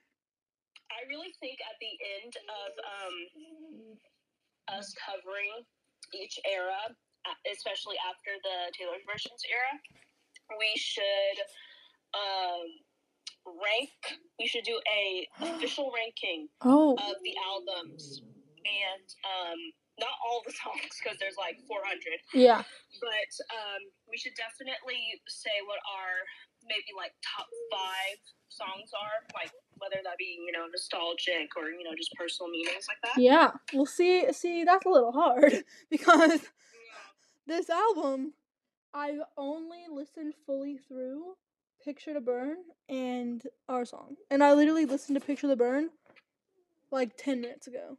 [0.90, 1.94] I really think at the
[2.24, 5.66] end of um, us covering
[6.14, 6.96] each era,
[7.52, 9.74] especially after the Taylor versions era,
[10.58, 11.38] we should
[12.16, 12.66] um,
[13.62, 14.20] rank.
[14.40, 15.28] We should do a
[15.58, 16.94] official ranking Oh.
[16.96, 18.22] of the albums
[18.66, 19.60] and um,
[20.00, 22.62] not all the songs because there's like 400, Yeah.
[23.02, 26.14] but um, we should definitely say what our
[26.70, 28.18] maybe like top five
[28.50, 32.86] songs are, like whether that be you know nostalgic or you know just personal meanings
[32.88, 33.22] like that.
[33.22, 33.52] Yeah.
[33.74, 36.42] Well see see that's a little hard because
[37.48, 38.34] this album,
[38.94, 41.36] I've only listened fully through
[41.84, 42.58] Picture to Burn
[42.90, 44.16] and our song.
[44.30, 45.90] And I literally listened to Picture to Burn
[46.92, 47.98] like 10 minutes ago.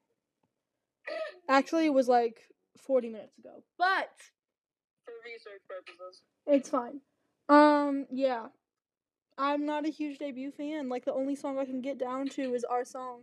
[1.48, 2.40] Actually, it was like
[2.86, 3.62] 40 minutes ago.
[3.78, 4.10] But
[5.04, 6.22] For research purposes.
[6.46, 7.00] it's fine.
[7.48, 8.46] Um, yeah.
[9.38, 10.88] I'm not a huge debut fan.
[10.88, 13.22] Like the only song I can get down to is our song.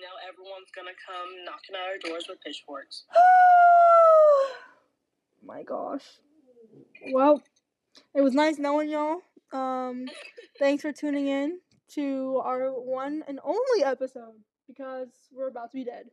[0.00, 3.04] Now everyone's gonna come knocking at our doors with pitchforks.
[5.44, 6.04] My gosh.
[7.12, 7.42] Well,
[8.14, 9.22] it was nice knowing y'all.
[9.52, 10.06] Um,
[10.58, 11.60] thanks for tuning in
[11.94, 14.34] to our one and only episode
[14.70, 16.06] because we're about to be dead.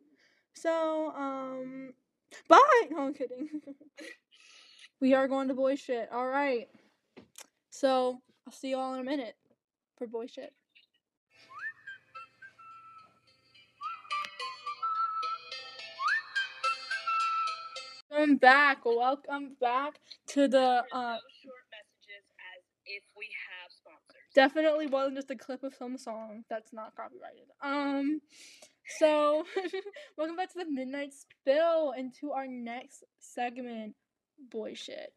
[0.53, 1.93] So, um,
[2.49, 2.57] bye.
[2.89, 3.47] No, I'm kidding.
[5.01, 6.09] we are going to boy shit.
[6.11, 6.67] All right.
[7.69, 9.35] So I'll see y'all in a minute
[9.97, 10.53] for boy shit.
[18.09, 18.85] Welcome back.
[18.85, 22.25] Welcome back to the uh no short messages
[22.55, 24.17] as if we have sponsors.
[24.37, 27.49] Definitely wasn't just a clip of some song that's not copyrighted.
[27.63, 28.21] Um
[28.99, 29.43] so
[30.17, 33.95] welcome back to the Midnight Spill and to our next segment,
[34.51, 35.11] boy shit.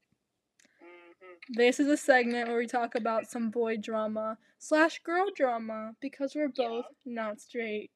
[0.81, 5.93] hmm This is a segment where we talk about some boy drama slash girl drama
[6.01, 6.69] because we're Yeah.
[6.69, 7.91] both not straight.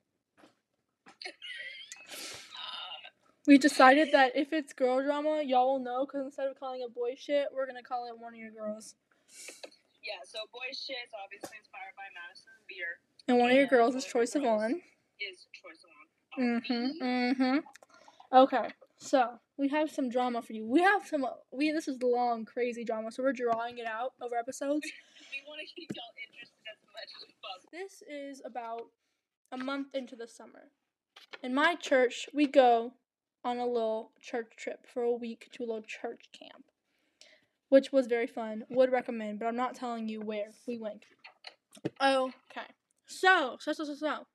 [3.47, 6.95] We decided that if it's girl drama, y'all will know because instead of calling it
[6.95, 8.95] boy shit, we're gonna call it one of your girls.
[10.05, 13.01] Yeah, so boy shit is obviously inspired by Madison Beer.
[13.29, 14.63] And one of your girls one is of Troye your girls.
[14.63, 14.73] Sivan.
[15.21, 16.05] Is Troye Sivan.
[16.37, 17.05] Mm-hmm.
[17.05, 17.59] Mm-hmm.
[18.37, 18.69] Okay.
[18.99, 20.67] So we have some drama for you.
[20.67, 24.37] We have some we this is long, crazy drama, so we're drawing it out over
[24.37, 24.87] episodes.
[25.33, 27.71] We want to keep y'all interested as much as possible.
[27.73, 28.83] This is about
[29.51, 30.71] a month into the summer.
[31.43, 32.93] In my church, we go
[33.43, 36.67] on a little church trip for a week to a little church camp,
[37.75, 38.63] which was very fun.
[38.71, 41.07] Would recommend, but I'm not telling you where we went.
[42.01, 42.69] Okay.
[43.07, 44.27] So, so, so, so, so.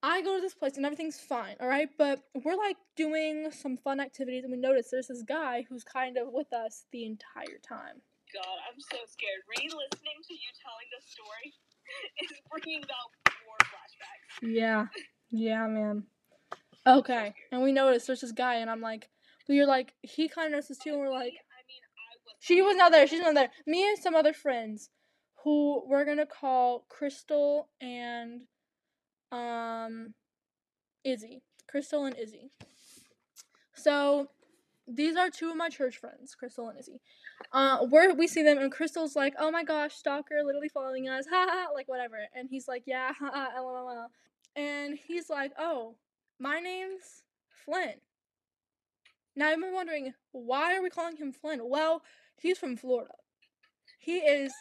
[0.00, 1.88] I go to this place and everything's fine, all right?
[1.98, 6.16] But we're like doing some fun activities, and we notice there's this guy who's kind
[6.16, 8.00] of with us the entire time.
[8.32, 9.42] God, I'm so scared.
[9.58, 11.52] Re-listening to you telling this story
[12.22, 13.10] is bringing about
[13.44, 14.54] more flashbacks.
[14.54, 14.86] Yeah,
[15.32, 16.04] yeah, man.
[16.86, 19.08] Okay, and we notice there's this guy, and I'm like,
[19.48, 22.14] we are like, he kind of notices too, and we're like, Me, I mean, I
[22.22, 22.29] was.
[22.40, 23.50] She was not there, she's not there.
[23.66, 24.90] Me and some other friends,
[25.44, 28.42] who we're gonna call Crystal and,
[29.30, 30.14] um,
[31.04, 31.42] Izzy.
[31.68, 32.50] Crystal and Izzy.
[33.74, 34.30] So,
[34.88, 37.00] these are two of my church friends, Crystal and Izzy.
[37.52, 41.26] Uh, where we see them, and Crystal's like, "Oh my gosh, stalker, literally following us,
[41.30, 44.08] ha ha," like whatever, and he's like, "Yeah, ha ha, lol,"
[44.56, 45.96] and he's like, "Oh,
[46.38, 48.00] my name's Flynn."
[49.36, 51.60] Now been wondering why are we calling him Flynn?
[51.62, 52.02] Well,
[52.40, 53.12] he's from Florida.
[53.98, 54.52] He is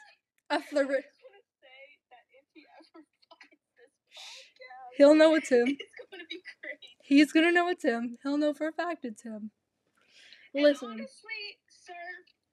[0.49, 0.93] a Florida.
[0.97, 1.81] I just want to say
[2.11, 5.67] that if he ever finds this podcast, He'll know it's him.
[5.67, 6.79] it's going to be great.
[7.01, 8.17] He's gonna know it's him.
[8.21, 9.51] He'll know for a fact it's him.
[10.53, 11.93] And Listen, honestly, sir,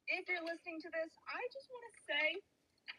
[0.09, 2.25] if you're listening to this, I just want to say,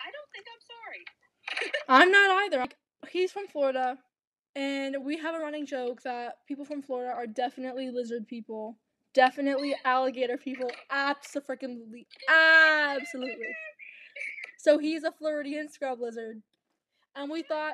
[0.02, 1.72] I don't think I'm sorry.
[1.90, 2.58] I'm not either.
[2.60, 2.76] Like,
[3.10, 3.98] he's from Florida,
[4.56, 8.78] and we have a running joke that people from Florida are definitely lizard people,
[9.18, 13.56] definitely alligator people, absolutely, absolutely.
[14.60, 16.41] So he's a Floridian scrub lizard,
[17.15, 17.73] and we thought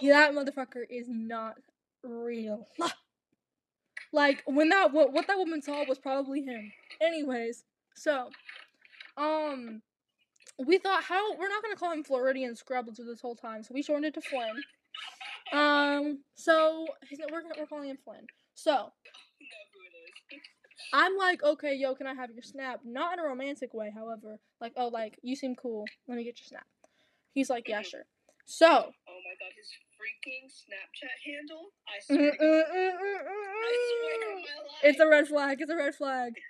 [0.02, 0.14] real.
[0.14, 1.56] that motherfucker is not
[2.02, 2.66] real.
[4.12, 6.72] like when that what, what that woman saw was probably him.
[7.00, 7.64] Anyways,
[7.94, 8.30] so
[9.18, 9.82] um
[10.58, 13.74] we thought how we're not gonna call him Floridian scrub lizard this whole time, so
[13.74, 14.62] we shortened it to Flynn.
[15.52, 18.24] Um, so he's we're we're calling him Flynn.
[18.54, 18.70] So
[19.40, 20.42] You know who it is.
[20.92, 22.80] I'm like, okay, yo, can I have your snap?
[22.84, 24.38] Not in a romantic way, however.
[24.60, 25.84] Like, oh, like you seem cool.
[26.08, 26.66] Let me get your snap.
[27.32, 28.04] He's like, yeah, sure.
[28.46, 31.72] So Oh, oh my god, his freaking Snapchat handle.
[31.86, 32.32] I mm, swear.
[32.32, 32.92] to mm, mm,
[33.54, 34.82] I swear on my life.
[34.82, 35.60] It's a red flag.
[35.60, 36.32] It's a red flag.
[36.32, 36.42] I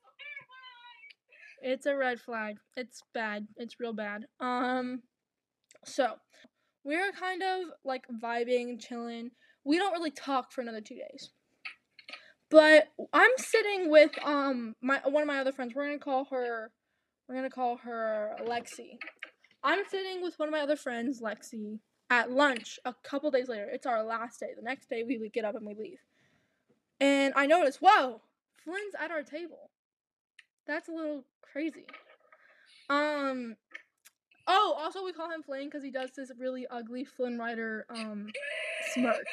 [0.00, 1.74] swear on my life.
[1.74, 2.56] It's a red flag.
[2.76, 3.48] It's bad.
[3.56, 4.26] It's real bad.
[4.38, 5.02] Um,
[5.84, 6.14] so
[6.84, 9.30] we're kind of like vibing, chilling.
[9.64, 11.30] We don't really talk for another two days.
[12.54, 15.72] But I'm sitting with um my one of my other friends.
[15.74, 16.70] We're gonna call her.
[17.28, 18.96] We're gonna call her Lexi.
[19.64, 23.68] I'm sitting with one of my other friends, Lexi, at lunch a couple days later.
[23.72, 24.50] It's our last day.
[24.54, 25.98] The next day we get up and we leave.
[27.00, 28.20] And I notice, whoa,
[28.62, 29.70] Flynn's at our table.
[30.64, 31.86] That's a little crazy.
[32.88, 33.56] Um.
[34.46, 38.28] Oh, also we call him Flynn because he does this really ugly Flynn Rider um
[38.92, 39.26] smirk.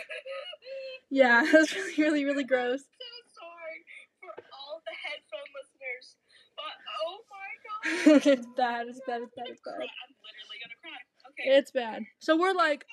[1.12, 2.88] Yeah, that's really, really, really gross.
[2.88, 3.84] I'm so sorry
[4.24, 6.16] for all the headphone listeners.
[6.56, 6.72] But
[7.04, 7.62] oh my god.
[8.06, 8.88] it's bad.
[8.88, 9.22] It's bad.
[9.22, 9.48] It's bad.
[9.48, 9.74] It's bad.
[9.74, 11.00] I'm literally gonna cry.
[11.30, 11.58] Okay.
[11.58, 12.04] It's bad.
[12.20, 12.86] So we're like,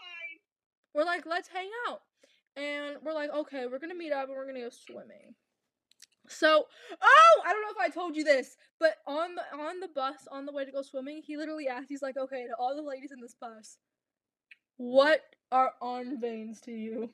[0.94, 2.00] we're like, let's hang out,
[2.56, 5.34] and we're like, okay, we're gonna meet up and we're gonna go swimming.
[6.28, 6.64] So,
[7.02, 10.26] oh, I don't know if I told you this, but on the on the bus
[10.30, 12.82] on the way to go swimming, he literally asked, he's like, okay, to all the
[12.82, 13.78] ladies in this bus,
[14.76, 17.10] what are arm veins to you?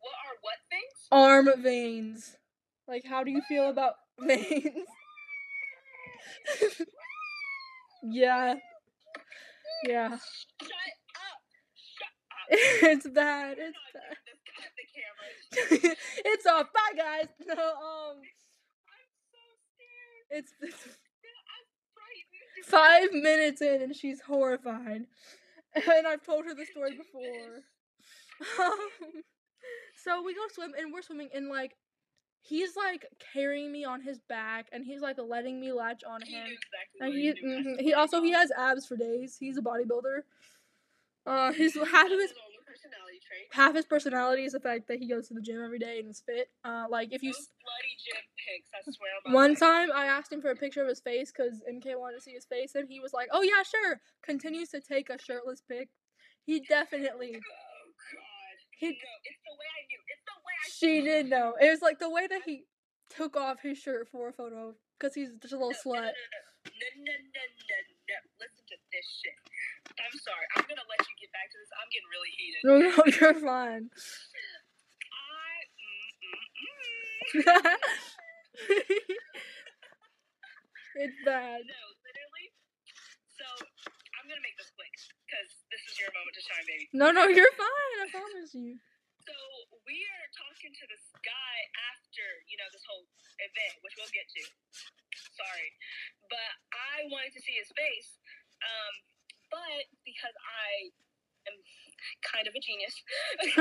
[0.00, 1.08] What are what things?
[1.10, 2.36] Arm veins.
[2.88, 4.86] Like, how do you feel about veins?
[8.02, 8.54] Yeah.
[9.86, 10.08] Yeah.
[10.10, 10.70] Shut
[11.16, 11.42] up.
[11.74, 12.08] Shut
[12.52, 12.92] up.
[12.92, 13.56] it's bad.
[13.58, 14.16] It's bad.
[14.76, 15.96] the camera.
[16.24, 16.66] it's off.
[16.72, 17.28] Bye, guys.
[17.46, 19.38] No, um, I'm so
[19.74, 20.26] scared.
[20.30, 20.96] it's, it's
[21.94, 22.66] Frightened.
[22.66, 25.02] five minutes in and she's horrified.
[25.74, 27.64] And I've told her the story before.
[28.60, 29.22] Um,
[30.04, 31.72] so we go swim and we're swimming and like
[32.42, 36.32] he's like carrying me on his back and he's like letting me latch on He
[36.34, 36.46] him.
[37.00, 37.32] exactly And he
[37.70, 39.36] mhm, he also he has abs for days.
[39.38, 40.22] He's a bodybuilder.
[41.24, 43.46] Uh, his half of his That's all the personality trait.
[43.52, 46.10] half his personality is the fact that he goes to the gym every day and
[46.10, 46.50] is fit.
[46.64, 50.42] Uh, like if you Those bloody gym pics, I swear One time I asked him
[50.42, 52.98] for a picture of his face because MK wanted to see his face, and he
[52.98, 55.88] was like, "Oh yeah, sure." Continues to take a shirtless pic.
[56.44, 58.56] He definitely, Oh god.
[58.78, 60.00] he, No, it's the way I knew.
[60.10, 60.21] It's the way I
[60.68, 61.54] she did know.
[61.60, 62.64] It was like the way that he
[63.10, 66.06] took off his shirt for a photo because he's just a little no, slut.
[66.06, 66.40] No, no,
[66.70, 67.76] no, no, no, no,
[68.08, 68.16] no.
[68.38, 69.34] Listen to this shit.
[69.98, 70.46] I'm sorry.
[70.56, 71.70] I'm gonna let you get back to this.
[71.74, 72.60] I'm getting really heated.
[72.62, 73.90] No, no, you're fine.
[75.10, 75.52] I.
[75.82, 76.46] Mm, mm,
[77.42, 77.76] mm.
[81.02, 81.66] it's bad.
[81.66, 82.46] No, literally.
[83.34, 83.44] So
[84.18, 84.92] I'm gonna make this quick
[85.26, 86.86] because this is your moment to shine, baby.
[86.94, 87.96] No, no, you're fine.
[87.98, 88.78] I promise you.
[89.22, 89.34] So
[89.86, 91.56] we are talking to this guy
[91.94, 93.06] after you know this whole
[93.38, 94.42] event, which we'll get to.
[95.38, 95.70] Sorry,
[96.26, 98.18] but I wanted to see his face.
[98.62, 98.94] Um,
[99.50, 100.90] but because I
[101.46, 101.56] am
[102.26, 102.94] kind of a genius,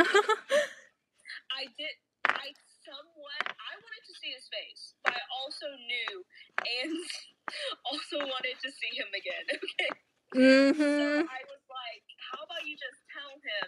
[1.54, 1.96] I did.
[2.26, 2.54] I
[2.86, 3.46] somewhat.
[3.54, 6.14] I wanted to see his face, but I also knew
[6.66, 6.98] and
[7.92, 9.46] also wanted to see him again.
[10.32, 10.72] Okay.
[10.72, 11.28] So mhm.
[11.28, 13.68] I was like, how about you just tell him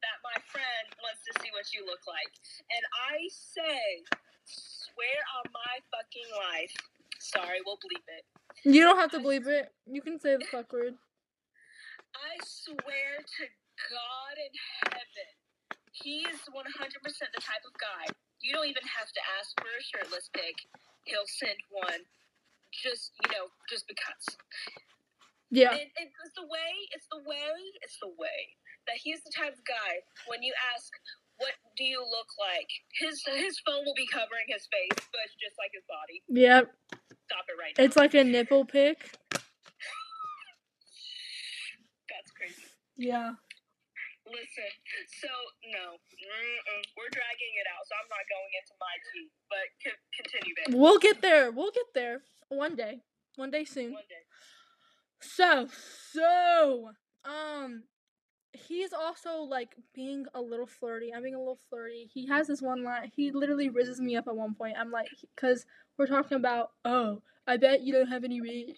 [0.00, 2.32] that my friend wants to see what you look like?
[2.72, 4.04] And I say,
[4.44, 6.74] swear on my fucking life.
[7.20, 8.24] Sorry, we'll bleep it.
[8.64, 9.72] You don't have to believe it.
[9.84, 10.96] You can say the fuck word.
[12.16, 13.44] I swear to
[13.92, 14.52] God in
[14.88, 15.30] heaven,
[15.92, 18.08] he is 100% the type of guy.
[18.40, 20.56] You don't even have to ask for a shirtless pic.
[21.04, 22.08] He'll send one.
[22.72, 24.38] Just, you know, just because.
[25.50, 25.74] Yeah.
[25.74, 27.52] And it's the way, it's the way,
[27.82, 28.56] it's the way
[28.90, 30.90] that he's the type of guy when you ask,
[31.38, 32.66] "What do you look like?"
[32.98, 36.26] His his phone will be covering his face, but just like his body.
[36.26, 36.74] Yep.
[37.30, 37.84] Stop it right now.
[37.86, 39.14] It's like a nipple pic.
[42.10, 42.66] That's crazy.
[42.98, 43.38] Yeah.
[44.26, 44.70] Listen,
[45.22, 45.30] so
[45.74, 46.82] no, Mm-mm.
[46.98, 49.26] we're dragging it out, so I'm not going into my tea.
[49.48, 50.74] But c- continue, babe.
[50.74, 51.50] We'll get there.
[51.50, 53.00] We'll get there one day.
[53.36, 53.94] One day soon.
[53.94, 54.26] One day.
[55.22, 55.68] So,
[56.12, 56.90] so,
[57.24, 57.84] um,
[58.52, 61.12] he's also like being a little flirty.
[61.14, 62.08] I'm being a little flirty.
[62.12, 63.10] He has this one line.
[63.14, 64.76] He literally rizzes me up at one point.
[64.78, 65.66] I'm like, because
[65.96, 68.74] we're talking about, oh, I bet you don't have any rizz.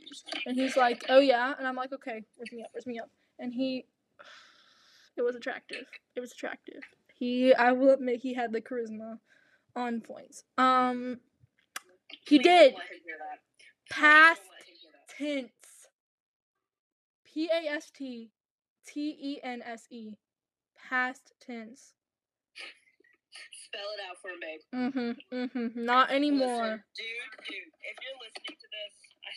[0.46, 1.54] And he's like, oh yeah.
[1.58, 3.10] And I'm like, okay, rizz me up, rizz me up.
[3.38, 3.86] And he,
[5.16, 5.86] it was attractive.
[6.14, 6.82] It was attractive.
[7.14, 9.18] He, I will admit, he had the charisma
[9.76, 10.44] on points.
[10.58, 11.20] Um,
[12.26, 12.72] he Please did.
[12.72, 13.38] Don't let him hear that.
[13.88, 15.42] Please Past don't let him hear that.
[15.42, 15.52] tense.
[17.24, 18.30] P A S T
[18.86, 20.16] T E N S E.
[20.88, 21.94] Past tense.
[23.66, 24.60] Spell it out for babe.
[24.74, 25.34] Mm-hmm.
[25.34, 25.84] Mm-hmm.
[25.84, 26.46] Not anymore.
[26.46, 28.94] Listen, dude, dude, if you're listening to this,
[29.24, 29.32] I,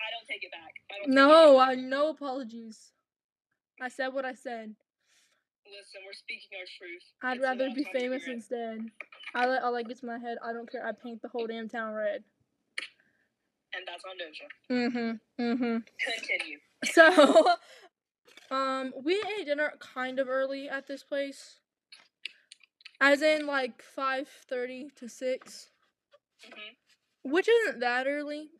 [0.00, 0.72] I don't take it back.
[0.90, 2.92] I don't No, it I no apologies.
[3.80, 4.74] I said what I said.
[5.66, 7.02] Listen, we're speaking our truth.
[7.22, 8.80] I'd It's rather be famous instead.
[9.34, 10.38] I let all that gets in my head.
[10.44, 10.86] I don't care.
[10.86, 12.24] I paint the whole damn town red.
[13.72, 14.90] And that's on Doja.
[14.90, 15.42] Mm-hmm.
[15.42, 15.76] Mm-hmm.
[16.18, 16.58] Continue.
[16.82, 17.56] So,
[18.50, 21.58] um, we ate dinner kind of early at this place.
[23.00, 25.70] As in like five thirty to six.
[26.44, 26.74] hmm
[27.22, 28.50] which isn't that early.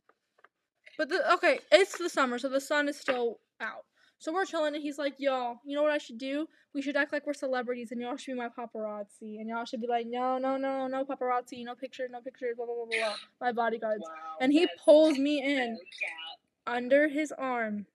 [0.99, 3.85] But the okay, it's the summer, so the sun is still out.
[4.19, 6.47] So we're chilling, and he's like, "Y'all, you know what I should do?
[6.75, 9.81] We should act like we're celebrities, and y'all should be my paparazzi, and y'all should
[9.81, 13.15] be like, no, no, no, no paparazzi, no pictures, no pictures, blah blah blah blah,
[13.41, 14.37] my bodyguards." Wow.
[14.41, 16.39] And he pulls me in cap.
[16.75, 17.87] under his arm,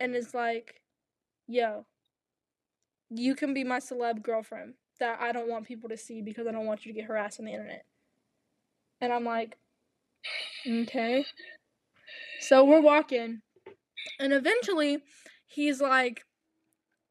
[0.00, 0.82] and is like,
[1.46, 1.86] "Yo,
[3.10, 6.52] you can be my celeb girlfriend." that I don't want people to see because I
[6.52, 7.84] don't want you to get harassed on the internet.
[9.00, 9.56] And I'm like,
[10.66, 11.24] okay.
[12.40, 13.42] So we're walking,
[14.20, 14.98] and eventually
[15.46, 16.24] he's like,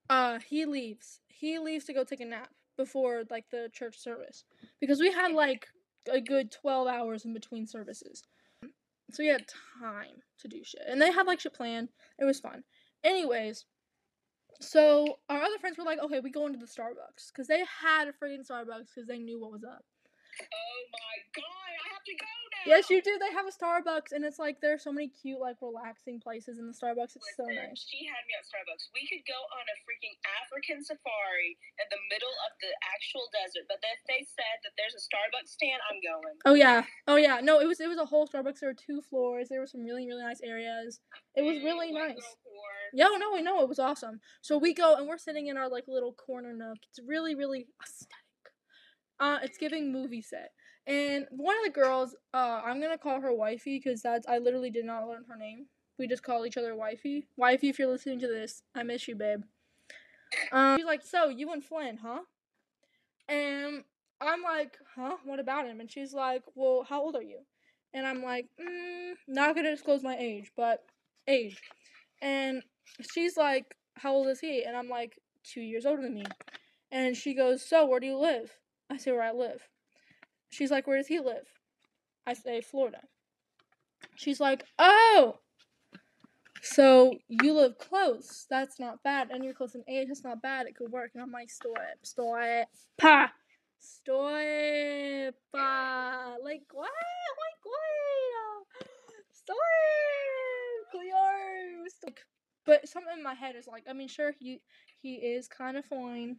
[0.10, 1.20] uh, he leaves.
[1.28, 4.44] He leaves to go take a nap before like the church service
[4.80, 5.68] because we had like
[6.12, 8.24] a good 12 hours in between services.
[9.12, 9.46] So we had
[9.80, 10.82] time to do shit.
[10.88, 11.90] And they had like shit planned.
[12.20, 12.64] It was fun.
[13.04, 13.66] Anyways,
[14.60, 18.08] so our other friends were like, okay, we go into the Starbucks because they had
[18.08, 19.84] a freaking Starbucks because they knew what was up.
[20.42, 22.43] Oh my god, I have to go.
[22.66, 23.20] Yes, you do.
[23.20, 26.68] They have a Starbucks, and it's like there's so many cute, like relaxing places in
[26.68, 27.16] the Starbucks.
[27.20, 27.84] It's so nice.
[27.84, 28.92] She had me at Starbucks.
[28.96, 33.68] We could go on a freaking African safari in the middle of the actual desert,
[33.68, 36.36] but if they said that there's a Starbucks stand, I'm going.
[36.48, 37.44] Oh yeah, oh yeah.
[37.44, 38.60] No, it was it was a whole Starbucks.
[38.64, 39.52] There were two floors.
[39.52, 41.00] There were some really really nice areas.
[41.36, 42.22] It was really nice.
[42.94, 44.22] Yeah, no, I know it was awesome.
[44.42, 46.78] So we go and we're sitting in our like little corner nook.
[46.90, 48.14] It's really, really aesthetic.
[49.20, 50.52] Uh, it's giving movie set.
[50.86, 54.70] And one of the girls, uh, I'm gonna call her wifey because that's I literally
[54.70, 55.68] did not learn her name.
[55.98, 57.28] We just call each other wifey.
[57.38, 59.44] Wifey, if you're listening to this, I miss you, babe.
[60.52, 62.22] Um, she's like, so you and Flynn, huh?
[63.30, 63.84] And
[64.20, 65.18] I'm like, huh?
[65.24, 65.80] What about him?
[65.80, 67.40] And she's like, well, how old are you?
[67.94, 70.84] And I'm like, mm, not gonna disclose my age, but
[71.28, 71.62] age.
[72.22, 72.64] And
[73.14, 74.64] she's like, How old is he?
[74.64, 76.24] And I'm like, Two years older than me.
[76.92, 78.52] And she goes, So, where do you live?
[78.90, 79.62] I say, Where I live.
[80.54, 81.48] She's like, Where does he live?
[82.28, 83.02] I say, Florida.
[84.16, 85.40] She's like, Oh!
[86.62, 88.46] So, you live close.
[88.50, 89.32] That's not bad.
[89.32, 90.08] And you're close in age.
[90.08, 90.68] That's not bad.
[90.68, 91.12] It could work.
[91.14, 91.74] And I'm like, Stop.
[92.04, 92.68] Stop.
[93.00, 93.32] Pa!
[93.80, 95.34] Stop.
[95.54, 96.36] Pa!
[96.44, 96.90] Like, what?
[97.42, 98.78] Like, what?
[99.34, 99.58] Stop.
[100.92, 101.86] Cleo.
[101.88, 102.14] Stop.
[102.66, 104.62] But something in my head is like, I mean, sure, he
[105.02, 106.38] he is kind of fine.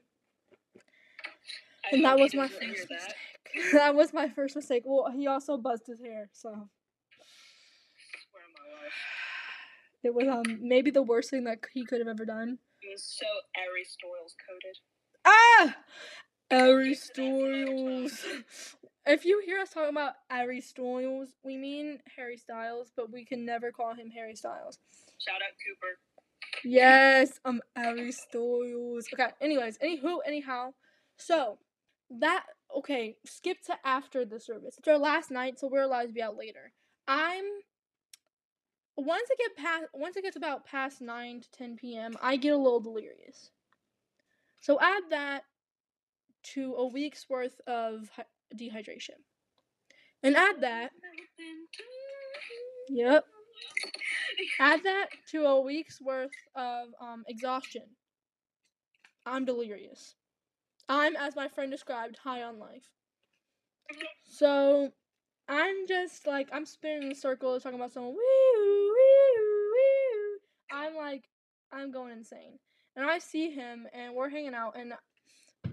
[1.93, 3.34] And that was my first mistake.
[3.73, 4.83] that was my first mistake.
[4.85, 8.93] Well, he also buzzed his hair, so Swear my life.
[10.03, 12.59] it was um maybe the worst thing that he could have ever done.
[12.83, 13.27] It was so
[13.57, 14.79] Aries Stoyles coded.
[15.25, 15.77] Ah,
[16.51, 18.09] Ari get to that some other time.
[18.09, 18.77] Styles.
[19.07, 23.45] If you hear us talking about Ari Styles, we mean Harry Styles, but we can
[23.45, 24.79] never call him Harry Styles.
[25.19, 25.99] Shout out Cooper.
[26.65, 29.07] Yes, I'm Ari Styles.
[29.13, 30.73] Okay, anyways, anywho, anyhow.
[31.19, 31.59] So,
[32.11, 32.45] that,
[32.77, 34.77] okay, skip to after the service.
[34.79, 36.73] It's our last night, so we're allowed to be out later.
[37.07, 37.45] I'm,
[38.97, 42.53] once it get past, once it gets about past 9 to 10 p.m., I get
[42.53, 43.51] a little delirious.
[44.61, 45.43] So add that
[46.55, 48.25] to a week's worth of hy-
[48.57, 49.21] dehydration.
[50.23, 50.91] And add that,
[52.89, 53.25] yep,
[54.59, 57.83] add that to a week's worth of um, exhaustion.
[59.27, 60.15] I'm delirious.
[60.89, 62.85] I'm, as my friend described, high on life.
[64.25, 64.91] So
[65.49, 68.17] I'm just like I'm spinning in circles talking about someone.
[70.73, 71.25] I'm like
[71.73, 72.59] I'm going insane,
[72.97, 74.95] and I see him, and we're hanging out, and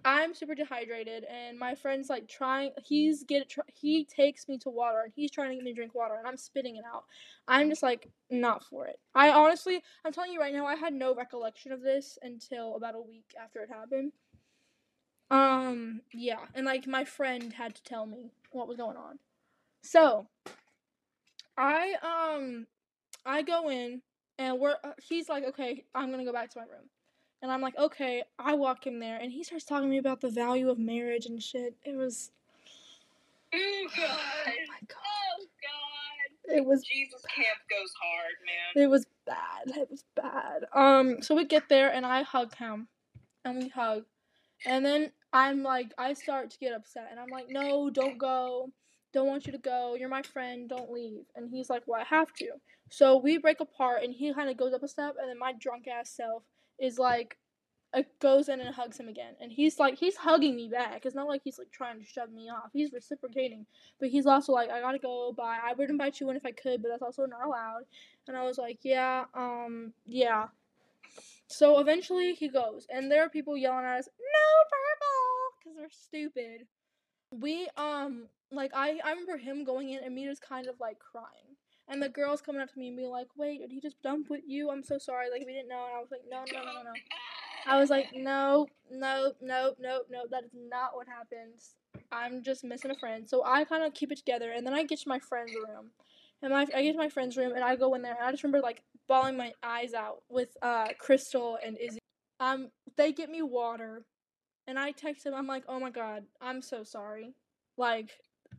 [0.04, 2.72] I'm super dehydrated, and my friend's like trying.
[2.84, 5.96] He's get he takes me to water, and he's trying to get me to drink
[5.96, 7.04] water, and I'm spitting it out.
[7.48, 9.00] I'm just like not for it.
[9.16, 12.96] I honestly, I'm telling you right now, I had no recollection of this until about
[12.96, 14.12] a week after it happened.
[15.32, 19.18] Um, yeah, and like my friend had to tell me what was going on.
[19.82, 20.28] So,
[21.58, 22.68] I um
[23.26, 24.02] I go in
[24.38, 26.90] and we're uh, he's like, "Okay, I'm going to go back to my room."
[27.41, 30.22] And I'm like, "Okay." I walk in there and he starts talking to me about
[30.22, 31.76] the value of marriage and shit.
[31.86, 32.32] It was
[33.53, 34.08] Oh god.
[34.10, 34.98] oh my god.
[35.40, 36.56] Oh god.
[36.58, 38.84] It was Jesus camp goes hard, man.
[38.84, 39.78] It was bad.
[39.78, 40.66] It was bad.
[40.74, 42.88] Um, so we get there and I hug him,
[43.45, 44.03] and we hug,
[44.66, 48.72] and then I'm like, I start to get upset, and I'm like, no, don't go.
[49.14, 49.96] Don't want you to go.
[50.00, 50.70] You're my friend.
[50.70, 51.24] Don't leave.
[51.36, 52.48] And he's like, well, I have to.
[52.90, 55.54] So we break apart, and he kind of goes up a step, and then my
[55.60, 56.44] drunk ass self
[56.80, 57.38] is like,
[57.94, 61.06] uh, goes in and hugs him again, and he's like, he's hugging me back.
[61.06, 62.70] It's not like he's like trying to shove me off.
[62.72, 63.66] He's reciprocating,
[64.00, 65.34] but he's also like, I gotta go.
[65.34, 65.60] Bye.
[65.62, 67.84] I would invite you in if I could, but that's also not allowed.
[68.28, 70.48] And I was like, yeah, um, yeah.
[71.52, 75.90] So eventually he goes, and there are people yelling at us, no purple, because they're
[75.90, 76.68] stupid.
[77.32, 80.98] We, um, like, I, I remember him going in and me just kind of like
[80.99, 81.57] crying.
[81.90, 84.30] And the girls coming up to me and being like, wait, did he just dump
[84.30, 84.69] with you?
[84.69, 85.30] I'm so sorry.
[85.30, 85.86] Like, we didn't know.
[85.86, 86.94] And I was like, no, no, no, no, no.
[87.68, 91.76] I was like, no, no, no, no, no, that is not what happens.
[92.11, 93.30] I'm just missing a friend.
[93.30, 95.91] So I kind of keep it together, and then I get to my friend's room.
[96.42, 98.32] And my, I get to my friend's room, and I go in there, and I
[98.32, 102.00] just remember, like, bawling my eyes out with uh, Crystal and Izzy.
[102.40, 104.04] Um, they get me water,
[104.68, 105.34] and I text him.
[105.36, 107.36] I'm like, "Oh my god, I'm so sorry.
[107.78, 108.12] Like,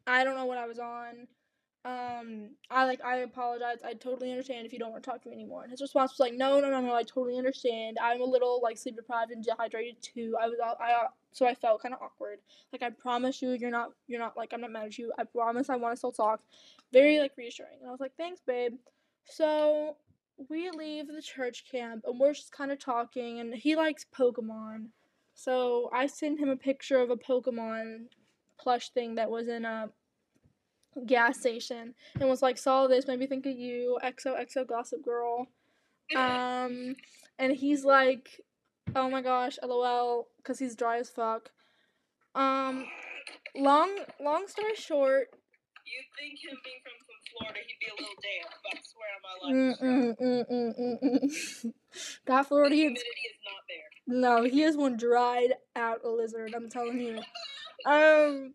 [0.07, 1.27] I don't know what I was on.
[1.85, 3.79] Um, I like, I apologize.
[3.85, 6.13] I totally understand if you don't want to talk to me anymore." And his response
[6.13, 6.95] was like, "No, no, no, no.
[6.95, 7.99] I totally understand.
[8.01, 10.37] I'm a little like sleep deprived and dehydrated too.
[10.41, 12.39] I was, I, so I felt kind of awkward.
[12.73, 15.13] Like, I promise you, you're not, you're not like, I'm not mad at you.
[15.19, 16.41] I promise, I want to still talk.
[16.93, 18.75] Very like reassuring." And I was like, "Thanks, babe."
[19.25, 19.97] So
[20.49, 24.87] we leave the church camp and we're just kind of talking and he likes Pokemon.
[25.35, 28.07] So I sent him a picture of a Pokemon
[28.59, 29.89] plush thing that was in a
[31.06, 35.48] gas station and was like, saw this, made me think of you, XOXO Gossip Girl.
[36.14, 36.97] Um,
[37.39, 38.43] and he's like,
[38.94, 41.51] oh my gosh, lol, because he's dry as fuck.
[42.35, 42.85] Um,
[43.56, 45.28] long, long story short,
[45.85, 49.10] You'd think him being from, from Florida, he'd be a little damp, but I swear
[49.12, 51.73] on my life, mm, mm, mm,
[52.27, 53.90] that the humidity is not there.
[54.06, 57.19] No, he is one dried out lizard, I'm telling you.
[57.85, 58.55] Um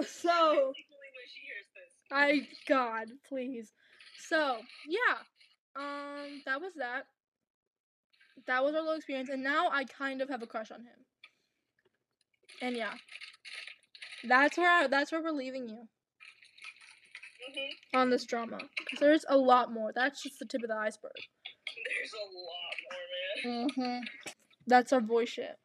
[0.00, 1.92] so particularly wish he hears this.
[2.12, 3.72] I God, please.
[4.18, 4.58] So,
[4.88, 5.18] yeah.
[5.76, 7.04] Um that was that.
[8.46, 11.06] That was our little experience and now I kind of have a crush on him.
[12.62, 12.94] And yeah.
[14.28, 15.88] That's where I, that's where we're leaving you
[17.54, 18.58] hmm on this drama.
[18.58, 19.92] 'Cause there's a lot more.
[19.94, 21.12] That's just the tip of the iceberg.
[21.88, 22.74] There's a lot
[23.44, 24.00] more, man.
[24.02, 24.08] Mhm.
[24.66, 25.58] That's our boy shit.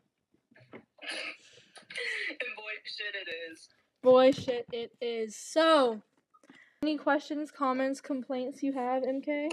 [1.02, 1.10] and
[2.58, 3.70] boy, shit it is.
[4.04, 5.36] Boy shit it is.
[5.36, 6.02] So,
[6.86, 9.50] any questions, comments, complaints you have, MK?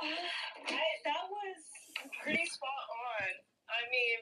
[0.00, 1.60] Uh, I, that was
[2.24, 3.28] pretty spot on.
[3.68, 4.16] I mean,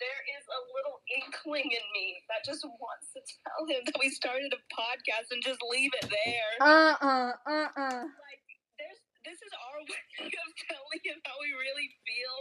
[0.00, 4.08] there is a little inkling in me that just wants to tell him that we
[4.08, 6.52] started a podcast and just leave it there.
[6.64, 8.04] Uh uh uh uh.
[8.08, 8.40] like,
[8.80, 12.36] there's this is our way of telling him how we really feel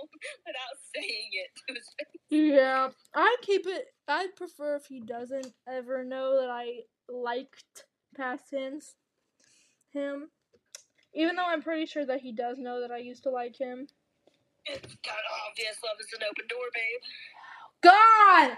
[0.48, 2.24] without saying it to his face.
[2.32, 3.92] Yeah, I'd keep it.
[4.08, 7.84] I'd prefer if he doesn't ever know that I liked
[8.16, 8.96] past tense
[9.94, 10.30] him.
[11.14, 13.88] Even though I'm pretty sure that he does know that I used to like him.
[14.66, 17.02] It's kind of obvious love is an open door, babe.
[17.82, 18.58] God!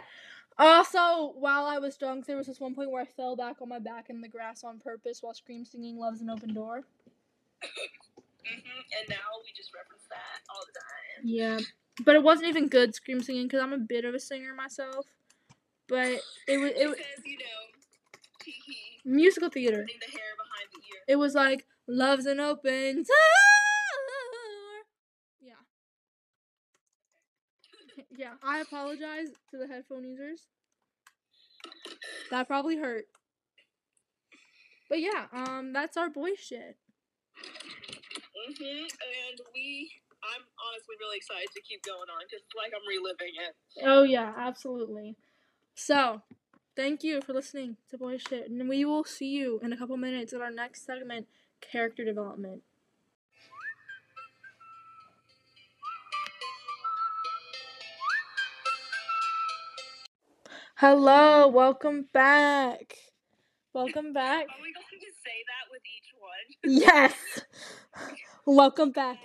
[0.58, 3.70] Also, while I was drunk, there was this one point where I fell back on
[3.70, 6.82] my back in the grass on purpose while Scream singing Love's an Open Door.
[7.64, 11.24] hmm And now we just reference that all the time.
[11.24, 11.60] Yeah.
[12.04, 15.06] But it wasn't even good Scream singing because I'm a bit of a singer myself.
[15.88, 17.70] But it was, it was you know,
[19.10, 19.86] musical theater.
[19.86, 21.02] the hair behind the ear.
[21.08, 23.06] It was like love's an open door.
[25.42, 25.54] Yeah.
[28.18, 30.48] Yeah, I apologize to the headphone users.
[32.32, 33.06] That probably hurt.
[34.90, 36.78] But yeah, um, that's our boy shit.
[37.38, 39.92] hmm And we,
[40.24, 43.56] I'm honestly really excited to keep going on because like I'm reliving it.
[43.86, 45.16] Oh yeah, absolutely.
[45.76, 46.22] So,
[46.80, 49.98] thank you for listening to boy shit, and we will see you in a couple
[49.98, 51.28] minutes in our next segment,
[51.60, 52.62] character development.
[60.76, 62.96] Hello, welcome back.
[63.74, 64.44] Welcome back.
[64.44, 66.82] Are we going to say that with each one?
[66.88, 67.14] Yes.
[68.46, 69.18] welcome back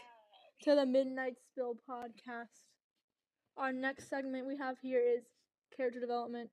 [0.64, 2.64] to the Midnight Spill podcast.
[3.56, 5.22] Our next segment we have here is
[5.76, 6.50] character development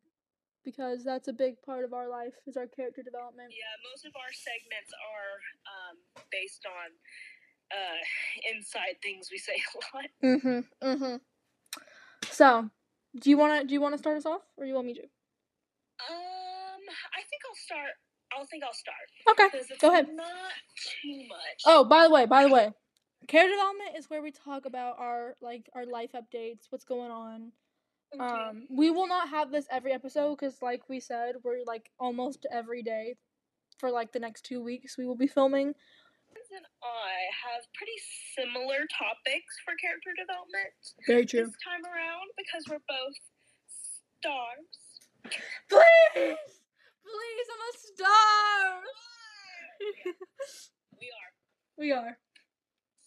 [0.64, 3.50] because that's a big part of our life is our character development.
[3.52, 5.34] Yeah, most of our segments are
[5.70, 5.98] um,
[6.32, 6.90] based on
[7.72, 8.02] uh,
[8.56, 10.10] inside things we say a lot.
[10.24, 10.66] Mhm.
[10.84, 11.22] Mhm.
[12.30, 12.70] So,
[13.20, 14.94] do you want to do you want to start us off or you want me
[14.96, 15.04] to?
[15.04, 16.84] Um,
[17.14, 17.92] I think I'll start.
[18.34, 19.08] I think I'll start.
[19.30, 19.78] Okay.
[19.80, 20.08] Go ahead.
[20.14, 20.26] Not
[21.02, 21.62] too much.
[21.66, 22.72] Oh, by the way, by the way,
[23.28, 27.52] character development is where we talk about our like our life updates, what's going on.
[28.20, 32.46] Um, we will not have this every episode because, like we said, we're like almost
[32.52, 33.16] every day
[33.80, 34.98] for like the next two weeks.
[34.98, 35.68] We will be filming.
[36.52, 37.16] And I
[37.48, 37.96] have pretty
[38.36, 40.72] similar topics for character development
[41.08, 41.46] Very true.
[41.48, 43.16] this time around because we're both
[44.20, 44.76] stars.
[45.70, 46.52] Please,
[47.04, 48.82] please, I'm a star.
[51.00, 51.32] We are.
[51.78, 52.18] we are.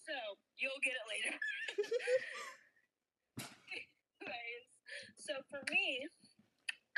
[0.07, 0.13] So
[0.57, 1.37] you'll get it later.
[5.25, 6.05] So for me,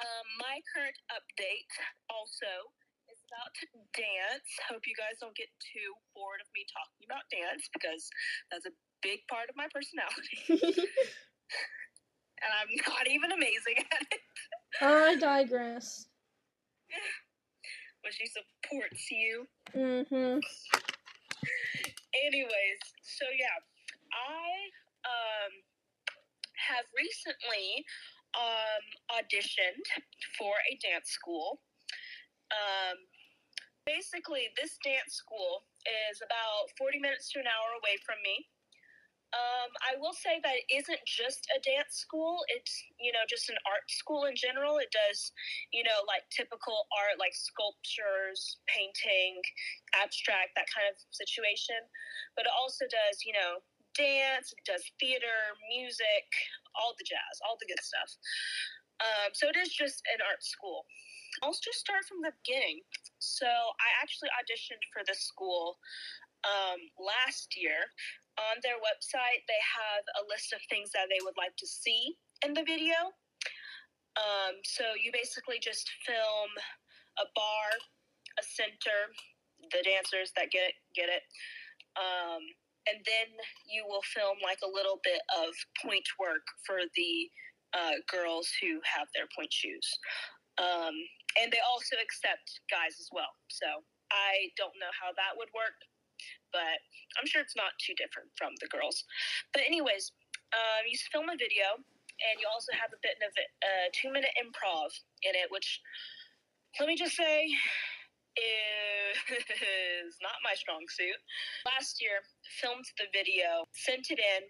[0.02, 1.70] um, my current update
[2.10, 2.50] also
[3.06, 3.54] is about
[3.94, 4.50] dance.
[4.66, 8.10] Hope you guys don't get too bored of me talking about dance because
[8.50, 10.42] that's a big part of my personality,
[12.42, 14.26] and I'm not even amazing at it.
[14.82, 16.10] I digress.
[18.02, 19.46] But she supports you.
[19.70, 20.42] Mm-hmm.
[22.26, 23.58] Anyways, so yeah,
[24.10, 24.50] I
[25.06, 25.62] um
[26.66, 27.86] have recently
[28.36, 28.84] um,
[29.16, 29.86] auditioned
[30.38, 31.60] for a dance school.
[32.52, 33.00] Um,
[33.88, 35.66] basically, this dance school
[36.10, 38.46] is about 40 minutes to an hour away from me.
[39.34, 42.46] Um, I will say that it isn't just a dance school.
[42.46, 44.78] It's, you know, just an art school in general.
[44.78, 45.34] It does,
[45.74, 49.42] you know, like typical art, like sculptures, painting,
[49.98, 51.76] abstract, that kind of situation.
[52.38, 53.60] But it also does, you know,
[53.96, 56.28] dance, does theater, music,
[56.76, 58.12] all the jazz, all the good stuff.
[59.00, 60.84] Um, so it is just an art school.
[61.42, 62.80] I'll just start from the beginning.
[63.18, 65.76] So I actually auditioned for this school
[66.44, 67.92] um, last year.
[68.36, 72.16] On their website, they have a list of things that they would like to see
[72.44, 73.12] in the video.
[74.16, 76.52] Um, so you basically just film
[77.20, 77.68] a bar,
[78.40, 79.12] a center,
[79.72, 81.24] the dancers that get it, get it,
[81.96, 82.44] um,
[82.86, 83.28] and then
[83.66, 85.50] you will film like a little bit of
[85.82, 87.14] pointe work for the
[87.74, 89.86] uh, girls who have their pointe shoes.
[90.56, 90.94] Um,
[91.36, 93.28] and they also accept guys as well.
[93.52, 93.66] So
[94.08, 95.76] I don't know how that would work,
[96.54, 96.80] but
[97.18, 99.04] I'm sure it's not too different from the girls.
[99.52, 100.14] But, anyways,
[100.56, 104.08] um, you film a video, and you also have a bit of a uh, two
[104.08, 104.88] minute improv
[105.20, 105.80] in it, which
[106.80, 107.48] let me just say
[108.36, 111.18] is not my strong suit.
[111.64, 112.20] Last year,
[112.60, 114.42] filmed the video, sent it in,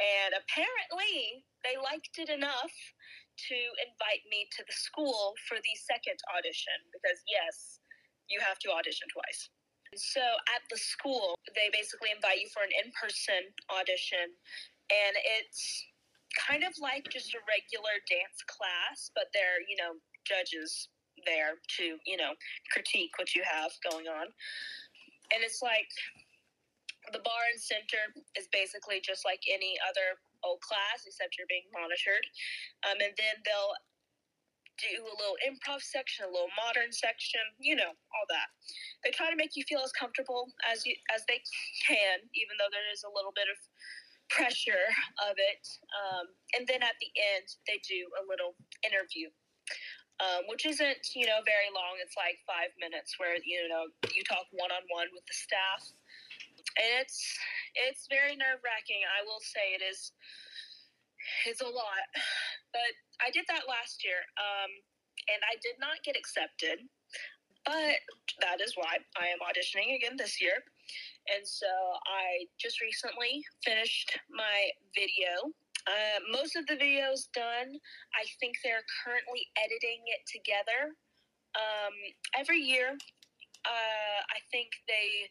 [0.00, 2.74] and apparently they liked it enough
[3.36, 7.80] to invite me to the school for the second audition because, yes,
[8.32, 9.52] you have to audition twice.
[9.94, 14.32] So at the school, they basically invite you for an in person audition,
[14.90, 15.62] and it's
[16.34, 19.96] kind of like just a regular dance class, but they're, you know,
[20.26, 20.90] judges
[21.26, 22.32] there to, you know,
[22.72, 24.30] critique what you have going on.
[25.34, 25.90] And it's like
[27.12, 31.66] the bar and center is basically just like any other old class, except you're being
[31.74, 32.24] monitored.
[32.86, 33.74] Um, and then they'll
[34.76, 38.52] do a little improv section, a little modern section, you know, all that.
[39.02, 41.40] They try to make you feel as comfortable as you as they
[41.84, 43.58] can, even though there is a little bit of
[44.28, 44.86] pressure
[45.24, 45.64] of it.
[45.96, 46.26] Um,
[46.58, 48.52] and then at the end, they do a little
[48.84, 49.32] interview
[50.20, 52.00] um, which isn't you know very long.
[52.00, 55.82] It's like five minutes where you know you talk one on one with the staff,
[56.80, 57.20] and it's
[57.88, 59.04] it's very nerve wracking.
[59.04, 60.12] I will say it is.
[61.44, 62.06] It's a lot,
[62.76, 64.70] but I did that last year, um,
[65.26, 66.80] and I did not get accepted.
[67.66, 67.98] But
[68.38, 70.62] that is why I am auditioning again this year.
[71.34, 75.50] And so I just recently finished my video
[75.86, 77.78] uh, most of the videos done.
[78.14, 80.94] I think they're currently editing it together.
[81.54, 81.94] Um,
[82.36, 82.98] every year,
[83.64, 85.30] uh, I think they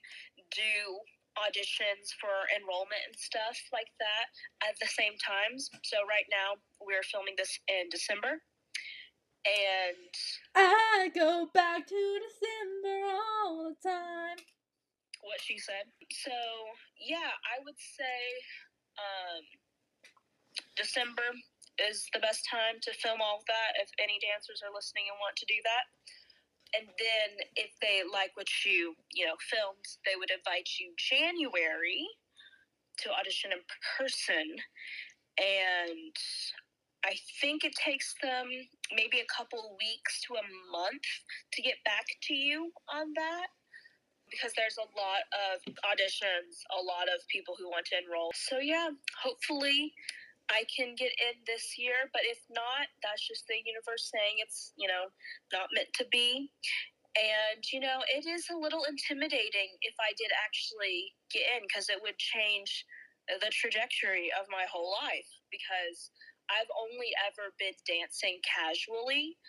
[0.51, 0.99] do
[1.35, 4.27] auditions for enrollment and stuff like that
[4.63, 5.69] at the same times.
[5.83, 8.39] So right now we're filming this in December.
[9.45, 10.13] And
[10.55, 14.39] I go back to December all the time.
[15.21, 15.85] What she said.
[16.11, 16.33] So
[16.97, 18.21] yeah, I would say
[18.97, 19.43] um,
[20.75, 21.27] December
[21.79, 25.19] is the best time to film all of that if any dancers are listening and
[25.19, 25.85] want to do that.
[26.75, 32.03] And then if they like what you, you know, filmed, they would invite you January
[33.03, 33.63] to audition in
[33.95, 34.59] person.
[35.39, 36.15] And
[37.03, 38.47] I think it takes them
[38.91, 41.07] maybe a couple weeks to a month
[41.53, 43.47] to get back to you on that
[44.31, 48.31] because there's a lot of auditions, a lot of people who want to enroll.
[48.33, 48.89] So, yeah,
[49.21, 49.93] hopefully
[50.49, 54.73] I can get in this year, but if not, that's just the universe saying it's,
[54.77, 55.09] you know,
[55.49, 56.51] not meant to be.
[57.15, 61.87] And, you know, it is a little intimidating if I did actually get in because
[61.87, 62.85] it would change
[63.25, 66.11] the trajectory of my whole life because
[66.51, 69.39] I've only ever been dancing casually.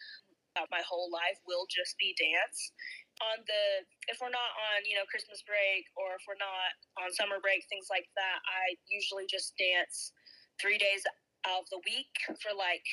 [0.56, 2.72] Uh, my whole life will just be dance.
[3.20, 3.64] On the,
[4.08, 7.64] if we're not on, you know, Christmas break or if we're not on summer break,
[7.68, 10.15] things like that, I usually just dance
[10.60, 11.04] three days
[11.46, 12.10] out of the week
[12.42, 12.84] for like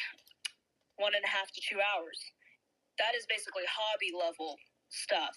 [0.97, 2.19] one and a half to two hours.
[3.01, 4.57] That is basically hobby level
[4.93, 5.33] stuff.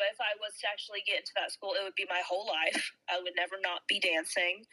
[0.00, 2.48] But if I was to actually get into that school, it would be my whole
[2.48, 2.80] life.
[3.12, 4.64] I would never not be dancing.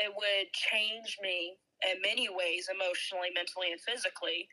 [0.00, 4.48] It would change me in many ways, emotionally, mentally, and physically.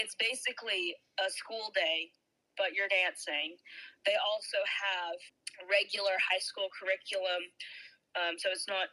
[0.00, 2.08] It's basically a school day,
[2.56, 3.60] but you're dancing.
[4.08, 5.20] They also have
[5.68, 7.44] regular high school curriculum.
[8.16, 8.88] Um, so it's not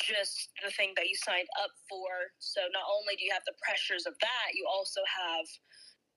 [0.00, 2.32] just the thing that you signed up for.
[2.40, 5.46] So not only do you have the pressures of that, you also have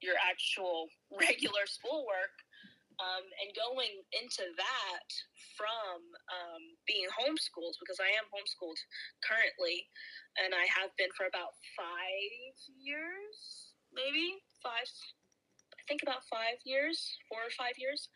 [0.00, 2.32] your actual regular schoolwork.
[2.96, 5.08] Um, and going into that
[5.52, 6.00] from
[6.32, 8.80] um, being homeschooled, because I am homeschooled
[9.20, 9.84] currently,
[10.40, 13.36] and I have been for about five years,
[13.92, 14.88] maybe five,
[15.76, 16.96] I think about five years,
[17.28, 18.08] four or five years.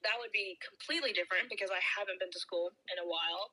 [0.00, 3.52] That would be completely different because I haven't been to school in a while.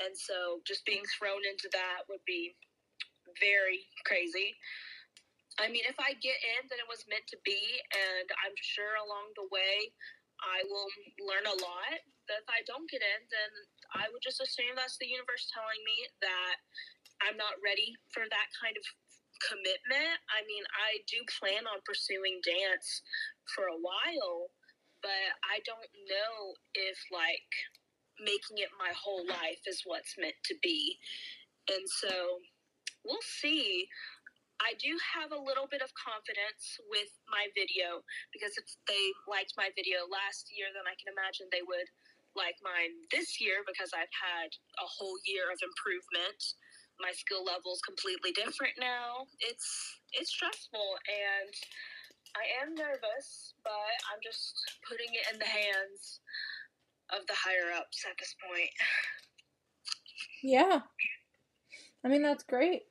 [0.00, 2.56] And so just being thrown into that would be
[3.38, 4.56] very crazy.
[5.60, 7.60] I mean, if I get in, then it was meant to be,
[7.92, 9.92] and I'm sure along the way
[10.40, 10.88] I will
[11.20, 12.00] learn a lot.
[12.24, 13.52] But if I don't get in, then
[13.92, 16.56] I would just assume that's the universe telling me that
[17.20, 18.84] I'm not ready for that kind of
[19.44, 20.16] commitment.
[20.32, 23.04] I mean, I do plan on pursuing dance
[23.52, 24.48] for a while,
[25.04, 27.52] but I don't know if like
[28.20, 30.96] making it my whole life is what's meant to be.
[31.68, 32.40] And so
[33.04, 33.88] we'll see.
[34.60, 39.56] I do have a little bit of confidence with my video because if they liked
[39.56, 41.88] my video last year, then I can imagine they would
[42.36, 46.40] like mine this year because I've had a whole year of improvement.
[47.00, 49.24] My skill level is completely different now.
[49.40, 51.52] It's it's stressful and
[52.36, 54.54] I am nervous, but I'm just
[54.86, 56.20] putting it in the hands
[57.18, 58.70] of the higher ups at this point.
[60.42, 60.80] Yeah.
[62.04, 62.82] I mean that's great.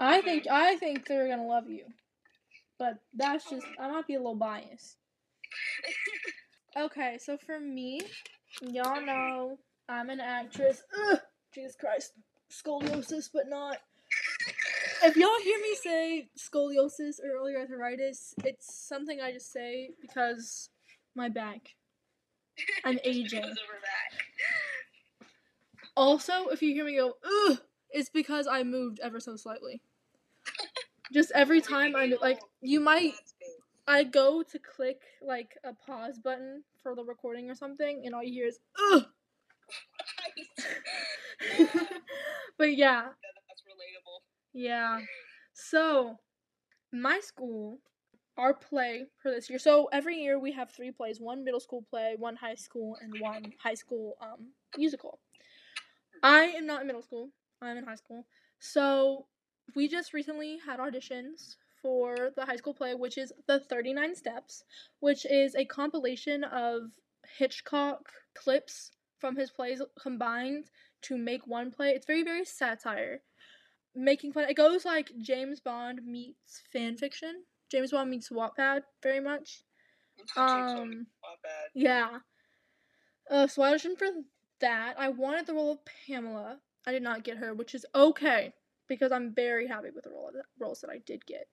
[0.00, 0.26] I mm-hmm.
[0.26, 1.84] think I think they're gonna love you.
[2.78, 4.96] But that's just I might be a little biased.
[6.74, 8.00] Okay, so for me,
[8.62, 9.58] y'all know
[9.90, 10.82] I'm an actress.
[11.10, 11.18] Ugh,
[11.54, 12.12] Jesus Christ.
[12.50, 13.76] Scoliosis, but not.
[15.04, 20.70] If y'all hear me say scoliosis or early arthritis, it's something I just say because
[21.14, 21.74] my back.
[22.84, 23.42] I'm aging.
[23.42, 25.28] Goes over back.
[25.96, 27.58] Also, if you hear me go, ugh,
[27.90, 29.82] it's because I moved ever so slightly.
[31.12, 33.12] Just every time I like, oh, you might
[33.86, 38.22] I go to click like a pause button for the recording or something, and all
[38.22, 38.58] you hear is
[38.92, 39.06] ugh.
[42.58, 44.20] but yeah, That's relatable.
[44.52, 45.00] yeah.
[45.54, 46.16] So,
[46.92, 47.78] my school,
[48.38, 49.58] our play for this year.
[49.58, 53.12] So every year we have three plays: one middle school play, one high school, and
[53.20, 55.18] one high school um musical.
[56.22, 57.30] I am not in middle school.
[57.60, 58.26] I'm in high school.
[58.58, 59.26] So
[59.74, 64.64] we just recently had auditions for the high school play, which is The 39 Steps,
[65.00, 66.92] which is a compilation of
[67.36, 70.66] Hitchcock clips from his plays combined
[71.02, 71.90] to make one play.
[71.90, 73.22] It's very, very satire.
[73.94, 74.48] Making fun.
[74.48, 77.42] It goes like James Bond meets fan fiction.
[77.72, 79.62] James Bond meets Wattpad very much.
[80.36, 81.06] Um.
[81.74, 82.18] Yeah.
[83.30, 84.08] Uh, so I auditioned for
[84.60, 84.94] that.
[84.98, 86.58] I wanted the role of Pamela.
[86.86, 88.52] I did not get her, which is okay
[88.88, 90.30] because I'm very happy with the role
[90.60, 91.46] roles that I did get.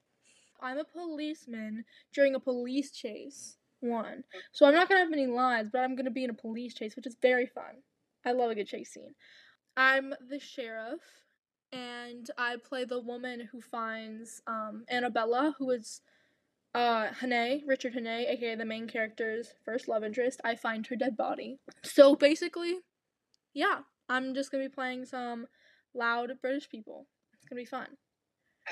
[0.62, 3.56] I'm a policeman during a police chase.
[3.82, 4.26] One.
[4.52, 6.98] So I'm not gonna have many lines, but I'm gonna be in a police chase,
[6.98, 7.82] which is very fun.
[8.26, 9.16] I love a good chase scene.
[9.78, 11.00] I'm the sheriff,
[11.72, 16.02] and I play the woman who finds um, Annabella, who is
[16.76, 20.40] uh Hannay, Richard Hannay, aka the main character's first love interest.
[20.44, 21.60] I find her dead body.
[21.84, 22.80] So basically,
[23.54, 25.48] yeah, I'm just gonna be playing some
[25.94, 27.08] loud British people.
[27.34, 27.98] It's gonna be fun.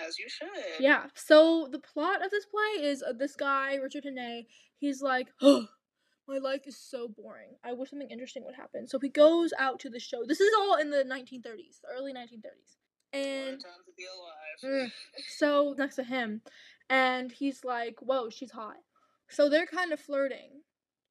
[0.06, 0.50] As you should.
[0.80, 1.06] Yeah.
[1.16, 4.46] So the plot of this play is uh, this guy, Richard Hannay,
[4.78, 5.66] he's like, oh,
[6.28, 7.56] my life is so boring.
[7.64, 8.88] I wish something interesting would happen.
[8.88, 10.24] So he goes out to the show.
[10.28, 12.78] This is all in the 1930s, the early 1930s.
[13.14, 14.86] And time to be alive.
[14.86, 14.92] Mm.
[15.30, 16.42] so next to him,
[16.90, 18.78] and he's like, "Whoa, she's hot."
[19.30, 20.62] So they're kind of flirting.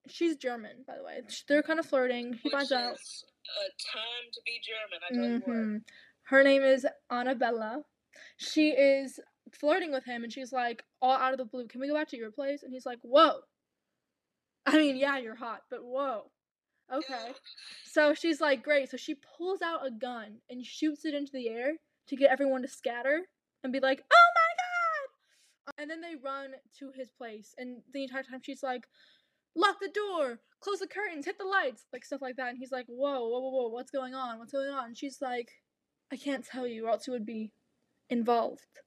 [0.08, 1.20] She's German, by the way.
[1.48, 2.34] They're kind of flirting.
[2.34, 2.94] He Which finds out.
[2.94, 5.00] a time to be German.
[5.10, 5.56] I tell you what.
[5.56, 5.84] Mhm.
[6.24, 7.84] Her name is Annabella.
[8.36, 9.20] She is
[9.52, 12.08] flirting with him, and she's like, all out of the blue, "Can we go back
[12.08, 13.42] to your place?" And he's like, "Whoa."
[14.64, 16.30] I mean, yeah, you're hot, but whoa.
[16.92, 17.32] Okay.
[17.84, 18.90] So she's like, great.
[18.90, 21.74] So she pulls out a gun and shoots it into the air
[22.08, 23.22] to get everyone to scatter
[23.62, 24.32] and be like, oh!
[25.78, 28.86] And then they run to his place, and the entire time she's like,
[29.56, 32.50] lock the door, close the curtains, hit the lights, like stuff like that.
[32.50, 34.38] And he's like, whoa, whoa, whoa, whoa, what's going on?
[34.38, 34.86] What's going on?
[34.86, 35.50] And she's like,
[36.12, 37.52] I can't tell you, or else you would be
[38.08, 38.80] involved.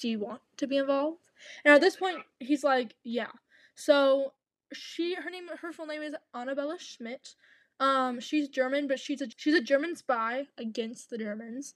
[0.00, 1.30] Do you want to be involved?
[1.64, 3.32] And at this point, he's like, yeah.
[3.74, 4.32] So
[4.72, 7.34] she, her name, her full name is Annabella Schmidt.
[7.80, 11.74] Um, she's German, but she's a she's a German spy against the Germans,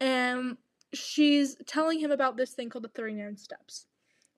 [0.00, 0.56] and
[0.96, 3.86] she's telling him about this thing called the Thirty Nine Steps,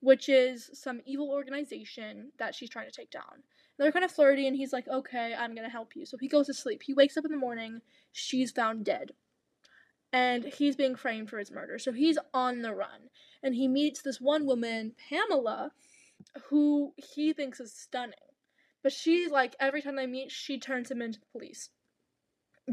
[0.00, 3.42] which is some evil organization that she's trying to take down.
[3.78, 6.46] They're kind of flirty, and he's like, "Okay, I'm gonna help you." So he goes
[6.46, 6.82] to sleep.
[6.82, 7.80] He wakes up in the morning.
[8.12, 9.12] She's found dead,
[10.12, 11.78] and he's being framed for his murder.
[11.78, 13.10] So he's on the run,
[13.42, 15.72] and he meets this one woman, Pamela,
[16.48, 18.14] who he thinks is stunning.
[18.82, 21.70] But she like every time they meet, she turns him into the police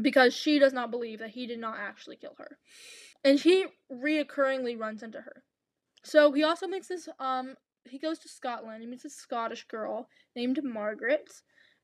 [0.00, 2.58] because she does not believe that he did not actually kill her,
[3.26, 5.42] and he reoccurringly runs into her.
[6.04, 7.56] So he also meets this um
[7.88, 8.80] he goes to Scotland.
[8.82, 11.30] He meets a Scottish girl named Margaret,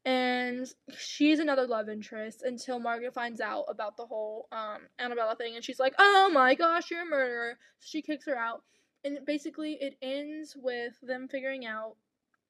[0.05, 0.66] and
[0.97, 5.64] she's another love interest until Margaret finds out about the whole um Annabella thing, and
[5.64, 8.62] she's like, "Oh my gosh, you're a murderer!" So she kicks her out,
[9.05, 11.97] and basically it ends with them figuring out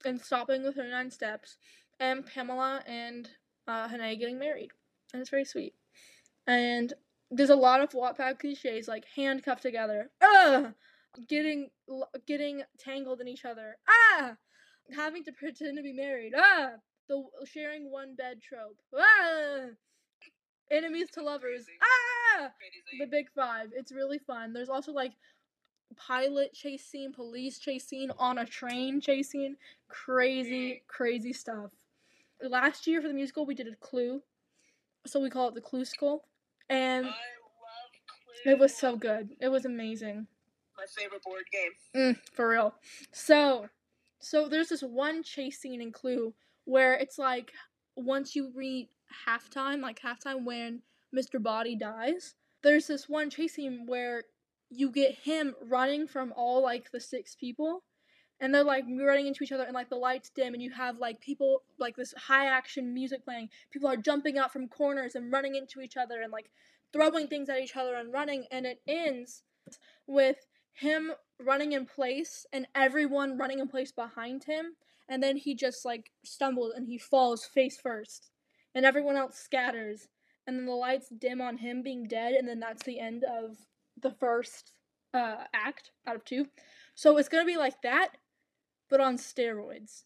[0.04, 1.56] and stopping with her nine steps,
[1.98, 3.30] and Pamela and
[3.66, 4.70] uh, Hannay getting married,
[5.14, 5.74] and it's very sweet.
[6.46, 6.92] And
[7.32, 10.74] there's a lot of Wattpad cliches like handcuffed together, ugh,
[11.28, 11.68] getting
[12.26, 14.36] getting tangled in each other, ah,
[14.94, 16.72] having to pretend to be married, ah,
[17.08, 19.66] the sharing one bed trope, ah,
[20.70, 22.50] enemies to lovers, ah,
[22.98, 23.70] the big five.
[23.74, 24.52] It's really fun.
[24.52, 25.12] There's also like
[25.96, 29.56] pilot chase scene, police chase scene, on a train chase scene.
[29.88, 31.70] Crazy, crazy stuff.
[32.42, 34.20] Last year for the musical, we did a Clue,
[35.06, 36.24] so we call it the Clue School,
[36.68, 37.06] and
[38.44, 39.30] it was so good.
[39.40, 40.26] It was amazing.
[40.76, 42.14] My favorite board game.
[42.14, 42.74] Mm, for real.
[43.12, 43.68] So,
[44.20, 46.34] so there's this one chase scene in Clue
[46.64, 47.52] where it's like
[47.96, 48.88] once you reach
[49.26, 50.82] halftime, like halftime when
[51.14, 51.42] Mr.
[51.42, 54.22] Body dies, there's this one chase scene where
[54.70, 57.82] you get him running from all like the six people
[58.42, 60.98] and they're like running into each other and like the lights dim and you have
[60.98, 65.32] like people like this high action music playing people are jumping out from corners and
[65.32, 66.50] running into each other and like
[66.92, 69.44] throwing things at each other and running and it ends
[70.06, 70.44] with
[70.74, 74.74] him running in place and everyone running in place behind him
[75.08, 78.30] and then he just like stumbles and he falls face first
[78.74, 80.08] and everyone else scatters
[80.46, 83.56] and then the lights dim on him being dead and then that's the end of
[84.00, 84.72] the first
[85.14, 86.46] uh, act out of two.
[86.94, 88.16] So it's gonna be like that,
[88.92, 90.02] but on steroids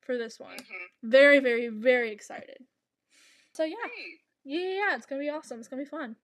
[0.00, 0.56] for this one.
[0.56, 1.10] Mm-hmm.
[1.10, 2.58] Very, very, very excited.
[3.52, 3.76] So yeah.
[4.44, 5.60] yeah, yeah, yeah, it's gonna be awesome.
[5.60, 6.16] It's gonna be fun.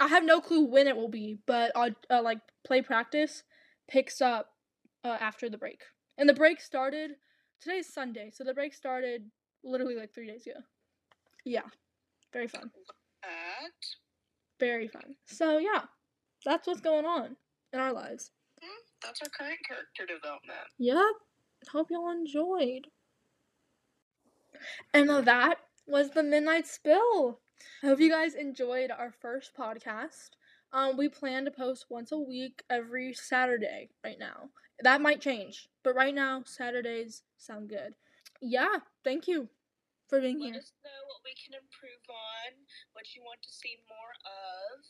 [0.00, 3.44] I have no clue when it will be, but uh, uh like play practice
[3.88, 4.48] picks up
[5.04, 5.82] uh, after the break,
[6.16, 7.12] and the break started.
[7.60, 9.30] Today's Sunday, so the break started
[9.64, 10.60] literally like three days ago.
[11.44, 11.68] Yeah,
[12.32, 12.70] very fun.
[13.22, 13.72] At?
[14.58, 15.14] Very fun.
[15.26, 15.82] So yeah,
[16.44, 17.36] that's what's going on
[17.74, 18.30] in our lives.
[19.02, 20.58] That's our current character development.
[20.78, 21.14] Yep.
[21.70, 22.86] Hope y'all enjoyed.
[24.94, 27.40] And that was the Midnight Spill.
[27.82, 30.30] I hope you guys enjoyed our first podcast.
[30.72, 34.50] Um, we plan to post once a week every Saturday right now.
[34.82, 37.94] That might change, but right now, Saturdays sound good.
[38.42, 39.48] Yeah, thank you
[40.08, 40.54] for being Let here.
[40.54, 42.52] Let us know what we can improve on,
[42.92, 44.84] what you want to see more of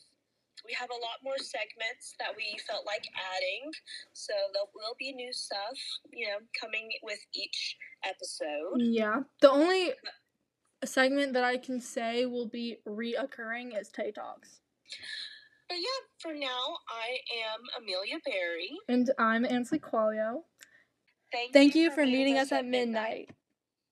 [0.66, 3.06] we have a lot more segments that we felt like
[3.36, 3.70] adding.
[4.12, 5.78] So there will be new stuff,
[6.12, 8.78] you know, coming with each episode.
[8.78, 9.20] Yeah.
[9.40, 9.92] The only
[10.84, 14.60] segment that I can say will be reoccurring is Tay Talks.
[15.68, 18.70] But yeah, for now, I am Amelia Berry.
[18.88, 20.42] And I'm Ansley Qualio.
[21.32, 23.28] Thank, Thank you, you for, meeting us at midnight.
[23.28, 23.30] midnight.